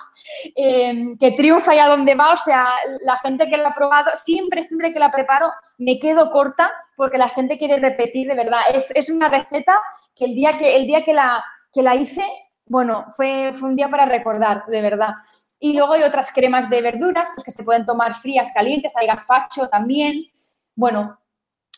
eh, 0.55 1.17
que 1.19 1.33
triunfa 1.33 1.73
allá 1.73 1.89
donde 1.89 2.15
va, 2.15 2.35
o 2.35 2.37
sea, 2.37 2.67
la 3.01 3.19
gente 3.19 3.49
que 3.49 3.57
la 3.57 3.71
ha 3.71 3.75
probado, 3.75 4.11
siempre, 4.23 4.63
siempre 4.63 4.93
que 4.93 5.01
la 5.01 5.11
preparo, 5.11 5.51
me 5.79 5.99
quedo 5.99 6.31
corta 6.31 6.71
porque 6.95 7.19
la 7.19 7.29
gente 7.29 7.59
quiere 7.59 7.79
repetir, 7.79 8.29
de 8.29 8.37
verdad. 8.37 8.61
Es, 8.73 8.93
es 8.95 9.11
una 9.11 9.29
receta 9.29 9.75
que 10.15 10.27
el 10.27 10.35
día 10.35 10.53
que, 10.53 10.77
el 10.77 10.87
día 10.87 11.03
que, 11.05 11.15
la, 11.15 11.43
que 11.73 11.83
la 11.83 11.97
hice, 11.97 12.23
bueno, 12.67 13.07
fue, 13.11 13.53
fue 13.55 13.71
un 13.71 13.77
día 13.77 13.89
para 13.89 14.07
recordar, 14.07 14.67
de 14.67 14.83
verdad. 14.83 15.15
Y 15.59 15.73
luego 15.73 15.95
hay 15.95 16.03
otras 16.03 16.33
cremas 16.33 16.69
de 16.69 16.83
verduras, 16.83 17.31
pues 17.35 17.45
que 17.45 17.51
se 17.51 17.65
pueden 17.65 17.87
tomar 17.87 18.15
frías, 18.15 18.51
calientes, 18.55 18.97
hay 18.97 19.07
gazpacho 19.07 19.69
también. 19.69 20.25
Bueno, 20.75 21.19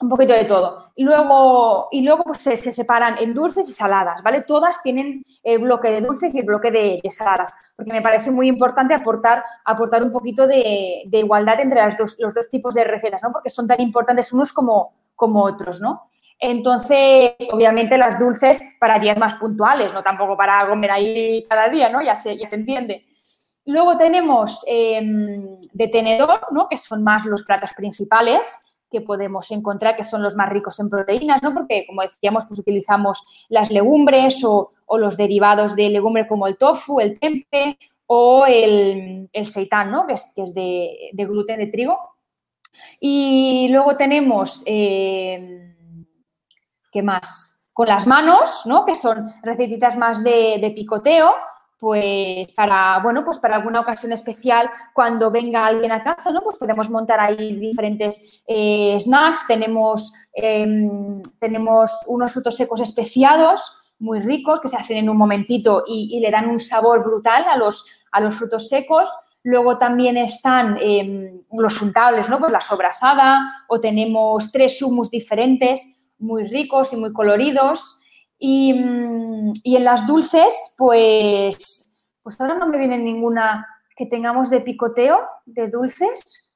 un 0.01 0.09
poquito 0.09 0.33
de 0.33 0.45
todo. 0.45 0.93
Y 0.95 1.05
luego, 1.05 1.89
y 1.91 2.03
luego 2.03 2.24
pues 2.24 2.39
se, 2.39 2.57
se, 2.57 2.72
separan 2.72 3.18
en 3.18 3.35
dulces 3.35 3.68
y 3.68 3.72
saladas, 3.72 4.22
¿vale? 4.22 4.43
Todas 4.43 4.83
tienen 4.83 5.24
el 5.43 5.59
bloque 5.61 5.91
de 5.91 6.01
dulces 6.01 6.35
y 6.35 6.41
el 6.41 6.47
bloque 6.47 6.70
de, 6.70 7.01
saladas, 7.11 7.53
porque 7.76 7.93
me 7.93 8.03
parece 8.03 8.31
muy 8.31 8.49
importante 8.49 8.95
aportar, 8.95 9.45
aportar 9.64 10.03
un 10.03 10.12
poquito 10.12 10.47
de, 10.47 11.03
de 11.07 11.18
igualdad 11.18 11.61
entre 11.61 11.81
las 11.81 11.97
dos, 11.97 12.16
los 12.18 12.35
dos 12.35 12.51
tipos 12.51 12.74
de 12.74 12.85
recetas, 12.85 13.22
¿no? 13.22 13.33
Porque 13.33 13.51
son 13.51 13.66
tan 13.66 13.81
importantes 13.81 14.33
unos 14.33 14.53
como, 14.53 14.95
como 15.14 15.43
otros, 15.43 15.81
¿no? 15.81 16.11
Entonces, 16.41 17.33
obviamente 17.51 17.99
las 17.99 18.18
dulces 18.18 18.76
para 18.79 19.01
días 19.01 19.18
más 19.18 19.35
puntuales, 19.35 19.93
no 19.93 20.05
tampoco 20.05 20.37
para 20.37 20.68
comer 20.68 20.93
ahí 20.93 21.43
cada 21.49 21.68
día, 21.68 21.89
¿no? 21.89 22.01
Ya 22.01 22.14
se, 22.14 22.37
ya 22.37 22.47
se 22.47 22.55
entiende. 22.55 23.05
Luego 23.69 23.99
tenemos 23.99 24.64
eh, 24.66 24.99
de 25.75 25.89
tenedor, 25.89 26.41
¿no? 26.53 26.71
que 26.71 26.79
son 26.79 27.05
más 27.05 27.27
los 27.27 27.43
platos 27.43 27.75
principales 27.77 28.79
que 28.91 29.03
podemos 29.03 29.51
encontrar, 29.51 29.95
que 29.95 30.05
son 30.05 30.23
los 30.23 30.35
más 30.37 30.49
ricos 30.49 30.81
en 30.81 30.89
proteínas, 30.89 31.43
¿no? 31.43 31.53
porque, 31.53 31.85
como 31.87 32.01
decíamos, 32.01 32.47
pues 32.47 32.61
utilizamos 32.61 33.27
las 33.51 33.71
legumbres 33.71 34.43
o, 34.43 34.73
los 34.97 35.19
derivados 35.19 35.77
de 35.77 35.91
legumbre 35.91 36.27
como 36.27 36.47
el 36.47 36.57
tofu, 36.57 36.99
el 36.99 37.21
tempe 37.21 37.79
o 38.07 38.47
el, 38.47 39.29
el 39.31 39.47
seitán, 39.47 39.91
¿no? 39.91 40.07
que 40.07 40.14
es, 40.14 40.55
de, 40.55 41.11
gluten 41.12 41.59
de 41.59 41.66
trigo. 41.66 41.99
Y 42.99 43.69
luego 43.69 43.99
tenemos, 43.99 44.62
eh, 44.64 45.77
¿qué 46.91 47.03
más? 47.03 47.66
Con 47.75 47.89
las 47.89 48.07
manos, 48.07 48.62
¿no? 48.64 48.87
que 48.87 48.95
son 48.95 49.29
recetitas 49.43 49.99
más 49.99 50.25
de, 50.25 50.57
de 50.59 50.71
picoteo, 50.71 51.35
pues 51.79 52.53
para, 52.53 52.99
bueno, 53.01 53.24
pues 53.24 53.39
para 53.39 53.57
alguna 53.57 53.81
ocasión 53.81 54.12
especial, 54.12 54.68
cuando 54.93 55.31
venga 55.31 55.66
alguien 55.66 55.93
a 55.93 56.03
casa, 56.03 56.33
¿no? 56.33 56.43
Pues 56.43 56.57
podemos 56.57 56.91
montar 56.91 57.20
ahí 57.20 57.57
diferentes 57.57 58.43
eh, 58.47 58.99
snacks. 59.01 59.47
Tenemos, 59.47 60.12
eh, 60.35 60.66
tenemos 61.39 61.93
unos 62.07 62.33
frutos 62.33 62.57
secos 62.57 62.81
especiados 62.81 63.95
muy 64.01 64.20
ricos 64.20 64.61
que 64.61 64.68
se 64.68 64.76
hacen 64.76 64.99
en 64.99 65.11
un 65.11 65.16
momentito 65.16 65.85
y, 65.87 66.20
le 66.20 66.31
dan 66.31 66.49
un 66.49 66.61
sabor 66.61 67.03
brutal 67.03 67.45
a 67.45 67.57
los, 67.57 67.87
a 68.12 68.20
los 68.20 68.35
frutos 68.35 68.68
secos. 68.68 69.09
Luego 69.43 69.79
también 69.79 70.16
están 70.16 70.79
eh, 70.81 71.43
los 71.53 71.81
untables, 71.81 72.29
¿no? 72.29 72.39
Pues 72.39 72.53
la 72.53 72.61
sobrasada 72.61 73.64
o 73.68 73.81
tenemos 73.81 74.51
tres 74.53 74.81
humus 74.83 75.11
diferentes 75.11 76.11
muy 76.18 76.45
ricos 76.47 76.93
y 76.93 76.97
muy 76.97 77.12
coloridos. 77.12 77.98
Y, 78.39 78.72
y, 79.64 79.76
en 79.76 79.84
las 79.84 80.07
dulces, 80.07 80.72
pues, 80.76 82.07
pues 82.22 82.41
ahora 82.41 82.55
no 82.55 82.68
me 82.68 82.78
viene 82.78 82.97
ninguna 82.99 83.66
que 83.97 84.07
tengamos 84.07 84.49
de 84.49 84.61
picoteo, 84.61 85.26
de 85.45 85.68
dulces. 85.68 86.53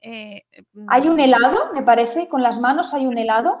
Eh, 0.00 0.44
hay 0.86 1.08
un 1.08 1.18
helado, 1.18 1.72
me 1.74 1.82
parece, 1.82 2.28
con 2.28 2.42
las 2.42 2.60
manos 2.60 2.94
hay 2.94 3.06
un 3.06 3.18
helado. 3.18 3.60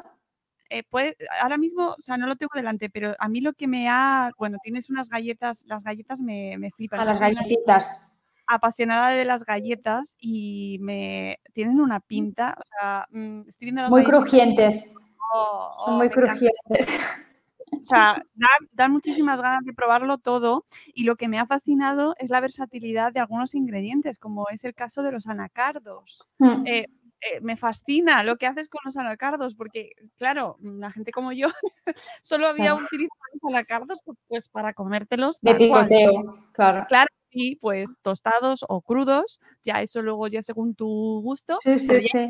Eh, 0.70 0.84
puede, 0.84 1.16
ahora 1.42 1.58
mismo, 1.58 1.88
o 1.98 2.00
sea, 2.00 2.16
no 2.16 2.28
lo 2.28 2.36
tengo 2.36 2.52
delante, 2.54 2.88
pero 2.88 3.16
a 3.18 3.28
mí 3.28 3.40
lo 3.40 3.52
que 3.52 3.66
me 3.66 3.88
ha, 3.88 4.30
bueno, 4.38 4.58
tienes 4.62 4.90
unas 4.90 5.08
galletas, 5.08 5.64
las 5.66 5.82
galletas 5.82 6.20
me, 6.20 6.56
me 6.56 6.70
flipan. 6.70 7.00
A 7.00 7.04
las 7.04 7.18
galletitas. 7.18 8.00
Apasionada 8.46 9.10
de 9.10 9.24
las 9.24 9.44
galletas 9.44 10.14
y 10.20 10.78
me 10.80 11.40
tienen 11.52 11.80
una 11.80 11.98
pinta, 11.98 12.56
o 12.56 12.64
sea, 12.64 13.06
mm, 13.10 13.40
estoy 13.48 13.66
viendo 13.66 13.82
las 13.82 13.90
Muy 13.90 14.04
crujientes. 14.04 14.94
Oh, 15.34 15.74
oh, 15.78 15.86
Son 15.86 15.96
muy 15.96 16.10
crujientes. 16.10 16.52
O 17.72 17.84
sea, 17.84 18.22
dan, 18.34 18.68
da 18.72 18.88
muchísimas 18.88 19.40
ganas 19.40 19.64
de 19.64 19.72
probarlo 19.72 20.18
todo 20.18 20.66
y 20.86 21.04
lo 21.04 21.16
que 21.16 21.28
me 21.28 21.38
ha 21.38 21.46
fascinado 21.46 22.14
es 22.18 22.30
la 22.30 22.40
versatilidad 22.40 23.12
de 23.12 23.20
algunos 23.20 23.54
ingredientes, 23.54 24.18
como 24.18 24.48
es 24.50 24.64
el 24.64 24.74
caso 24.74 25.02
de 25.02 25.12
los 25.12 25.26
anacardos. 25.26 26.26
Mm. 26.38 26.66
Eh, 26.66 26.86
eh, 27.22 27.40
me 27.40 27.56
fascina 27.56 28.22
lo 28.22 28.36
que 28.36 28.46
haces 28.46 28.68
con 28.68 28.80
los 28.84 28.96
anacardos, 28.96 29.54
porque, 29.54 29.92
claro, 30.16 30.58
la 30.60 30.90
gente 30.90 31.12
como 31.12 31.32
yo 31.32 31.48
solo 32.22 32.46
había 32.46 32.72
claro. 32.72 32.84
utilizado 32.84 33.20
los 33.32 33.54
anacardos 33.54 34.02
pues, 34.28 34.48
para 34.48 34.74
comértelos. 34.74 35.38
De 35.40 35.54
picoteo, 35.54 36.38
claro. 36.52 36.84
Claro, 36.88 37.08
y 37.30 37.56
pues 37.56 37.98
tostados 38.02 38.64
o 38.68 38.80
crudos, 38.82 39.40
ya 39.64 39.82
eso 39.82 40.02
luego 40.02 40.28
ya 40.28 40.42
según 40.42 40.74
tu 40.74 41.20
gusto. 41.22 41.56
Sí, 41.62 41.78
sí, 41.78 42.00
sí. 42.00 42.28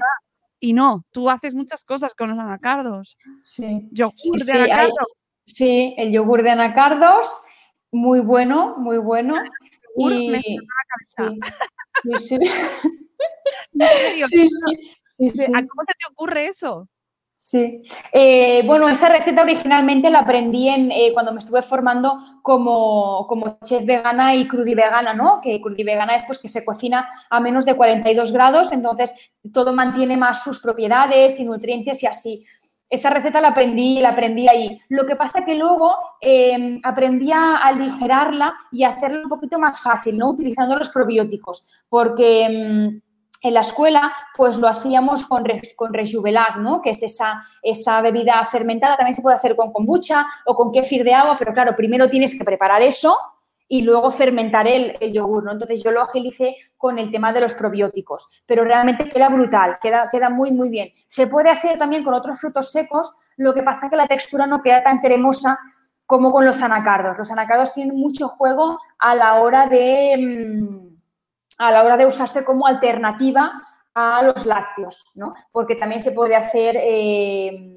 Y 0.61 0.73
no, 0.73 1.05
tú 1.11 1.29
haces 1.29 1.55
muchas 1.55 1.85
cosas 1.85 2.15
con 2.15 2.31
los 2.31 2.39
anacardos. 2.39 3.19
Sí. 3.43 3.89
Yogur 3.91 4.15
sí, 4.17 4.47
de 4.47 4.53
anacardo. 4.53 4.95
Hay... 5.01 5.26
Sí, 5.47 5.95
el 5.97 6.13
yogur 6.13 6.43
de 6.43 6.51
anacardos, 6.51 7.43
muy 7.93 8.21
bueno, 8.21 8.77
muy 8.79 8.99
bueno. 8.99 9.35
Yogur 9.97 10.13
y... 10.13 10.29
me 10.29 10.43
sí, 10.43 12.19
sí, 12.19 12.19
sí. 12.19 12.39
¿En 13.75 13.89
serio? 13.89 14.27
sí, 14.29 14.49
sí, 14.49 15.31
sí, 15.31 15.45
¿A 15.45 15.59
cómo 15.61 15.83
se 15.87 15.95
te 15.99 16.13
ocurre 16.13 16.49
eso? 16.49 16.89
Sí. 17.39 17.83
Eh, 18.13 18.63
bueno, 18.67 18.89
esa 18.89 19.09
receta 19.09 19.43
originalmente 19.43 20.11
la 20.11 20.21
aprendí 20.21 20.69
en, 20.69 20.91
eh, 20.91 21.11
cuando 21.13 21.33
me 21.33 21.39
estuve 21.39 21.63
formando 21.63 22.19
como, 22.43 23.25
como 23.29 23.59
chef 23.63 23.87
vegana 23.87 24.35
y 24.35 24.49
crudivegana, 24.49 25.15
¿no? 25.15 25.41
Que 25.41 25.61
crudivegana 25.61 26.17
es 26.17 26.25
pues 26.25 26.41
que 26.41 26.49
se 26.49 26.65
cocina 26.65 27.09
a 27.31 27.39
menos 27.39 27.65
de 27.65 27.77
42 27.77 28.33
grados, 28.33 28.73
entonces 28.73 29.31
todo 29.53 29.73
mantiene 29.73 30.17
más 30.17 30.43
sus 30.43 30.59
propiedades 30.61 31.39
y 31.39 31.45
nutrientes 31.45 32.03
y 32.03 32.07
así. 32.07 32.45
Esa 32.89 33.11
receta 33.11 33.41
la 33.41 33.49
aprendí, 33.49 34.01
la 34.01 34.11
aprendí 34.11 34.49
ahí. 34.49 34.81
Lo 34.89 35.07
que 35.07 35.17
pasa 35.17 35.45
que 35.45 35.57
luego 35.57 35.97
eh, 36.21 36.79
aprendí 36.85 37.33
a 37.33 37.57
aligerarla 37.57 38.55
y 38.71 38.85
hacerla 38.85 39.23
un 39.23 39.29
poquito 39.29 39.59
más 39.59 39.81
fácil, 39.81 40.17
¿no? 40.17 40.31
Utilizando 40.31 40.77
los 40.77 40.91
probióticos, 40.91 41.85
porque 41.89 42.49
mm, 42.49 43.07
en 43.43 43.55
la 43.55 43.61
escuela, 43.61 44.13
pues 44.37 44.57
lo 44.57 44.69
hacíamos 44.69 45.27
con, 45.27 45.45
con 45.75 45.93
Rejuvelac, 45.93 46.57
¿no? 46.59 46.81
Que 46.81 46.91
es 46.91 47.03
esa, 47.03 47.43
esa 47.63 48.01
bebida 48.03 48.45
fermentada. 48.45 48.97
También 48.97 49.15
se 49.15 49.23
puede 49.23 49.37
hacer 49.37 49.57
con 49.57 49.73
kombucha 49.73 50.27
o 50.47 50.55
con 50.55 50.73
kéfir 50.73 51.05
de 51.05 51.15
agua, 51.15 51.37
pero 51.39 51.53
claro, 51.53 51.77
primero 51.77 52.09
tienes 52.09 52.37
que 52.39 52.45
preparar 52.45 52.83
eso 52.83 53.17
y 53.69 53.83
luego 53.83 54.11
fermentar 54.11 54.67
el, 54.69 54.97
yogur, 55.13 55.45
¿no? 55.45 55.53
Entonces 55.53 55.83
yo 55.83 55.91
lo 55.91 56.03
agilicé 56.03 56.57
con 56.77 56.99
el 56.99 57.11
tema 57.11 57.33
de 57.33 57.41
los 57.41 57.55
probióticos, 57.55 58.29
pero 58.47 58.65
realmente 58.65 59.09
queda 59.09 59.29
brutal, 59.29 59.79
queda, 59.81 60.09
queda 60.11 60.31
muy, 60.31 60.53
muy 60.53 60.69
bien. 60.69 60.91
Se 61.09 61.27
puede 61.27 61.51
hacer 61.51 61.79
también 61.79 62.05
con 62.05 62.15
otros 62.15 62.41
frutos 62.41 62.71
secos, 62.71 63.15
lo 63.37 63.53
que 63.55 63.63
pasa 63.63 63.87
es 63.87 63.91
que 63.91 63.97
la 63.97 64.07
textura 64.07 64.47
no 64.47 64.63
queda 64.63 64.83
tan 64.83 64.99
cremosa 64.99 65.59
como 66.07 66.31
con 66.31 66.45
los 66.45 66.63
anacardos. 66.63 67.19
Los 67.19 67.31
anacardos 67.33 67.73
tienen 67.75 67.97
mucho 67.97 68.29
juego 68.29 68.79
a 68.99 69.15
la 69.15 69.35
hora 69.41 69.67
de, 69.67 70.17
mm, 70.17 70.97
a 71.59 71.73
la 71.73 71.83
hora 71.83 71.97
de 71.97 72.07
usarse 72.07 72.45
como 72.45 72.67
alternativa 72.67 73.53
a 73.95 74.23
los 74.23 74.47
lácteos, 74.47 75.05
¿no? 75.17 75.35
Porque 75.51 75.75
también 75.77 76.01
se 76.01 76.13
puede 76.13 76.37
hacer... 76.37 76.77
Eh, 76.79 77.73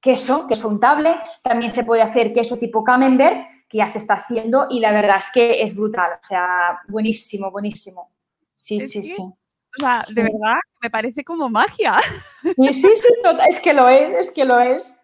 queso, 0.00 0.46
queso 0.46 0.68
untable, 0.68 1.16
también 1.42 1.72
se 1.72 1.84
puede 1.84 2.02
hacer 2.02 2.32
queso 2.32 2.56
tipo 2.56 2.84
camembert, 2.84 3.48
que 3.68 3.78
ya 3.78 3.86
se 3.86 3.98
está 3.98 4.14
haciendo 4.14 4.66
y 4.70 4.80
la 4.80 4.92
verdad 4.92 5.18
es 5.18 5.26
que 5.32 5.62
es 5.62 5.76
brutal, 5.76 6.12
o 6.12 6.26
sea, 6.26 6.80
buenísimo, 6.88 7.50
buenísimo. 7.50 8.12
Sí, 8.54 8.80
sí, 8.80 9.02
sí. 9.02 9.22
O 9.22 9.80
sea, 9.80 10.02
de 10.08 10.22
verdad, 10.22 10.58
me 10.80 10.90
parece 10.90 11.22
como 11.22 11.48
magia. 11.48 11.94
Sí, 12.42 12.72
sí, 12.72 12.72
sí, 12.72 12.88
es 13.48 13.60
que 13.60 13.72
lo 13.72 13.88
es, 13.88 14.18
es 14.18 14.30
que 14.32 14.44
lo 14.44 14.58
es. 14.58 14.98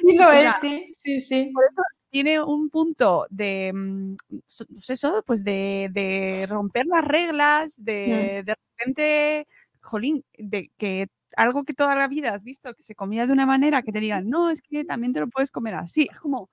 Sí, 0.00 0.16
lo 0.16 0.32
es, 0.32 0.52
sí, 0.60 0.92
sí, 0.96 1.20
sí. 1.20 1.50
Por 1.52 1.64
eso 1.64 1.82
tiene 2.10 2.42
un 2.42 2.70
punto 2.70 3.26
de, 3.28 3.72
mm, 3.74 4.16
pues 4.28 4.90
eso, 4.90 5.22
pues 5.26 5.44
de, 5.44 5.88
de 5.92 6.46
romper 6.48 6.86
las 6.86 7.04
reglas, 7.04 7.84
de, 7.84 8.42
mm. 8.42 8.46
de 8.46 8.56
repente, 8.78 9.46
jolín, 9.80 10.24
de 10.38 10.70
que 10.76 11.08
algo 11.36 11.64
que 11.64 11.74
toda 11.74 11.94
la 11.94 12.08
vida 12.08 12.32
has 12.34 12.42
visto 12.42 12.74
que 12.74 12.82
se 12.82 12.94
comía 12.94 13.26
de 13.26 13.32
una 13.32 13.46
manera, 13.46 13.82
que 13.82 13.92
te 13.92 14.00
digan, 14.00 14.28
no, 14.28 14.50
es 14.50 14.62
que 14.62 14.84
también 14.84 15.12
te 15.12 15.20
lo 15.20 15.28
puedes 15.28 15.50
comer 15.50 15.74
así. 15.74 16.08
Es 16.10 16.18
como, 16.18 16.50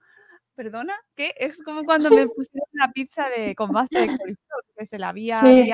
perdona, 0.56 0.96
¿qué? 1.16 1.34
Es 1.38 1.62
como 1.62 1.84
cuando 1.84 2.10
me 2.10 2.26
pusieron 2.28 2.68
una 2.74 2.92
pizza 2.92 3.28
de, 3.30 3.54
con 3.56 3.72
base 3.72 4.00
de 4.00 4.08
coliflor, 4.08 4.66
que 4.78 4.86
se 4.86 4.98
la 4.98 5.10
había 5.10 5.42
sí. 5.42 5.70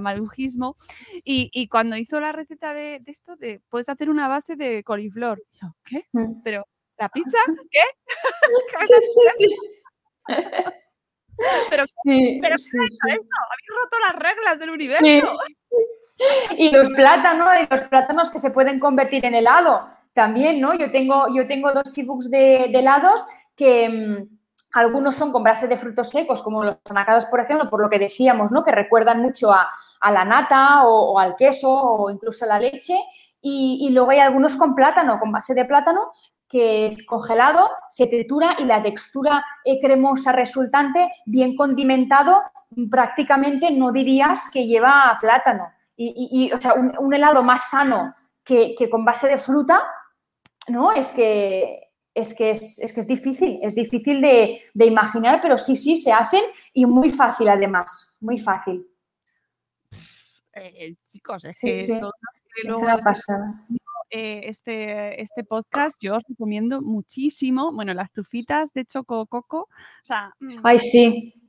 malujismo. 0.00 0.76
Y, 1.24 1.50
y, 1.52 1.68
cuando 1.68 1.96
hizo 1.96 2.20
la 2.20 2.32
receta 2.32 2.72
de, 2.74 3.00
de, 3.00 3.10
esto, 3.10 3.36
de 3.36 3.60
puedes 3.68 3.88
hacer 3.88 4.10
una 4.10 4.28
base 4.28 4.56
de 4.56 4.84
coliflor. 4.84 5.42
Yo, 5.60 5.74
¿qué? 5.84 6.06
Mm. 6.12 6.42
Pero, 6.44 6.66
¿la 6.98 7.08
pizza? 7.08 7.38
¿Qué? 7.70 7.80
sí, 8.86 8.94
sí, 9.00 9.20
sí. 9.38 9.56
pero, 11.70 11.84
sí, 12.04 12.38
pero 12.40 12.58
sí, 12.58 12.78
¿qué 12.78 12.84
es 12.86 12.98
eso? 13.14 13.28
Habéis 13.50 13.82
roto 13.82 13.96
las 14.06 14.16
reglas 14.16 14.58
del 14.58 14.70
universo. 14.70 15.38
Y 16.56 16.70
los 16.70 16.90
plátanos, 16.90 17.48
y 17.62 17.66
los 17.68 17.82
plátanos 17.88 18.30
que 18.30 18.38
se 18.38 18.50
pueden 18.50 18.78
convertir 18.78 19.24
en 19.24 19.34
helado 19.34 19.88
también, 20.12 20.60
¿no? 20.60 20.74
Yo 20.74 20.90
tengo, 20.90 21.34
yo 21.34 21.46
tengo 21.48 21.72
dos 21.72 21.96
ebooks 21.96 22.30
de, 22.30 22.68
de 22.70 22.78
helados 22.78 23.24
que 23.56 23.88
mmm, 23.88 24.42
algunos 24.72 25.14
son 25.14 25.32
con 25.32 25.44
base 25.44 25.68
de 25.68 25.76
frutos 25.76 26.08
secos, 26.08 26.42
como 26.42 26.64
los 26.64 26.78
anacados, 26.88 27.26
por 27.26 27.40
ejemplo, 27.40 27.68
por 27.68 27.80
lo 27.80 27.90
que 27.90 27.98
decíamos, 27.98 28.50
¿no? 28.50 28.64
Que 28.64 28.72
recuerdan 28.72 29.20
mucho 29.20 29.52
a, 29.52 29.68
la 30.10 30.24
nata 30.24 30.86
o, 30.86 31.18
al 31.18 31.36
queso 31.36 31.70
o 31.70 32.10
incluso 32.10 32.44
a 32.44 32.48
la 32.48 32.58
leche. 32.58 32.98
Y, 33.40 33.90
luego 33.92 34.12
hay 34.12 34.20
algunos 34.20 34.56
con 34.56 34.74
plátano, 34.74 35.18
con 35.18 35.32
base 35.32 35.52
de 35.54 35.64
plátano, 35.64 36.12
que 36.48 36.86
es 36.86 37.04
congelado, 37.06 37.68
se 37.90 38.06
tritura 38.06 38.54
y 38.58 38.64
la 38.64 38.82
textura 38.82 39.44
eh, 39.64 39.80
cremosa 39.80 40.32
resultante, 40.32 41.10
bien 41.26 41.56
condimentado, 41.56 42.40
prácticamente 42.90 43.70
no 43.72 43.90
dirías 43.90 44.48
que 44.50 44.66
lleva 44.66 45.18
plátano. 45.20 45.66
Y, 45.96 46.50
o 46.52 46.60
sea, 46.60 46.74
un, 46.74 46.92
un, 46.98 47.14
helado 47.14 47.42
más 47.42 47.68
sano 47.70 48.14
que, 48.42 48.74
que, 48.76 48.88
con 48.90 49.04
base 49.04 49.28
de 49.28 49.38
fruta, 49.38 49.82
¿no? 50.68 50.90
Es 50.92 51.12
que 51.12 51.91
es, 52.14 52.34
que 52.34 52.50
es, 52.50 52.78
es, 52.78 52.92
que 52.92 53.00
es 53.00 53.06
difícil, 53.06 53.58
es 53.62 53.74
difícil 53.74 54.20
de, 54.20 54.60
de, 54.74 54.86
imaginar, 54.86 55.40
pero 55.40 55.56
sí, 55.58 55.76
sí, 55.76 55.96
se 55.96 56.12
hacen 56.12 56.42
y 56.72 56.86
muy 56.86 57.10
fácil 57.10 57.48
además, 57.48 58.16
muy 58.20 58.38
fácil. 58.38 58.86
Eh, 60.54 60.96
chicos, 61.06 61.44
es 61.44 61.56
sí, 61.56 61.68
que 61.68 61.74
sí. 61.74 62.00
todo 62.00 62.12
es 62.64 62.82
una 62.82 62.98
pasada. 62.98 63.66
Eh, 64.10 64.42
este, 64.44 65.22
este 65.22 65.42
podcast 65.42 65.96
yo 65.98 66.16
os 66.16 66.22
recomiendo 66.28 66.82
muchísimo, 66.82 67.72
bueno, 67.72 67.94
las 67.94 68.12
tufitas 68.12 68.72
de 68.74 68.84
Choco 68.84 69.26
Coco, 69.26 69.60
o 69.62 70.04
sea... 70.04 70.34
Ay, 70.62 70.78
sí, 70.78 71.41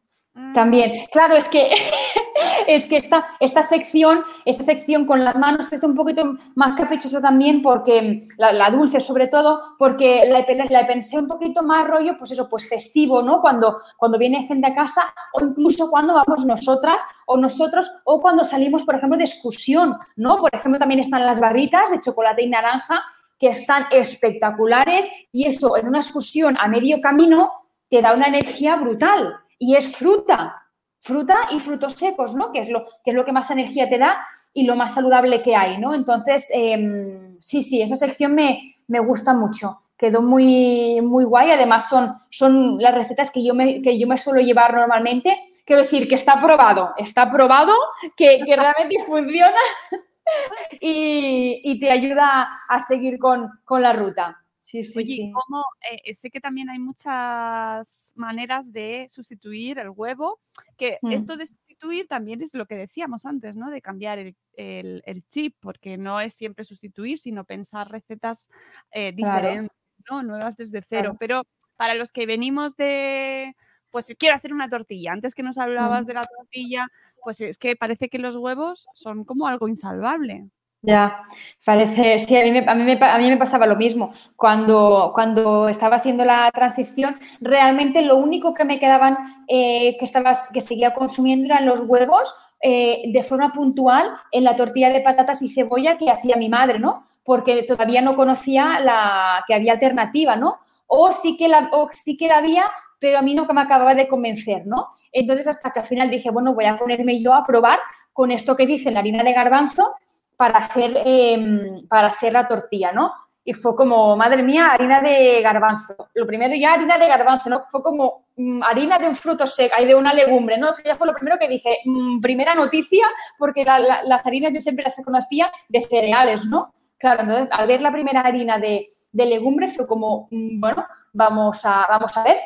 también, 0.53 0.93
claro, 1.11 1.35
es 1.35 1.47
que, 1.47 1.69
es 2.67 2.87
que 2.87 2.97
esta, 2.97 3.23
esta 3.39 3.61
sección, 3.63 4.23
esta 4.45 4.63
sección 4.63 5.05
con 5.05 5.23
las 5.23 5.35
manos 5.35 5.71
es 5.71 5.83
un 5.83 5.93
poquito 5.93 6.35
más 6.55 6.75
caprichosa 6.75 7.21
también 7.21 7.61
porque 7.61 8.19
la, 8.37 8.71
dulce 8.71 8.99
sobre 8.99 9.27
todo, 9.27 9.61
porque 9.77 10.25
la, 10.27 10.43
la, 10.69 10.87
pensé 10.87 11.19
un 11.19 11.27
poquito 11.27 11.61
más 11.61 11.87
rollo, 11.87 12.17
pues 12.17 12.31
eso, 12.31 12.49
pues 12.49 12.67
festivo, 12.67 13.21
¿no? 13.21 13.41
Cuando, 13.41 13.77
cuando 13.97 14.17
viene 14.17 14.47
gente 14.47 14.67
a 14.67 14.75
casa 14.75 15.03
o 15.33 15.43
incluso 15.43 15.91
cuando 15.91 16.15
vamos 16.15 16.45
nosotras 16.45 17.03
o 17.27 17.37
nosotros 17.37 17.91
o 18.05 18.19
cuando 18.19 18.43
salimos, 18.43 18.83
por 18.83 18.95
ejemplo, 18.95 19.19
de 19.19 19.25
excursión, 19.25 19.97
¿no? 20.15 20.37
Por 20.37 20.49
ejemplo, 20.53 20.79
también 20.79 20.99
están 20.99 21.23
las 21.25 21.39
barritas 21.39 21.91
de 21.91 22.01
chocolate 22.01 22.41
y 22.41 22.49
naranja 22.49 23.03
que 23.37 23.49
están 23.49 23.85
espectaculares 23.91 25.05
y 25.31 25.45
eso 25.45 25.77
en 25.77 25.87
una 25.87 25.99
excursión 25.99 26.57
a 26.59 26.67
medio 26.67 27.01
camino 27.01 27.51
te 27.87 28.01
da 28.01 28.13
una 28.13 28.25
energía 28.25 28.75
brutal 28.77 29.42
y 29.59 29.75
es 29.75 29.95
fruta, 29.95 30.63
fruta 30.99 31.37
y 31.51 31.59
frutos 31.59 31.93
secos, 31.93 32.33
¿no? 32.33 32.51
Que 32.51 32.59
es 32.59 32.69
lo 32.69 32.85
que, 33.03 33.11
es 33.11 33.13
lo 33.13 33.25
que 33.25 33.33
más 33.33 33.51
energía 33.51 33.89
te 33.89 33.97
da 33.97 34.25
y 34.53 34.63
lo 34.63 34.75
más 34.75 34.93
saludable 34.93 35.41
que 35.41 35.55
hay, 35.55 35.77
¿no? 35.77 35.93
Entonces, 35.93 36.49
eh, 36.53 37.31
sí, 37.39 37.61
sí, 37.61 37.81
esa 37.81 37.95
sección 37.95 38.33
me, 38.33 38.75
me, 38.87 38.99
gusta 38.99 39.33
mucho. 39.33 39.81
Quedó 39.97 40.21
muy, 40.21 41.01
muy 41.01 41.25
guay. 41.25 41.51
Además, 41.51 41.89
son, 41.89 42.13
son 42.29 42.81
las 42.81 42.95
recetas 42.95 43.31
que 43.31 43.43
yo, 43.43 43.53
me, 43.53 43.81
que 43.81 43.99
yo 43.99 44.07
me 44.07 44.17
suelo 44.17 44.39
llevar 44.41 44.73
normalmente. 44.73 45.37
Quiero 45.65 45.81
decir 45.81 46.07
que 46.07 46.15
está 46.15 46.41
probado, 46.41 46.93
está 46.97 47.29
probado, 47.29 47.73
que, 48.15 48.41
que 48.45 48.55
realmente 48.55 49.03
funciona 49.05 49.57
y, 50.79 51.61
y, 51.63 51.79
te 51.79 51.91
ayuda 51.91 52.59
a 52.67 52.79
seguir 52.79 53.19
con, 53.19 53.49
con 53.65 53.81
la 53.81 53.93
ruta. 53.93 54.42
Sí, 54.63 54.81
sí, 54.85 54.97
Oye, 54.97 55.05
sí. 55.05 55.33
¿cómo, 55.33 55.61
eh, 55.91 56.15
sé 56.15 56.31
que 56.31 56.39
también 56.39 56.69
hay 56.69 56.79
muchas 56.79 58.13
maneras 58.15 58.71
de 58.71 59.07
sustituir 59.09 59.77
el 59.77 59.89
huevo, 59.89 60.39
que 60.77 60.99
mm. 61.01 61.11
esto 61.11 61.35
de 61.35 61.47
sustituir 61.47 62.07
también 62.07 62.41
es 62.41 62.53
lo 62.53 62.65
que 62.65 62.75
decíamos 62.75 63.25
antes, 63.25 63.55
¿no? 63.55 63.69
De 63.69 63.81
cambiar 63.81 64.19
el, 64.19 64.37
el, 64.53 65.03
el 65.05 65.27
chip, 65.27 65.57
porque 65.59 65.97
no 65.97 66.21
es 66.21 66.33
siempre 66.33 66.63
sustituir, 66.63 67.19
sino 67.19 67.43
pensar 67.43 67.91
recetas 67.91 68.49
eh, 68.91 69.11
diferentes, 69.11 69.69
claro. 70.05 70.23
¿no? 70.23 70.29
Nuevas 70.29 70.55
desde 70.55 70.81
cero. 70.81 71.01
Claro. 71.01 71.17
Pero 71.19 71.43
para 71.75 71.93
los 71.95 72.13
que 72.13 72.25
venimos 72.25 72.77
de, 72.77 73.57
pues 73.89 74.15
quiero 74.17 74.33
hacer 74.33 74.53
una 74.53 74.69
tortilla, 74.69 75.11
antes 75.11 75.35
que 75.35 75.43
nos 75.43 75.57
hablabas 75.57 76.05
mm. 76.05 76.07
de 76.07 76.13
la 76.13 76.25
tortilla, 76.25 76.87
pues 77.21 77.41
es 77.41 77.57
que 77.57 77.75
parece 77.75 78.07
que 78.07 78.17
los 78.17 78.37
huevos 78.37 78.87
son 78.93 79.25
como 79.25 79.45
algo 79.45 79.67
insalvable. 79.67 80.47
Ya, 80.85 81.23
parece, 81.65 82.19
sí, 82.19 82.35
a 82.35 82.43
mí, 82.43 82.51
me, 82.51 82.59
a, 82.59 82.75
mí 82.75 82.83
me, 82.83 82.99
a 83.01 83.17
mí 83.17 83.29
me 83.29 83.37
pasaba 83.37 83.65
lo 83.65 83.77
mismo. 83.77 84.11
Cuando, 84.35 85.11
cuando 85.15 85.69
estaba 85.69 85.95
haciendo 85.95 86.25
la 86.25 86.51
transición, 86.51 87.15
realmente 87.39 88.01
lo 88.01 88.17
único 88.17 88.53
que 88.53 88.65
me 88.65 88.79
quedaban, 88.79 89.17
eh, 89.47 89.95
que, 89.97 90.03
estaba, 90.03 90.33
que 90.53 90.59
seguía 90.59 90.93
consumiendo 90.93 91.45
eran 91.45 91.65
los 91.65 91.79
huevos 91.87 92.35
eh, 92.61 93.03
de 93.13 93.23
forma 93.23 93.53
puntual 93.53 94.11
en 94.31 94.43
la 94.43 94.57
tortilla 94.57 94.89
de 94.89 94.99
patatas 94.99 95.41
y 95.41 95.47
cebolla 95.47 95.97
que 95.97 96.09
hacía 96.11 96.35
mi 96.35 96.49
madre, 96.49 96.79
¿no? 96.79 97.01
Porque 97.23 97.63
todavía 97.63 98.01
no 98.01 98.17
conocía 98.17 98.81
la, 98.81 99.41
que 99.47 99.53
había 99.53 99.71
alternativa, 99.71 100.35
¿no? 100.35 100.57
O 100.87 101.13
sí, 101.13 101.37
que 101.37 101.47
la, 101.47 101.69
o 101.71 101.87
sí 101.93 102.17
que 102.17 102.27
la 102.27 102.39
había, 102.39 102.65
pero 102.99 103.19
a 103.19 103.21
mí 103.21 103.33
no 103.35 103.45
me 103.45 103.61
acababa 103.61 103.95
de 103.95 104.09
convencer, 104.09 104.67
¿no? 104.67 104.89
Entonces, 105.13 105.47
hasta 105.47 105.71
que 105.71 105.79
al 105.79 105.85
final 105.85 106.09
dije, 106.09 106.29
bueno, 106.29 106.53
voy 106.53 106.65
a 106.65 106.77
ponerme 106.77 107.21
yo 107.21 107.33
a 107.33 107.45
probar 107.45 107.79
con 108.11 108.31
esto 108.31 108.57
que 108.57 108.65
dice 108.67 108.91
la 108.91 108.99
harina 108.99 109.23
de 109.23 109.31
garbanzo 109.31 109.95
para 110.37 110.59
hacer, 110.59 111.01
eh, 111.05 111.77
para 111.87 112.07
hacer 112.07 112.33
la 112.33 112.47
tortilla, 112.47 112.91
¿no? 112.91 113.13
Y 113.45 113.53
fue 113.53 113.75
como, 113.75 114.15
madre 114.15 114.41
mía, 114.41 114.69
harina 114.71 115.01
de 115.01 115.41
garbanzo. 115.41 115.95
Lo 116.13 116.25
primero 116.25 116.55
ya 116.55 116.73
harina 116.73 116.97
de 116.97 117.07
garbanzo, 117.07 117.49
¿no? 117.49 117.63
Fue 117.65 117.83
como 117.83 118.27
mmm, 118.37 118.63
harina 118.63 118.97
de 118.97 119.07
un 119.07 119.15
fruto 119.15 119.45
seco 119.45 119.75
y 119.81 119.85
de 119.85 119.95
una 119.95 120.13
legumbre, 120.13 120.57
¿no? 120.57 120.69
Eso 120.69 120.81
ya 120.83 120.95
fue 120.95 121.07
lo 121.07 121.13
primero 121.13 121.37
que 121.37 121.49
dije. 121.49 121.79
Mmm, 121.85 122.21
primera 122.21 122.55
noticia, 122.55 123.05
porque 123.37 123.65
la, 123.65 123.79
la, 123.79 124.03
las 124.03 124.25
harinas 124.25 124.53
yo 124.53 124.61
siempre 124.61 124.85
las 124.85 124.95
conocía 125.03 125.51
de 125.67 125.81
cereales, 125.81 126.45
¿no? 126.45 126.73
Claro, 126.97 127.23
entonces 127.23 127.49
al 127.51 127.67
ver 127.67 127.81
la 127.81 127.91
primera 127.91 128.21
harina 128.21 128.57
de, 128.57 128.87
de 129.11 129.25
legumbre 129.25 129.67
fue 129.67 129.85
como, 129.85 130.29
mm, 130.31 130.59
bueno, 130.61 130.85
vamos 131.11 131.65
a, 131.65 131.85
vamos 131.89 132.15
a 132.17 132.23
ver. 132.23 132.37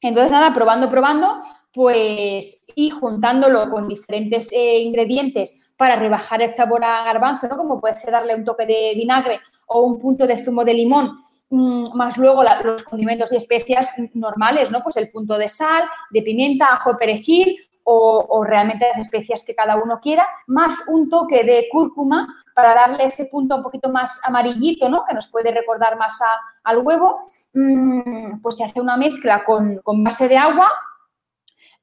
Entonces, 0.00 0.30
nada, 0.30 0.52
probando, 0.52 0.90
probando, 0.90 1.42
pues 1.76 2.62
y 2.74 2.88
juntándolo 2.88 3.68
con 3.70 3.86
diferentes 3.86 4.50
eh, 4.50 4.78
ingredientes 4.78 5.74
para 5.76 5.94
rebajar 5.94 6.40
el 6.40 6.48
sabor 6.48 6.82
a 6.82 7.04
garbanzo, 7.04 7.48
¿no? 7.48 7.56
Como 7.58 7.78
puede 7.78 7.96
ser 7.96 8.12
darle 8.12 8.34
un 8.34 8.46
toque 8.46 8.64
de 8.64 8.94
vinagre 8.94 9.40
o 9.66 9.82
un 9.82 9.98
punto 9.98 10.26
de 10.26 10.42
zumo 10.42 10.64
de 10.64 10.72
limón, 10.72 11.14
mm, 11.50 11.94
más 11.94 12.16
luego 12.16 12.42
los 12.64 12.82
condimentos 12.82 13.30
y 13.30 13.36
especias 13.36 13.90
normales, 14.14 14.70
¿no? 14.70 14.82
Pues 14.82 14.96
el 14.96 15.10
punto 15.10 15.36
de 15.36 15.50
sal, 15.50 15.84
de 16.08 16.22
pimienta, 16.22 16.72
ajo, 16.72 16.96
perejil 16.96 17.58
o, 17.84 18.42
realmente 18.42 18.86
las 18.88 18.98
especias 18.98 19.44
que 19.46 19.54
cada 19.54 19.76
uno 19.76 20.00
quiera, 20.00 20.26
más 20.46 20.72
un 20.88 21.10
toque 21.10 21.44
de 21.44 21.68
cúrcuma 21.70 22.26
para 22.54 22.74
darle 22.74 23.04
ese 23.04 23.26
punto 23.26 23.54
un 23.54 23.62
poquito 23.62 23.90
más 23.90 24.18
amarillito, 24.24 24.88
¿no? 24.88 25.04
Que 25.06 25.14
nos 25.14 25.28
puede 25.28 25.50
recordar 25.50 25.98
más 25.98 26.18
al 26.64 26.78
huevo. 26.78 27.20
Mm, 27.52 28.40
pues 28.40 28.56
se 28.56 28.64
hace 28.64 28.80
una 28.80 28.96
mezcla 28.96 29.44
con 29.44 30.02
base 30.02 30.26
de 30.26 30.38
agua 30.38 30.72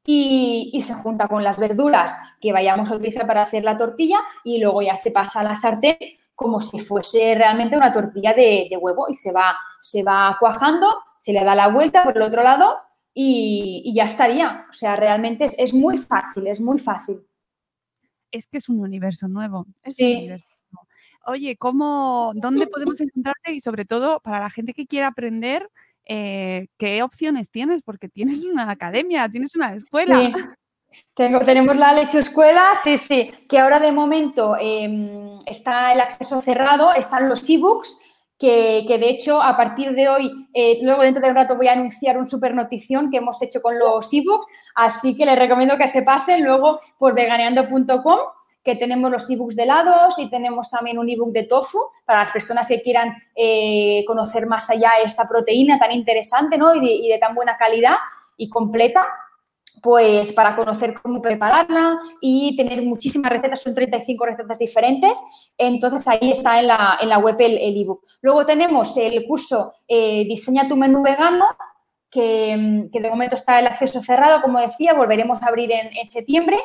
y, 0.06 0.82
se 0.86 0.93
junta 0.95 1.28
con 1.28 1.43
las 1.43 1.58
verduras 1.58 2.18
que 2.41 2.51
vayamos 2.51 2.89
a 2.89 2.95
utilizar 2.95 3.26
para 3.26 3.43
hacer 3.43 3.64
la 3.64 3.78
tortilla 3.78 4.20
y 4.43 4.60
luego 4.60 4.82
ya 4.82 4.95
se 4.95 5.12
pasa 5.12 5.39
a 5.39 5.43
la 5.43 5.54
sartén 5.54 5.97
como 6.36 6.60
si 6.60 6.80
fuese 6.80 7.36
realmente 7.36 7.78
una 7.78 7.91
tortilla 7.91 8.34
de, 8.34 8.70
huevo 8.82 9.06
y 9.08 9.14
se 9.14 9.32
va, 9.32 9.56
se 9.82 10.04
va 10.04 10.36
cuajando, 10.39 10.88
se 11.18 11.32
le 11.32 11.43
da 11.43 11.56
la 11.56 11.68
vuelta 11.68 12.04
por 12.04 12.18
el 12.18 12.24
otro 12.24 12.43
lado 12.43 12.78
y, 13.14 13.93
ya 13.95 14.06
estaría. 14.06 14.66
O 14.70 14.74
sea, 14.74 14.95
realmente 14.95 15.47
es, 15.58 15.74
muy 15.74 15.97
fácil, 15.97 16.47
es 16.47 16.60
muy 16.60 16.80
fácil. 16.80 17.22
Es 18.32 18.47
que 18.47 18.58
es 18.58 18.68
un 18.68 18.80
universo 18.80 19.28
nuevo. 19.28 19.66
sí. 19.84 20.30
Oye, 21.26 21.56
¿cómo, 21.56 22.34
¿dónde 22.36 22.68
podemos 22.68 22.99
encontrarte? 22.99 23.54
Y 23.54 23.62
sobre 23.62 23.86
todo, 23.86 24.20
para 24.20 24.41
la 24.41 24.49
gente 24.49 24.74
que 24.74 24.86
quiera 24.86 25.08
aprender, 25.08 25.70
eh, 26.06 26.68
¿qué 26.78 27.04
opciones 27.04 27.49
tienes? 27.49 27.82
Porque 27.82 28.10
tienes 28.10 28.43
una 28.45 28.70
academia, 28.70 29.30
tienes 29.30 29.56
una 29.56 29.74
escuela. 29.74 30.32
Tengo, 31.16 31.39
tenemos 31.39 31.76
la 31.76 31.93
Lecho 31.93 32.20
Escuela, 32.20 32.64
sí, 32.84 32.99
sí, 32.99 33.32
que 33.49 33.58
ahora 33.58 33.80
de 33.80 33.91
momento 33.91 34.56
em, 34.60 35.39
está 35.47 35.91
el 35.91 36.01
acceso 36.01 36.39
cerrado, 36.41 36.93
están 36.93 37.30
los 37.30 37.49
ebooks, 37.49 37.99
que, 38.38 38.86
que 38.88 38.99
de 38.99 39.10
hecho 39.10 39.41
a 39.41 39.58
partir 39.58 39.93
de 39.93 40.08
hoy, 40.08 40.32
eh, 40.54 40.80
luego 40.84 41.01
dentro 41.01 41.24
de 41.24 41.30
un 41.30 41.36
rato 41.36 41.56
voy 41.56 41.68
a 41.68 41.74
anunciar 41.74 42.18
un 42.18 42.28
super 42.28 42.54
notición 42.54 43.10
que 43.10 43.18
hemos 43.18 43.41
hecho 43.41 43.60
con 43.62 43.80
los 43.80 44.14
ebooks, 44.14 44.45
así 44.76 45.18
que 45.18 45.26
les 45.26 45.39
recomiendo 45.39 45.78
que 45.78 45.88
se 45.88 46.04
pasen 46.04 46.43
luego 46.43 46.80
por 46.99 47.16
veganeando.com 47.16 48.20
que 48.64 48.76
tenemos 48.76 49.11
los 49.11 49.30
ebooks 49.30 49.55
de 49.55 49.64
helados 49.64 50.18
y 50.20 50.30
tenemos 50.30 50.70
también 50.70 50.97
un 50.97 51.09
ebook 51.09 51.32
de 51.32 51.43
tofu 51.43 51.80
para 52.05 52.20
las 52.20 52.32
personas 52.32 52.68
que 52.68 52.82
quieran 52.82 53.14
eh, 53.36 54.03
conocer 54.07 54.47
más 54.47 54.70
allá 54.70 54.91
esta 55.03 55.28
proteína 55.28 55.78
tan 55.78 55.91
interesante 55.91 56.57
¿no? 56.57 56.74
y, 56.74 57.07
de, 57.09 57.18
tan 57.20 57.36
buena 57.36 57.57
calidad 57.57 57.95
y 58.38 58.49
completa 58.49 59.05
pues 59.82 60.32
para 60.32 60.55
conocer 60.55 60.93
cómo 61.01 61.22
prepararla 61.22 61.99
y 62.22 62.55
tener 62.55 62.82
muchísimas 62.84 63.30
recetas, 63.30 63.61
son 63.61 63.76
35 63.76 64.26
recetas 64.26 64.57
diferentes, 64.57 65.20
entonces 65.57 66.07
ahí 66.07 66.32
está 66.32 66.59
en 66.59 66.68
la, 66.68 66.97
en 67.01 67.09
la 67.09 67.18
web 67.18 67.36
el 67.39 67.57
ebook. 67.82 68.01
Luego 68.22 68.45
tenemos 68.45 68.95
el 68.95 69.26
curso 69.26 69.74
eh, 69.86 70.24
Diseña 70.24 70.70
tu 70.70 70.78
menú 70.78 71.03
vegano, 71.03 71.47
que, 72.09 72.88
que, 72.93 73.01
de 73.01 73.09
momento 73.09 73.36
está 73.36 73.59
el 73.59 73.68
acceso 73.68 73.99
cerrado, 73.99 74.41
como 74.41 74.59
decía, 74.59 74.93
volveremos 74.93 75.41
a 75.41 75.47
abrir 75.47 75.70
en, 75.74 75.88
en 75.97 76.09
septiembre, 76.09 76.57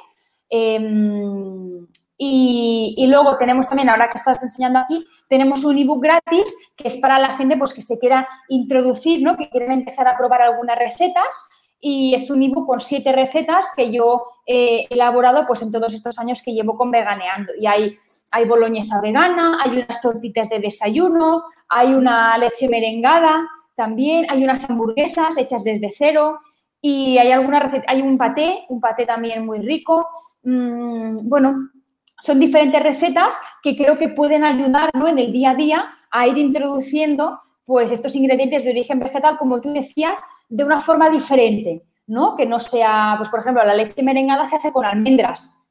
Em, 0.51 1.87
y, 2.17 3.07
luego 3.09 3.37
tenemos 3.39 3.69
también, 3.69 3.89
ahora 3.89 4.09
que 4.09 4.19
estás 4.19 4.43
enseñando 4.43 4.81
aquí, 4.81 5.07
tenemos 5.29 5.63
un 5.65 5.79
ebook 5.79 6.03
gratis 6.03 6.75
que 6.77 6.89
es 6.89 6.97
para 6.97 7.19
la 7.19 7.37
gente 7.37 7.57
pues, 7.57 7.75
que 7.75 7.83
se 7.83 7.99
quiera 7.99 8.27
introducir, 8.49 9.23
¿no? 9.23 9.37
que 9.37 9.49
quieren 9.51 9.71
empezar 9.71 10.09
a 10.09 10.17
probar 10.17 10.43
algunas 10.43 10.79
recetas. 10.79 11.49
Y 11.81 12.13
es 12.15 12.29
un 12.29 12.43
ebook 12.43 12.67
con 12.67 12.81
siete 12.81 13.13
recetas 13.13 13.67
que 13.77 13.93
yo 13.93 14.25
he 14.47 14.87
elaborado 14.91 15.47
pues, 15.47 15.63
en 15.63 15.71
todos 15.71 15.95
estos 15.95 16.19
años 16.19 16.43
que 16.43 16.53
llevo 16.53 16.77
con 16.77 16.91
Veganeando. 16.91 17.53
Y 17.61 17.67
hay, 17.67 17.97
hay 18.33 18.45
boloñesa 18.47 19.01
vegana, 19.01 19.59
hay 19.63 19.71
unas 19.71 20.01
tortitas 20.01 20.49
de 20.49 20.59
desayuno, 20.59 21.45
hay 21.69 21.95
una 21.95 22.37
leche 22.37 22.69
merengada 22.69 23.47
también, 23.77 24.27
hay 24.29 24.43
unas 24.43 24.69
hamburguesas 24.69 25.37
hechas 25.37 25.63
desde 25.63 25.93
cero, 25.97 26.41
y 26.81 27.19
hay 27.19 27.33
alguna 27.33 27.61
receta, 27.61 27.85
hay 27.89 28.03
un 28.03 28.17
paté, 28.17 28.65
un 28.69 28.81
paté 28.81 29.05
también 29.05 29.45
muy 29.45 29.59
rico. 29.59 30.07
Mm, 30.43 31.29
bueno, 31.29 31.71
son 32.19 32.41
diferentes 32.41 32.83
recetas 32.83 33.39
que 33.63 33.77
creo 33.77 33.99
que 33.99 34.09
pueden 34.09 34.45
ayudar 34.45 34.91
¿no? 34.95 35.09
en 35.09 35.19
el 35.19 35.33
día 35.33 35.51
a 35.51 35.55
día 35.55 35.91
a 36.11 36.27
ir 36.27 36.39
introduciendo 36.39 37.39
pues 37.65 37.91
estos 37.91 38.17
ingredientes 38.17 38.65
de 38.65 38.71
origen 38.71 38.99
vegetal, 38.99 39.37
como 39.37 39.61
tú 39.61 39.73
decías, 39.73 40.19
de 40.49 40.65
una 40.65 40.81
forma 40.81 41.11
diferente, 41.11 41.85
¿no? 42.07 42.35
Que 42.35 42.47
no 42.47 42.59
sea, 42.59 43.15
pues 43.19 43.29
por 43.29 43.41
ejemplo, 43.41 43.63
la 43.63 43.75
leche 43.75 44.03
merengada 44.03 44.47
se 44.47 44.57
hace 44.57 44.73
con 44.73 44.87
almendras, 44.87 45.69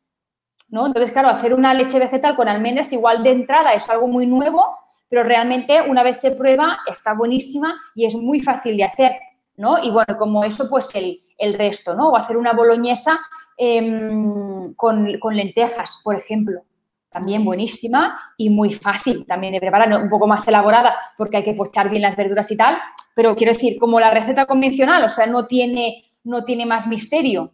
¿no? 0.70 0.86
Entonces, 0.86 1.11
claro, 1.11 1.30
hacer 1.30 1.55
una 1.55 1.74
leche 1.74 1.97
vegetal 1.97 2.36
con 2.36 2.47
almendras 2.47 2.93
igual 2.93 3.24
de 3.24 3.32
entrada 3.32 3.74
es 3.74 3.89
algo 3.89 4.07
muy 4.07 4.28
nuevo, 4.28 4.78
pero 5.09 5.24
realmente 5.24 5.82
una 5.82 6.03
vez 6.03 6.22
se 6.22 6.32
prueba 6.32 6.78
está 6.86 7.13
buenísima 7.13 7.74
y 7.95 8.05
es 8.05 8.13
muy 8.13 8.41
fácil 8.41 8.78
de 8.78 8.84
hacer. 8.84 9.13
¿no? 9.57 9.84
Y 9.84 9.89
bueno, 9.89 10.15
como 10.18 10.43
eso, 10.43 10.70
pues 10.70 10.89
el, 10.95 11.53
resto, 11.55 11.95
¿no? 11.95 12.09
O 12.09 12.15
hacer 12.15 12.38
una 12.38 12.53
boloñesa 12.53 13.20
em, 13.58 14.74
con, 14.76 15.36
lentejas, 15.36 15.99
por 16.03 16.16
ejemplo. 16.16 16.62
También 17.10 17.43
buenísima 17.43 18.20
y 18.38 18.49
muy 18.49 18.72
fácil 18.72 19.26
también 19.26 19.53
de 19.53 19.60
preparar, 19.60 20.01
un 20.01 20.10
poco 20.10 20.28
más 20.28 20.47
elaborada 20.47 20.95
porque 21.18 21.38
hay 21.38 21.43
que 21.43 21.53
pochar 21.53 21.89
bien 21.89 22.01
las 22.01 22.16
verduras 22.16 22.51
y 22.51 22.58
tal, 22.58 22.78
pero 23.16 23.36
quiero 23.36 23.53
decir, 23.53 23.80
como 23.80 23.99
la 23.99 24.12
receta 24.12 24.45
convencional, 24.45 25.03
o 25.03 25.10
sea, 25.10 25.26
no 25.26 25.47
tiene, 25.47 26.12
no 26.24 26.43
tiene 26.43 26.66
más 26.66 26.86
misterio. 26.88 27.53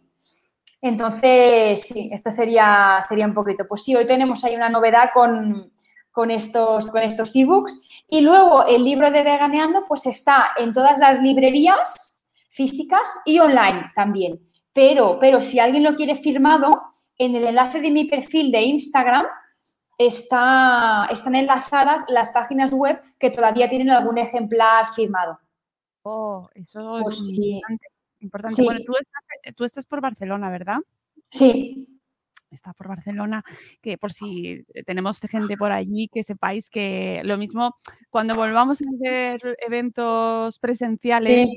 Entonces, 0.82 1.80
sí, 1.80 2.10
esto 2.12 2.30
sería, 2.30 3.02
sería 3.08 3.26
un 3.26 3.32
poquito. 3.32 3.66
Pues 3.66 3.84
sí, 3.84 3.96
hoy 3.96 4.06
tenemos 4.06 4.44
ahí 4.44 4.54
una 4.54 4.68
novedad 4.68 5.10
con, 5.14 5.72
con 6.14 6.30
estos, 6.30 6.88
con 6.88 7.02
estos 7.02 7.34
ebooks. 7.34 7.88
Y 8.08 8.20
luego 8.20 8.64
el 8.66 8.84
libro 8.84 9.10
de 9.10 9.22
Veganeando 9.22 9.84
pues 9.88 10.06
está 10.06 10.50
en 10.56 10.72
todas 10.72 10.98
las 11.00 11.22
librerías 11.22 12.22
físicas 12.50 13.08
y 13.24 13.40
online 13.40 13.90
también. 13.96 14.38
Pero, 14.74 15.18
pero 15.18 15.40
si 15.40 15.58
alguien 15.58 15.84
lo 15.84 15.96
quiere 15.96 16.14
firmado, 16.14 16.82
en 17.16 17.34
el 17.34 17.46
enlace 17.46 17.80
de 17.80 17.90
mi 17.90 18.04
perfil 18.04 18.52
de 18.52 18.60
Instagram 18.62 19.24
está, 19.96 21.08
están 21.10 21.36
enlazadas 21.36 22.04
las 22.08 22.30
páginas 22.30 22.72
web 22.72 23.00
que 23.18 23.30
todavía 23.30 23.70
tienen 23.70 23.88
algún 23.88 24.18
ejemplar 24.18 24.88
firmado. 24.94 25.38
Oh, 26.02 26.42
eso 26.54 26.98
es 26.98 27.04
pues 27.04 27.38
importante. 28.20 28.62
Bueno, 28.62 28.80
tú 28.84 28.92
estás, 29.00 29.54
tú 29.56 29.64
estás 29.64 29.86
por 29.86 30.02
Barcelona, 30.02 30.50
¿verdad? 30.50 30.78
Sí 31.30 31.88
está 32.54 32.72
por 32.72 32.88
Barcelona, 32.88 33.44
que 33.82 33.98
por 33.98 34.12
si 34.12 34.64
tenemos 34.86 35.18
gente 35.20 35.56
por 35.56 35.72
allí, 35.72 36.08
que 36.08 36.24
sepáis 36.24 36.70
que 36.70 37.20
lo 37.24 37.36
mismo 37.36 37.74
cuando 38.10 38.34
volvamos 38.34 38.80
a 38.80 38.84
hacer 38.94 39.56
eventos 39.58 40.58
presenciales. 40.58 41.48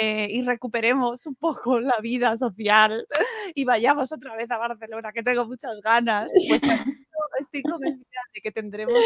Eh, 0.00 0.28
y 0.30 0.42
recuperemos 0.42 1.26
un 1.26 1.34
poco 1.34 1.78
la 1.78 2.00
vida 2.00 2.36
social 2.38 3.06
y 3.54 3.64
vayamos 3.64 4.10
otra 4.10 4.34
vez 4.36 4.50
a 4.50 4.56
Barcelona, 4.56 5.12
que 5.12 5.22
tengo 5.22 5.46
muchas 5.46 5.80
ganas, 5.82 6.32
pues 6.48 6.62
estoy 7.40 7.62
convencida 7.62 8.20
de 8.34 8.40
que 8.40 8.52
tendremos 8.52 8.98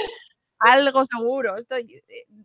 algo 0.60 1.04
seguro. 1.04 1.56
Eh, 1.58 2.02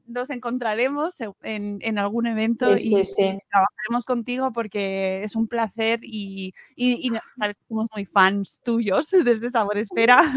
nos 0.08 0.30
encontraremos 0.30 1.18
en, 1.44 1.98
algún 2.00 2.28
evento 2.28 2.74
y 2.76 3.04
trabajaremos 3.50 4.06
contigo 4.06 4.52
porque 4.52 5.24
es 5.24 5.36
un 5.36 5.48
placer 5.48 6.00
y, 6.02 6.54
sabes 7.36 7.58
somos 7.68 7.88
muy 7.94 8.06
fans 8.06 8.62
tuyos 8.64 9.10
desde 9.24 9.50
Sabor 9.50 9.78
Espera. 9.78 10.34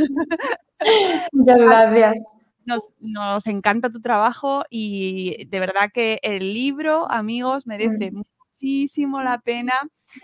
Muchas 1.33 1.59
gracias. 1.59 2.25
Nos, 2.67 3.47
encanta 3.47 3.91
tu 3.91 4.01
trabajo 4.01 4.65
y 4.71 5.47
de 5.47 5.61
verdad 5.61 5.91
que 5.93 6.19
el 6.23 6.55
libro, 6.55 7.11
amigos, 7.11 7.67
merece 7.67 8.11
mm 8.11 8.23
muchísimo 8.55 9.23
la 9.23 9.41
pena. 9.41 9.75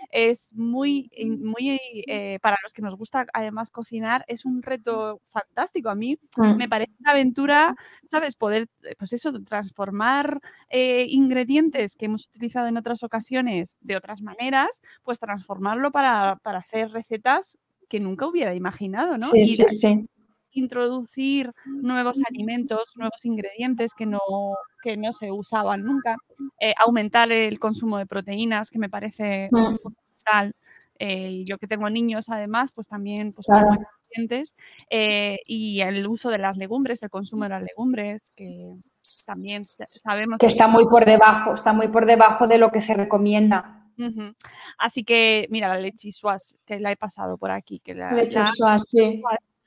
Es 0.09 0.51
muy, 0.53 1.11
muy, 1.39 1.79
eh, 2.07 2.39
para 2.41 2.57
los 2.63 2.71
que 2.71 2.81
nos 2.81 2.95
gusta 2.95 3.25
además 3.33 3.71
cocinar, 3.71 4.23
es 4.27 4.45
un 4.45 4.63
reto 4.63 5.21
fantástico. 5.27 5.89
A 5.89 5.95
mí 5.95 6.17
mm. 6.37 6.55
me 6.55 6.69
parece 6.69 6.93
una 6.99 7.11
aventura, 7.11 7.75
¿sabes? 8.05 8.35
Poder, 8.35 8.69
pues 8.97 9.13
eso, 9.13 9.33
transformar 9.43 10.39
eh, 10.69 11.05
ingredientes 11.09 11.95
que 11.95 12.05
hemos 12.05 12.27
utilizado 12.27 12.67
en 12.67 12.77
otras 12.77 13.03
ocasiones 13.03 13.75
de 13.81 13.97
otras 13.97 14.21
maneras, 14.21 14.81
pues 15.03 15.19
transformarlo 15.19 15.91
para, 15.91 16.37
para 16.37 16.59
hacer 16.59 16.91
recetas 16.91 17.57
que 17.89 17.99
nunca 17.99 18.25
hubiera 18.27 18.55
imaginado, 18.55 19.17
¿no? 19.17 19.27
Sí, 19.27 19.45
sí, 19.45 19.65
sí 19.69 20.07
introducir 20.53 21.51
nuevos 21.65 22.19
alimentos, 22.27 22.91
nuevos 22.95 23.23
ingredientes 23.25 23.93
que 23.93 24.05
no, 24.05 24.19
que 24.83 24.97
no 24.97 25.13
se 25.13 25.31
usaban 25.31 25.81
nunca, 25.81 26.15
eh, 26.59 26.73
aumentar 26.85 27.31
el 27.31 27.59
consumo 27.59 27.97
de 27.97 28.05
proteínas, 28.05 28.69
que 28.69 28.79
me 28.79 28.89
parece 28.89 29.49
mm. 29.51 29.75
fundamental. 29.75 30.53
Eh, 31.03 31.43
yo 31.45 31.57
que 31.57 31.67
tengo 31.67 31.89
niños, 31.89 32.29
además, 32.29 32.69
pues 32.75 32.87
también 32.87 33.33
pues, 33.33 33.47
nutrientes 33.49 34.55
eh, 34.87 35.39
y 35.47 35.81
el 35.81 36.07
uso 36.07 36.29
de 36.29 36.37
las 36.37 36.57
legumbres, 36.57 37.01
el 37.01 37.09
consumo 37.09 37.45
de 37.45 37.49
las 37.49 37.63
legumbres, 37.63 38.21
que 38.35 38.71
también 39.25 39.65
sabemos 39.65 40.37
que 40.37 40.45
está 40.45 40.67
muy 40.67 40.85
por 40.85 41.05
debajo, 41.05 41.53
está 41.53 41.73
muy 41.73 41.87
por 41.87 42.05
debajo 42.05 42.45
de 42.47 42.59
lo 42.59 42.71
que 42.71 42.81
se 42.81 42.93
recomienda. 42.93 43.77
Así 44.77 45.03
que, 45.03 45.47
mira, 45.49 45.67
la 45.67 45.77
lechisuas, 45.77 46.57
que 46.65 46.79
la 46.79 46.91
he 46.91 46.97
pasado 46.97 47.37
por 47.37 47.51
aquí. 47.51 47.79
Que 47.79 47.93
la, 47.93 48.11
lechisuas, 48.11 48.83
sí. 48.87 49.21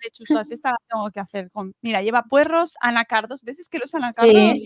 Lechisuas, 0.04 0.50
esta 0.50 0.70
la 0.70 0.76
tengo 0.88 1.10
que 1.10 1.20
hacer 1.20 1.50
con. 1.50 1.74
Mira, 1.82 2.02
lleva 2.02 2.24
puerros, 2.24 2.76
anacardos. 2.80 3.42
¿Ves? 3.42 3.68
que 3.68 3.78
los 3.78 3.94
anacardos 3.94 4.60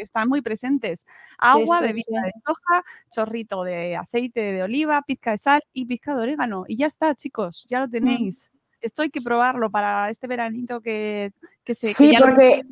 están 0.00 0.28
muy 0.28 0.40
presentes. 0.42 1.04
Agua, 1.38 1.80
bebida 1.80 2.22
de 2.22 2.32
soja, 2.46 2.84
chorrito 3.10 3.64
de 3.64 3.96
aceite 3.96 4.40
de 4.40 4.62
oliva, 4.62 5.02
pizca 5.02 5.32
de 5.32 5.38
sal 5.38 5.62
y 5.72 5.86
pizca 5.86 6.14
de 6.14 6.22
orégano. 6.22 6.64
Y 6.66 6.76
ya 6.76 6.86
está, 6.86 7.14
chicos, 7.14 7.66
ya 7.68 7.80
lo 7.80 7.88
mm. 7.88 7.90
tenéis. 7.90 8.52
Esto 8.80 9.02
hay 9.02 9.10
que 9.10 9.20
probarlo 9.20 9.70
para 9.70 10.08
este 10.10 10.26
veranito 10.26 10.80
que, 10.80 11.32
que 11.64 11.74
se. 11.74 11.92
Sí, 11.92 12.14
porque. 12.18 12.62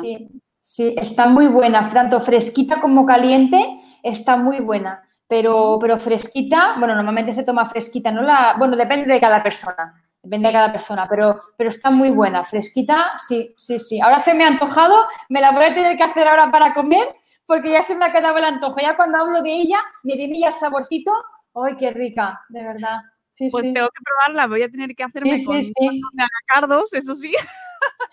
Sí, 0.00 0.28
sí, 0.60 0.94
está 0.96 1.26
muy 1.28 1.48
buena, 1.48 1.88
tanto 1.90 2.18
fresquita 2.18 2.80
como 2.80 3.04
caliente, 3.04 3.78
está 4.02 4.38
muy 4.38 4.60
buena 4.60 5.06
pero, 5.28 5.78
pero 5.80 5.98
fresquita, 5.98 6.76
bueno, 6.78 6.94
normalmente 6.94 7.32
se 7.32 7.44
toma 7.44 7.66
fresquita, 7.66 8.10
no 8.10 8.22
la, 8.22 8.56
bueno, 8.58 8.76
depende 8.76 9.12
de 9.12 9.20
cada 9.20 9.42
persona, 9.42 10.05
depende 10.26 10.48
de 10.48 10.54
cada 10.54 10.72
persona, 10.72 11.06
pero, 11.08 11.40
pero 11.56 11.70
está 11.70 11.90
muy 11.90 12.10
buena, 12.10 12.44
fresquita, 12.44 13.12
sí, 13.18 13.54
sí, 13.56 13.78
sí. 13.78 14.00
Ahora 14.00 14.18
se 14.18 14.34
me 14.34 14.44
ha 14.44 14.48
antojado, 14.48 15.06
me 15.28 15.40
la 15.40 15.52
voy 15.52 15.64
a 15.64 15.74
tener 15.74 15.96
que 15.96 16.02
hacer 16.02 16.26
ahora 16.26 16.50
para 16.50 16.74
comer, 16.74 17.14
porque 17.46 17.70
ya 17.70 17.82
se 17.82 17.94
me 17.94 18.04
ha 18.04 18.12
quedado 18.12 18.36
el 18.36 18.44
antojo. 18.44 18.80
Ya 18.80 18.96
cuando 18.96 19.18
hablo 19.18 19.40
de 19.42 19.52
ella, 19.52 19.78
me 20.02 20.16
viene 20.16 20.40
ya 20.40 20.48
el 20.48 20.54
saborcito, 20.54 21.12
¡ay, 21.54 21.76
qué 21.76 21.90
rica, 21.92 22.40
de 22.48 22.62
verdad! 22.64 22.98
Sí, 23.30 23.48
pues 23.50 23.72
tengo 23.72 23.88
que 23.88 24.02
probarla, 24.02 24.46
voy 24.48 24.62
a 24.62 24.70
tener 24.70 24.94
que 24.94 25.04
hacerme 25.04 25.42
con 25.44 25.56
anacardos, 26.16 26.92
eso 26.92 27.14
sí. 27.14 27.34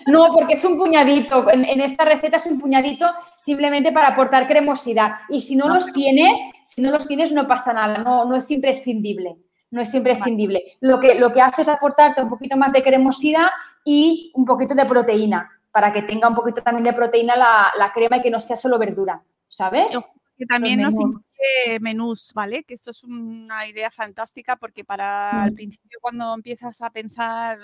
No, 0.06 0.34
porque 0.34 0.54
es 0.54 0.66
un 0.66 0.78
puñadito. 0.78 1.50
En, 1.50 1.80
esta 1.82 2.04
receta 2.04 2.36
es 2.36 2.46
un 2.46 2.60
puñadito 2.60 3.10
simplemente 3.38 3.92
para 3.92 4.10
aportar 4.10 4.46
cremosidad. 4.48 5.14
Y 5.30 5.40
si 5.40 5.56
no, 5.56 5.70
los 5.70 5.92
tienes, 5.94 6.38
si 6.66 6.82
no 6.82 6.92
los 6.92 7.08
tienes, 7.08 7.32
no 7.32 7.48
pasa 7.48 7.72
nada. 7.72 8.00
No, 8.00 8.26
no 8.26 8.36
es 8.36 8.52
imprescindible. 8.52 9.38
No 9.74 9.82
es 9.82 9.92
imprescindible. 9.96 10.64
Lo, 10.82 11.00
que, 11.00 11.16
lo 11.16 11.34
que 11.34 11.42
hace 11.42 11.64
es 11.64 11.68
aportarte 11.68 12.22
un 12.22 12.30
poquito 12.30 12.56
más 12.56 12.72
de 12.72 12.84
cremosidad 12.84 13.48
y 13.84 14.32
un 14.36 14.46
poquito 14.46 14.76
de 14.76 14.86
proteína, 14.86 15.50
para 15.72 15.92
que 15.92 16.04
tenga 16.04 16.28
un 16.28 16.36
poquito 16.36 16.62
también 16.62 16.84
de 16.84 16.94
proteína 16.94 17.36
la, 17.36 17.72
la 17.76 17.92
crema 17.92 18.18
y 18.18 18.22
que 18.22 18.30
no 18.30 18.40
sea 18.40 18.56
solo 18.56 18.78
verdura. 18.78 19.24
¿Sabes? 19.48 19.92
Que 20.38 20.46
también 20.46 20.80
nos 20.80 20.94
incluye 20.94 21.80
menús, 21.80 22.34
¿vale? 22.36 22.64
Que 22.64 22.76
esto 22.76 22.92
es 22.92 23.04
una 23.04 23.68
idea 23.68 23.90
fantástica 23.90 24.58
porque 24.58 24.84
para 24.84 25.46
el 25.46 25.54
mm. 25.54 25.56
principio 25.56 25.98
cuando 26.00 26.36
empiezas 26.36 26.80
a 26.84 26.92
pensar, 26.92 27.58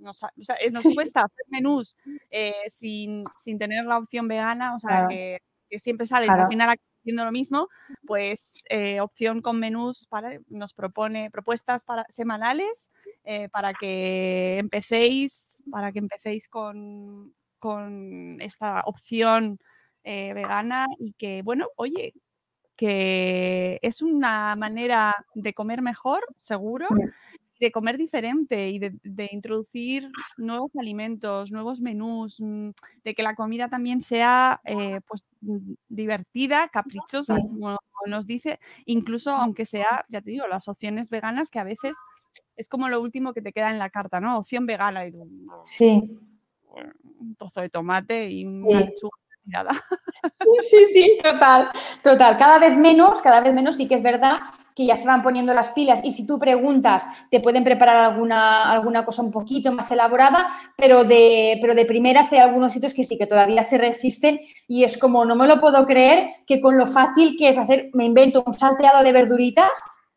nos, 0.00 0.20
cuesta 0.94 1.20
hacer 1.22 1.44
menús 1.48 1.96
eh, 2.28 2.64
sin, 2.66 3.24
tener 3.56 3.84
la 3.84 3.98
opción 3.98 4.26
vegana, 4.26 4.74
o 4.74 4.80
sea, 4.80 5.06
que, 5.08 5.38
siempre 5.78 6.06
sales 6.08 6.30
al 6.30 6.48
final 6.48 6.76
haciendo 7.08 7.24
lo 7.24 7.32
mismo, 7.32 7.68
pues 8.06 8.62
eh, 8.68 9.00
opción 9.00 9.40
con 9.40 9.58
menús 9.58 10.06
para, 10.06 10.38
nos 10.48 10.74
propone 10.74 11.30
propuestas 11.30 11.82
para, 11.84 12.04
semanales 12.10 12.90
eh, 13.24 13.48
para 13.48 13.72
que 13.72 14.58
empecéis, 14.58 15.62
para 15.70 15.90
que 15.90 16.00
empecéis 16.00 16.48
con, 16.48 17.34
con 17.58 18.38
esta 18.42 18.82
opción 18.84 19.58
eh, 20.04 20.34
vegana 20.34 20.86
y 20.98 21.14
que, 21.14 21.40
bueno, 21.40 21.68
oye, 21.76 22.12
que 22.76 23.78
es 23.80 24.02
una 24.02 24.54
manera 24.54 25.16
de 25.34 25.54
comer 25.54 25.80
mejor, 25.80 26.20
seguro, 26.36 26.88
de 27.58 27.72
comer 27.72 27.98
diferente 27.98 28.70
y 28.70 28.78
de, 28.78 29.28
introducir 29.30 30.10
nuevos 30.36 30.70
alimentos, 30.76 31.50
nuevos 31.50 31.80
menús, 31.80 32.40
mm, 32.40 32.70
de 33.04 33.14
que 33.14 33.22
la 33.22 33.34
comida 33.34 33.68
también 33.68 34.00
sea 34.00 34.60
eh, 34.64 35.00
pues 35.06 35.24
mm, 35.40 35.74
divertida, 35.88 36.68
caprichosa, 36.68 37.36
como 37.36 37.76
nos 38.06 38.26
dice, 38.26 38.60
incluso 38.84 39.30
aunque 39.30 39.66
sea, 39.66 40.04
ya 40.08 40.20
te 40.20 40.30
digo, 40.30 40.46
las 40.46 40.68
opciones 40.68 41.10
veganas 41.10 41.50
que 41.50 41.58
a 41.58 41.64
veces 41.64 41.96
es 42.56 42.68
como 42.68 42.88
lo 42.88 43.00
último 43.00 43.32
que 43.32 43.42
te 43.42 43.52
queda 43.52 43.70
en 43.70 43.78
la 43.78 43.90
carta, 43.90 44.20
¿no? 44.20 44.38
Opción 44.38 44.66
vegana. 44.66 45.06
Y, 45.06 45.12
sí. 45.64 46.18
Un 47.20 47.34
trozo 47.36 47.60
de 47.60 47.70
tomate 47.70 48.30
y 48.30 48.44
una 48.44 48.80
lechuga 48.80 49.18
Sí, 50.60 50.86
sí, 50.86 51.18
total, 51.22 51.70
total. 52.02 52.36
Cada 52.36 52.58
vez 52.58 52.76
menos, 52.76 53.20
cada 53.20 53.40
vez 53.40 53.54
menos, 53.54 53.76
sí 53.76 53.86
que 53.88 53.94
es 53.94 54.02
verdad 54.02 54.38
que 54.74 54.86
ya 54.86 54.94
se 54.94 55.08
van 55.08 55.22
poniendo 55.22 55.52
las 55.54 55.70
pilas 55.70 56.04
y 56.04 56.12
si 56.12 56.24
tú 56.24 56.38
preguntas, 56.38 57.04
te 57.32 57.40
pueden 57.40 57.64
preparar 57.64 57.96
alguna, 57.96 58.70
alguna 58.70 59.04
cosa 59.04 59.22
un 59.22 59.32
poquito 59.32 59.72
más 59.72 59.90
elaborada, 59.90 60.48
pero 60.76 61.02
de, 61.02 61.58
pero 61.60 61.74
de 61.74 61.84
primeras 61.84 62.32
hay 62.32 62.38
algunos 62.38 62.72
sitios 62.72 62.94
que 62.94 63.02
sí, 63.02 63.18
que 63.18 63.26
todavía 63.26 63.64
se 63.64 63.76
resisten 63.76 64.38
y 64.68 64.84
es 64.84 64.96
como, 64.96 65.24
no 65.24 65.34
me 65.34 65.48
lo 65.48 65.60
puedo 65.60 65.84
creer 65.84 66.28
que 66.46 66.60
con 66.60 66.78
lo 66.78 66.86
fácil 66.86 67.36
que 67.36 67.48
es 67.48 67.58
hacer, 67.58 67.90
me 67.92 68.04
invento 68.04 68.44
un 68.46 68.54
salteado 68.54 69.02
de 69.02 69.12
verduritas, 69.12 69.72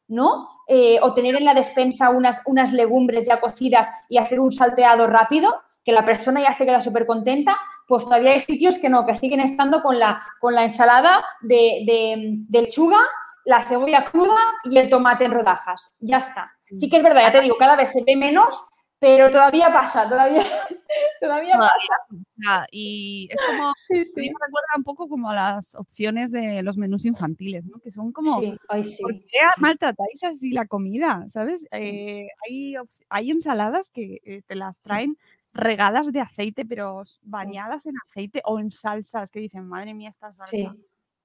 ¿no? 0.07 0.47
Eh, 0.67 0.99
o 1.01 1.13
tener 1.13 1.35
en 1.35 1.45
la 1.45 1.55
despensa 1.55 2.11
unas, 2.11 2.43
unas 2.45 2.71
legumbres 2.71 3.25
ya 3.25 3.39
cocidas 3.39 3.89
y 4.09 4.19
hacer 4.19 4.39
un 4.39 4.51
salteado 4.51 5.07
rápido, 5.07 5.55
que 5.83 5.91
la 5.91 6.05
persona 6.05 6.39
ya 6.41 6.53
se 6.53 6.65
queda 6.65 6.81
súper 6.81 7.07
contenta, 7.07 7.57
pues 7.91 8.05
todavía 8.05 8.31
hay 8.31 8.39
sitios 8.39 8.79
que 8.79 8.87
no, 8.87 9.05
que 9.05 9.17
siguen 9.17 9.41
estando 9.41 9.81
con 9.81 9.99
la, 9.99 10.23
con 10.39 10.55
la 10.55 10.63
ensalada 10.63 11.21
de, 11.41 12.45
lechuga, 12.49 13.01
la 13.43 13.65
cebolla 13.65 14.05
cruda 14.05 14.39
y 14.63 14.77
el 14.77 14.89
tomate 14.89 15.25
en 15.25 15.33
rodajas. 15.33 15.93
Ya 15.99 16.19
está. 16.19 16.53
Sí 16.61 16.89
que 16.89 16.95
es 16.95 17.03
verdad, 17.03 17.23
ya 17.23 17.31
te 17.33 17.41
digo, 17.41 17.57
cada 17.59 17.75
vez 17.75 17.91
se 17.91 18.01
ve 18.05 18.15
menos, 18.15 18.55
pero 18.97 19.29
todavía 19.29 19.73
pasa, 19.73 20.07
todavía, 20.07 20.41
todavía 21.19 21.57
pasa. 21.57 22.65
y 22.71 23.27
es 23.29 23.37
como, 23.45 23.73
sí, 23.75 23.97
me 23.97 24.21
recuerda 24.39 24.77
un 24.77 24.83
poco 24.85 25.09
como 25.09 25.29
a 25.29 25.35
las 25.35 25.75
opciones 25.75 26.31
de 26.31 26.63
los 26.63 26.77
menús 26.77 27.03
infantiles, 27.03 27.65
¿no? 27.65 27.79
Que 27.79 27.91
son 27.91 28.13
como, 28.13 28.39
sí, 28.39 28.57
¿por 29.01 29.11
qué 29.11 29.39
maltratáis 29.57 30.23
así 30.23 30.51
la 30.51 30.65
comida? 30.65 31.25
¿Sabes? 31.27 31.67
Eh, 31.77 32.29
hay, 32.47 32.75
hay 33.09 33.31
ensaladas 33.31 33.89
que 33.89 34.21
eh, 34.23 34.43
te 34.47 34.55
las 34.55 34.79
traen 34.79 35.17
regadas 35.53 36.11
de 36.11 36.21
aceite, 36.21 36.65
pero 36.65 37.03
bañadas 37.21 37.85
en 37.85 37.95
aceite 38.07 38.41
o 38.45 38.59
en 38.59 38.71
salsas 38.71 39.31
que 39.31 39.39
dicen, 39.39 39.67
madre 39.67 39.93
mía, 39.93 40.09
esta 40.09 40.31
salsa. 40.31 40.75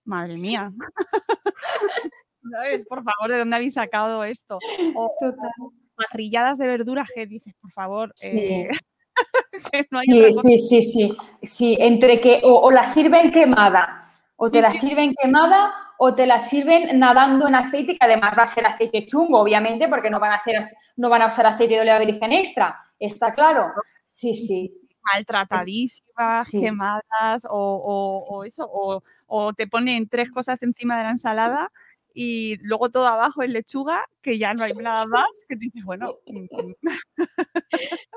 Madre 0.05 0.37
mía. 0.37 0.73
¿Sabes? 2.51 2.85
Por 2.87 3.03
favor, 3.03 3.31
¿de 3.31 3.39
dónde 3.39 3.57
habéis 3.57 3.75
sacado 3.75 4.23
esto? 4.25 4.59
O, 4.95 5.11
parrilladas 5.97 6.59
de 6.59 6.67
verduras 6.67 7.09
que 7.13 7.27
dices, 7.27 7.55
por 7.61 7.73
favor. 7.73 8.15
Eh, 8.23 8.69
sí. 8.71 8.87
sí, 10.59 10.83
sí, 10.83 11.17
sí, 11.43 11.77
Entre 11.81 12.21
que 12.21 12.41
o, 12.45 12.71
la 12.71 12.85
sirven 12.85 13.31
quemada, 13.31 14.07
o 14.37 14.51
te 14.51 14.61
la 14.61 14.71
sirven 14.71 15.15
quemada, 15.21 15.73
o 15.99 16.15
te 16.15 16.27
la 16.27 16.39
sirven 16.39 16.99
nadando 16.99 17.49
en 17.49 17.55
aceite, 17.55 17.97
que 17.97 18.05
además 18.05 18.37
va 18.39 18.43
a 18.43 18.47
ser 18.47 18.67
aceite 18.67 19.07
chungo, 19.07 19.41
obviamente, 19.41 19.89
porque 19.89 20.11
no 20.11 20.21
van 20.21 20.33
a, 20.33 20.37
hacer, 20.37 20.63
no 20.97 21.09
van 21.09 21.23
a 21.23 21.27
usar 21.27 21.47
aceite 21.47 21.75
de 21.75 21.81
oliva 21.81 21.99
virgen 21.99 22.33
extra. 22.33 22.79
Está 22.99 23.35
claro. 23.35 23.73
Sí, 24.07 24.33
sí. 24.35 24.73
Maltratadísimas, 25.15 26.51
quemadas 26.51 27.47
o, 27.51 28.43
eso, 28.47 28.67
o, 29.27 29.53
te 29.53 29.67
ponen 29.67 30.09
tres 30.09 30.31
cosas 30.31 30.63
encima 30.63 30.97
de 30.97 31.05
la 31.05 31.11
ensalada 31.11 31.69
y 32.15 32.57
luego 32.63 32.89
todo 32.89 33.07
abajo 33.07 33.43
es 33.43 33.51
lechuga, 33.51 34.03
que 34.23 34.39
ya 34.39 34.55
no 34.55 34.65
hay 34.65 34.73
nada 34.73 35.07
más, 35.07 35.27
que 35.47 35.57
dices, 35.57 35.85
bueno. 35.85 36.15
Mm, 36.27 36.45
mm". 36.45 36.75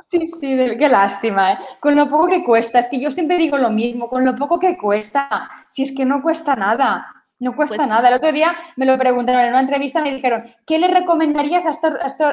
Sí, 0.09 0.25
sí, 0.25 0.55
qué 0.79 0.89
lástima, 0.89 1.53
¿eh? 1.53 1.57
Con 1.81 1.95
lo 1.95 2.09
poco 2.09 2.29
que 2.29 2.43
cuesta, 2.43 2.79
es 2.79 2.87
que 2.87 2.99
yo 2.99 3.11
siempre 3.11 3.37
digo 3.37 3.57
lo 3.57 3.69
mismo, 3.69 4.09
con 4.09 4.23
lo 4.25 4.35
poco 4.35 4.57
que 4.57 4.77
cuesta, 4.77 5.49
si 5.69 5.83
es 5.83 5.91
que 5.91 6.05
no 6.05 6.21
cuesta 6.21 6.55
nada. 6.55 7.18
No 7.39 7.55
cuesta 7.55 7.77
pues 7.77 7.87
nada. 7.87 8.09
El 8.09 8.15
otro 8.15 8.31
día 8.33 8.53
me 8.75 8.85
lo 8.85 8.97
preguntaron 8.97 9.41
en 9.41 9.49
una 9.49 9.61
entrevista, 9.61 10.01
me 10.01 10.13
dijeron, 10.13 10.43
¿qué 10.65 10.77
le 10.77 10.89
recomendarías 10.89 11.65
a, 11.65 11.79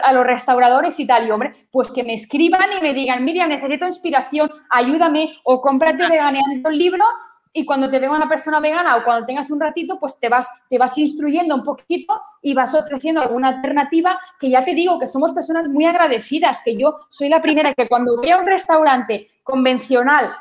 a, 0.02 0.12
los 0.12 0.26
restauradores 0.26 0.98
y 0.98 1.06
tal? 1.06 1.28
Y 1.28 1.30
hombre, 1.30 1.52
pues 1.70 1.90
que 1.92 2.02
me 2.02 2.14
escriban 2.14 2.68
y 2.76 2.82
me 2.82 2.92
digan, 2.92 3.24
Miriam, 3.24 3.48
necesito 3.48 3.86
inspiración, 3.86 4.50
ayúdame 4.68 5.36
o 5.44 5.60
cómprate 5.60 6.08
veganeando 6.08 6.68
un 6.68 6.76
libro 6.76 7.04
y 7.52 7.64
cuando 7.64 7.88
te 7.88 7.98
venga 8.00 8.16
una 8.16 8.28
persona 8.28 8.60
vegana 8.60 8.96
o 8.96 9.04
cuando 9.04 9.24
tengas 9.24 9.50
un 9.50 9.58
ratito, 9.58 9.98
pues 9.98 10.18
te 10.20 10.28
vas, 10.28 10.66
te 10.68 10.76
vas 10.76 10.98
instruyendo 10.98 11.54
un 11.54 11.64
poquito 11.64 12.20
y 12.42 12.52
vas 12.52 12.74
ofreciendo 12.74 13.22
alguna 13.22 13.48
alternativa 13.48 14.20
que 14.38 14.50
ya 14.50 14.62
te 14.62 14.74
digo 14.74 14.98
que 14.98 15.06
somos 15.06 15.32
personas 15.32 15.68
muy 15.68 15.86
agradecidas, 15.86 16.62
que 16.62 16.76
yo 16.76 16.96
soy 17.08 17.28
la 17.28 17.40
primera 17.40 17.72
que 17.72 17.88
cuando 17.88 18.16
voy 18.16 18.30
a 18.30 18.38
un 18.38 18.46
restaurante 18.46 19.28
convencional 19.42 20.36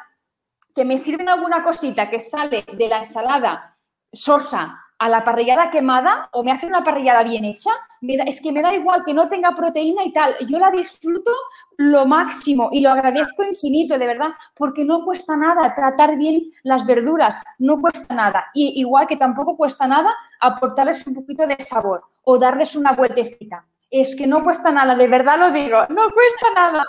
que 0.76 0.84
me 0.84 0.98
sirven 0.98 1.30
alguna 1.30 1.64
cosita 1.64 2.10
que 2.10 2.20
sale 2.20 2.66
de 2.74 2.90
la 2.90 2.98
ensalada 2.98 3.75
sosa 4.16 4.86
a 4.98 5.10
la 5.10 5.26
parrillada 5.26 5.70
quemada 5.70 6.30
o 6.32 6.44
me 6.44 6.52
hace 6.52 6.66
una 6.66 6.84
parrillada 6.84 7.24
bien 7.24 7.44
hecha, 7.44 7.72
es 8.02 8.42
que 8.42 8.52
me 8.52 8.62
da 8.62 8.74
igual 8.74 9.04
que 9.04 9.14
no 9.14 9.28
tenga 9.28 9.54
proteína 9.54 10.04
y 10.04 10.14
tal. 10.14 10.36
Yo 10.48 10.58
la 10.58 10.72
disfruto 10.72 11.32
lo 11.78 12.06
máximo 12.06 12.70
y 12.72 12.80
lo 12.82 12.92
agradezco 12.92 13.44
infinito, 13.44 13.98
de 13.98 14.08
verdad, 14.08 14.30
porque 14.56 14.86
no 14.86 15.04
cuesta 15.04 15.36
nada 15.36 15.74
tratar 15.76 16.18
bien 16.18 16.44
las 16.64 16.86
verduras, 16.86 17.42
no 17.60 17.82
cuesta 17.82 18.16
nada. 18.16 18.46
Y 18.54 18.80
igual 18.80 19.08
que 19.08 19.18
tampoco 19.18 19.58
cuesta 19.58 19.88
nada 19.88 20.14
aportarles 20.40 21.06
un 21.06 21.16
poquito 21.16 21.46
de 21.46 21.58
sabor 21.60 22.04
o 22.24 22.38
darles 22.38 22.76
una 22.76 22.94
vueltecita. 22.94 23.66
es 23.92 24.16
que 24.16 24.28
no 24.28 24.44
cuesta 24.44 24.72
nada, 24.72 24.96
de 24.96 25.08
verdad 25.08 25.40
lo 25.40 25.52
digo, 25.52 25.86
no 25.90 26.10
cuesta 26.10 26.48
nada. 26.56 26.86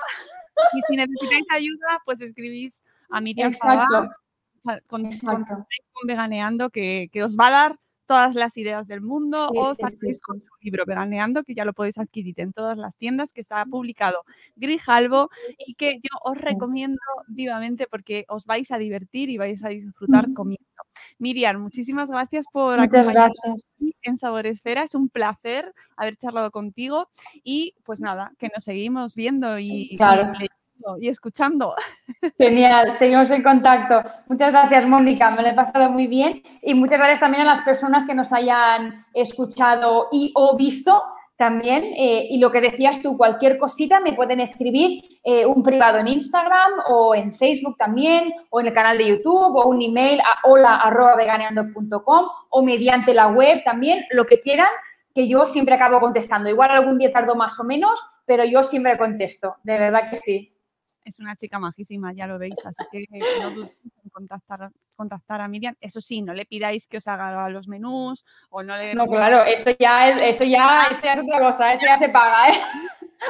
Y 0.72 0.80
si 0.88 0.96
necesitáis 0.96 1.44
ayuda, 1.50 2.02
pues 2.04 2.20
escribís 2.20 2.82
a 3.10 3.20
Miriam 3.20 3.52
Exacto. 3.52 4.08
Con, 4.86 5.10
con- 5.10 5.66
Veganeando, 6.06 6.70
que, 6.70 7.08
que 7.12 7.22
os 7.24 7.36
va 7.36 7.48
a 7.48 7.50
dar 7.50 7.78
todas 8.06 8.34
las 8.34 8.56
ideas 8.56 8.86
del 8.86 9.00
mundo. 9.00 9.48
Sí, 9.52 9.58
o 9.58 9.74
sacáis 9.74 9.98
sí, 9.98 10.20
con 10.24 10.40
su 10.40 10.46
libro 10.60 10.84
Veganeando, 10.86 11.42
que 11.42 11.54
ya 11.54 11.64
lo 11.64 11.72
podéis 11.72 11.98
adquirir 11.98 12.40
en 12.40 12.52
todas 12.52 12.78
las 12.78 12.96
tiendas, 12.96 13.32
que 13.32 13.40
está 13.40 13.64
publicado 13.66 14.22
Grijalvo 14.54 15.28
y 15.58 15.74
que 15.74 15.96
yo 15.96 16.18
os 16.22 16.38
recomiendo 16.38 17.00
vivamente 17.26 17.86
porque 17.90 18.24
os 18.28 18.46
vais 18.46 18.70
a 18.70 18.78
divertir 18.78 19.28
y 19.28 19.38
vais 19.38 19.62
a 19.64 19.68
disfrutar 19.68 20.32
comiendo. 20.32 20.64
Miriam, 21.18 21.60
muchísimas 21.60 22.08
gracias 22.08 22.46
por 22.52 22.78
Muchas 22.80 23.08
gracias. 23.08 23.66
en 24.02 24.16
Sabor 24.16 24.46
Esfera. 24.46 24.84
Es 24.84 24.94
un 24.94 25.08
placer 25.08 25.74
haber 25.96 26.16
charlado 26.16 26.50
contigo 26.50 27.08
y 27.42 27.74
pues 27.84 28.00
nada, 28.00 28.32
que 28.38 28.50
nos 28.54 28.64
seguimos 28.64 29.14
viendo 29.14 29.58
y, 29.58 29.88
y 29.90 29.96
Claro. 29.96 30.32
Y 31.00 31.08
escuchando. 31.08 31.74
Genial, 32.38 32.94
seguimos 32.94 33.30
en 33.30 33.42
contacto. 33.42 34.02
Muchas 34.28 34.52
gracias, 34.52 34.86
Mónica, 34.86 35.30
me 35.30 35.42
lo 35.42 35.48
he 35.48 35.54
pasado 35.54 35.90
muy 35.90 36.06
bien. 36.06 36.42
Y 36.62 36.74
muchas 36.74 36.98
gracias 36.98 37.20
también 37.20 37.42
a 37.42 37.46
las 37.46 37.60
personas 37.62 38.06
que 38.06 38.14
nos 38.14 38.32
hayan 38.32 39.04
escuchado 39.14 40.08
y 40.12 40.32
o 40.34 40.56
visto 40.56 41.02
también. 41.36 41.84
eh, 41.84 42.26
y 42.30 42.38
lo 42.38 42.50
que 42.50 42.60
decías 42.60 43.02
tú, 43.02 43.16
cualquier 43.16 43.58
cosita 43.58 44.00
me 44.00 44.14
pueden 44.14 44.40
escribir 44.40 45.02
eh, 45.22 45.44
un 45.44 45.62
privado 45.62 45.98
en 45.98 46.08
Instagram 46.08 46.72
o 46.88 47.14
en 47.14 47.32
Facebook 47.32 47.76
también, 47.76 48.32
o 48.50 48.60
en 48.60 48.66
el 48.66 48.74
canal 48.74 48.98
de 48.98 49.08
YouTube, 49.08 49.56
o 49.56 49.68
un 49.68 49.82
email 49.82 50.20
a 50.20 50.48
hola.veganeando.com 50.48 52.26
o 52.50 52.62
mediante 52.62 53.12
la 53.12 53.28
web 53.28 53.62
también, 53.64 54.04
lo 54.12 54.24
que 54.24 54.40
quieran, 54.40 54.68
que 55.14 55.28
yo 55.28 55.46
siempre 55.46 55.74
acabo 55.74 56.00
contestando. 56.00 56.48
Igual 56.48 56.70
algún 56.70 56.98
día 56.98 57.12
tardo 57.12 57.34
más 57.34 57.58
o 57.60 57.64
menos, 57.64 58.00
pero 58.24 58.44
yo 58.44 58.62
siempre 58.62 58.98
contesto, 58.98 59.56
de 59.62 59.78
verdad 59.78 60.08
que 60.10 60.16
sí. 60.16 60.55
Es 61.06 61.20
una 61.20 61.36
chica 61.36 61.60
majísima, 61.60 62.12
ya 62.12 62.26
lo 62.26 62.36
veis, 62.36 62.56
así 62.64 62.82
que 62.90 63.06
no 63.40 63.50
dudéis 63.50 63.80
en 64.02 64.10
contactar, 64.10 64.72
contactar 64.96 65.40
a 65.40 65.46
Miriam. 65.46 65.76
Eso 65.80 66.00
sí, 66.00 66.20
no 66.20 66.34
le 66.34 66.46
pidáis 66.46 66.88
que 66.88 66.96
os 66.96 67.06
haga 67.06 67.48
los 67.48 67.68
menús 67.68 68.24
o 68.50 68.64
no 68.64 68.76
le... 68.76 68.92
No, 68.92 69.06
claro, 69.06 69.44
eso 69.44 69.70
ya 69.78 70.08
es, 70.08 70.20
eso 70.20 70.44
ya, 70.44 70.88
eso 70.90 71.02
ya 71.04 71.12
es 71.12 71.18
otra 71.20 71.38
cosa, 71.38 71.72
eso 71.72 71.86
ya 71.86 71.96
se 71.96 72.08
paga, 72.08 72.48
¿eh? 72.48 72.54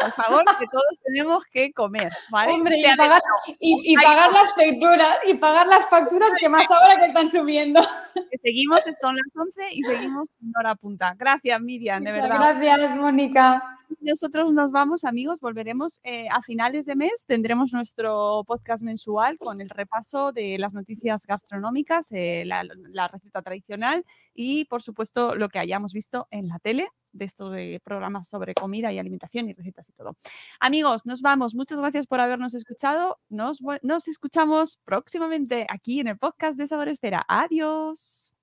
Por 0.00 0.12
favor, 0.12 0.44
que 0.58 0.66
todos 0.66 1.00
tenemos 1.04 1.44
que 1.44 1.70
comer, 1.72 2.10
¿vale? 2.30 2.52
Hombre, 2.52 2.78
y 2.78 2.96
pagar, 2.96 3.22
y, 3.60 3.96
pagar 3.96 4.32
las 4.32 4.54
facturas, 4.54 5.16
y 5.26 5.34
pagar 5.34 5.66
las 5.66 5.86
facturas 5.86 6.32
que 6.40 6.48
más 6.48 6.70
ahora 6.70 6.98
que 6.98 7.06
están 7.06 7.28
subiendo. 7.28 7.80
que 8.14 8.38
seguimos, 8.38 8.80
son 8.98 9.16
las 9.16 9.36
11 9.36 9.74
y 9.74 9.82
seguimos 9.82 10.30
en 10.42 10.52
hora 10.58 10.74
punta. 10.76 11.14
Gracias, 11.16 11.60
Miriam, 11.60 12.02
de 12.02 12.12
verdad. 12.12 12.56
Gracias, 12.58 12.96
Mónica. 12.96 13.78
Nosotros 14.06 14.52
nos 14.52 14.70
vamos, 14.70 15.02
amigos, 15.02 15.40
volveremos 15.40 15.98
eh, 16.04 16.28
a 16.30 16.40
finales 16.40 16.86
de 16.86 16.94
mes. 16.94 17.26
Tendremos 17.26 17.72
nuestro 17.72 18.44
podcast 18.46 18.84
mensual 18.84 19.36
con 19.36 19.60
el 19.60 19.68
repaso 19.68 20.30
de 20.30 20.58
las 20.58 20.74
noticias 20.74 21.26
gastronómicas, 21.26 22.12
eh, 22.12 22.44
la, 22.46 23.08
receta 23.08 23.42
tradicional 23.42 24.04
y, 24.32 24.66
por 24.66 24.80
supuesto, 24.80 25.34
lo 25.34 25.48
que 25.48 25.58
hayamos 25.58 25.92
visto 25.92 26.28
en 26.30 26.46
la 26.46 26.60
tele 26.60 26.86
de 27.10 27.24
estos 27.24 27.50
de 27.50 27.80
programas 27.82 28.28
sobre 28.28 28.54
comida 28.54 28.92
y 28.92 29.00
alimentación 29.00 29.48
y 29.48 29.54
recetas 29.54 29.88
y 29.88 29.92
todo. 29.94 30.16
Amigos, 30.60 31.04
nos 31.04 31.20
vamos. 31.20 31.56
Muchas 31.56 31.78
gracias 31.78 32.06
por 32.06 32.20
habernos 32.20 32.54
escuchado. 32.54 33.18
Nos, 33.28 33.58
nos 33.82 34.06
escuchamos 34.06 34.78
próximamente 34.84 35.66
aquí 35.68 35.98
en 35.98 36.06
el 36.06 36.16
podcast 36.16 36.56
de 36.56 36.68
Sabor 36.68 36.88
Esfera. 36.88 37.24
Adiós. 37.26 38.35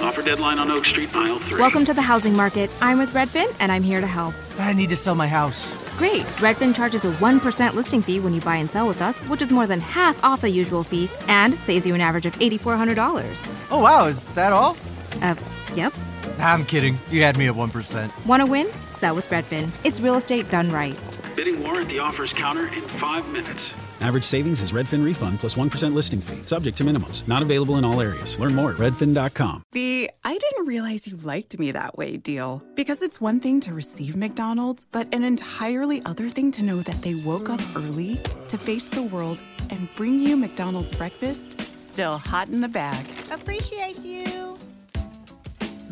Offer 0.00 0.22
deadline 0.22 0.58
on 0.60 0.70
Oak 0.70 0.84
Street, 0.84 1.12
aisle 1.14 1.38
three. 1.40 1.60
Welcome 1.60 1.84
to 1.86 1.92
the 1.92 2.00
housing 2.02 2.34
market. 2.34 2.70
I'm 2.80 2.98
with 2.98 3.10
Redfin 3.12 3.52
and 3.58 3.72
I'm 3.72 3.82
here 3.82 4.00
to 4.00 4.06
help. 4.06 4.34
I 4.58 4.72
need 4.72 4.88
to 4.90 4.96
sell 4.96 5.14
my 5.16 5.26
house. 5.26 5.74
Great. 5.96 6.22
Redfin 6.36 6.74
charges 6.74 7.04
a 7.04 7.12
1% 7.14 7.74
listing 7.74 8.00
fee 8.00 8.20
when 8.20 8.32
you 8.32 8.40
buy 8.40 8.56
and 8.56 8.70
sell 8.70 8.86
with 8.86 9.02
us, 9.02 9.18
which 9.28 9.42
is 9.42 9.50
more 9.50 9.66
than 9.66 9.80
half 9.80 10.22
off 10.22 10.40
the 10.42 10.48
usual 10.48 10.84
fee 10.84 11.10
and 11.26 11.54
saves 11.60 11.86
you 11.86 11.94
an 11.94 12.00
average 12.00 12.26
of 12.26 12.34
$8,400. 12.34 13.54
Oh, 13.70 13.82
wow, 13.82 14.06
is 14.06 14.28
that 14.30 14.52
all? 14.52 14.76
Uh, 15.20 15.34
yep. 15.74 15.92
I'm 16.38 16.64
kidding. 16.64 16.98
You 17.10 17.22
had 17.22 17.36
me 17.36 17.48
at 17.48 17.54
1%. 17.54 18.26
Want 18.26 18.40
to 18.42 18.46
win? 18.46 18.68
Sell 18.94 19.16
with 19.16 19.28
Redfin. 19.30 19.70
It's 19.82 20.00
real 20.00 20.14
estate 20.14 20.48
done 20.48 20.70
right. 20.70 20.96
Bidding 21.34 21.60
war 21.62 21.80
at 21.80 21.88
the 21.88 21.98
offers 21.98 22.32
counter 22.32 22.68
in 22.68 22.82
five 22.82 23.28
minutes. 23.28 23.72
Average 24.00 24.24
savings 24.24 24.60
is 24.60 24.72
Redfin 24.72 25.04
refund 25.04 25.40
plus 25.40 25.56
1 25.56 25.70
listing 25.94 26.20
fee, 26.20 26.42
subject 26.46 26.78
to 26.78 26.84
minimums. 26.84 27.26
Not 27.26 27.42
available 27.42 27.76
in 27.76 27.84
all 27.84 28.00
areas. 28.00 28.38
Learn 28.38 28.54
more 28.54 28.72
at 28.72 28.78
redfin.com. 28.78 29.62
The 29.72 30.10
I 30.24 30.38
didn't 30.38 30.66
realize 30.66 31.06
you 31.06 31.16
liked 31.18 31.58
me 31.58 31.72
that 31.72 31.96
way 31.96 32.16
deal. 32.16 32.62
Because 32.74 33.02
it's 33.02 33.20
one 33.20 33.40
thing 33.40 33.60
to 33.60 33.72
receive 33.72 34.16
McDonald's, 34.16 34.84
but 34.84 35.12
an 35.14 35.24
entirely 35.24 36.02
other 36.04 36.28
thing 36.28 36.50
to 36.52 36.64
know 36.64 36.76
that 36.82 37.02
they 37.02 37.14
woke 37.14 37.48
up 37.48 37.60
early 37.76 38.18
to 38.48 38.58
face 38.58 38.88
the 38.88 39.02
world 39.02 39.42
and 39.70 39.88
bring 39.96 40.20
you 40.20 40.36
McDonald's 40.36 40.92
breakfast 40.92 41.60
still 41.96 42.18
hot 42.18 42.48
in 42.48 42.60
the 42.60 42.68
bag. 42.68 43.06
Appreciate 43.30 44.04
you. 44.04 44.35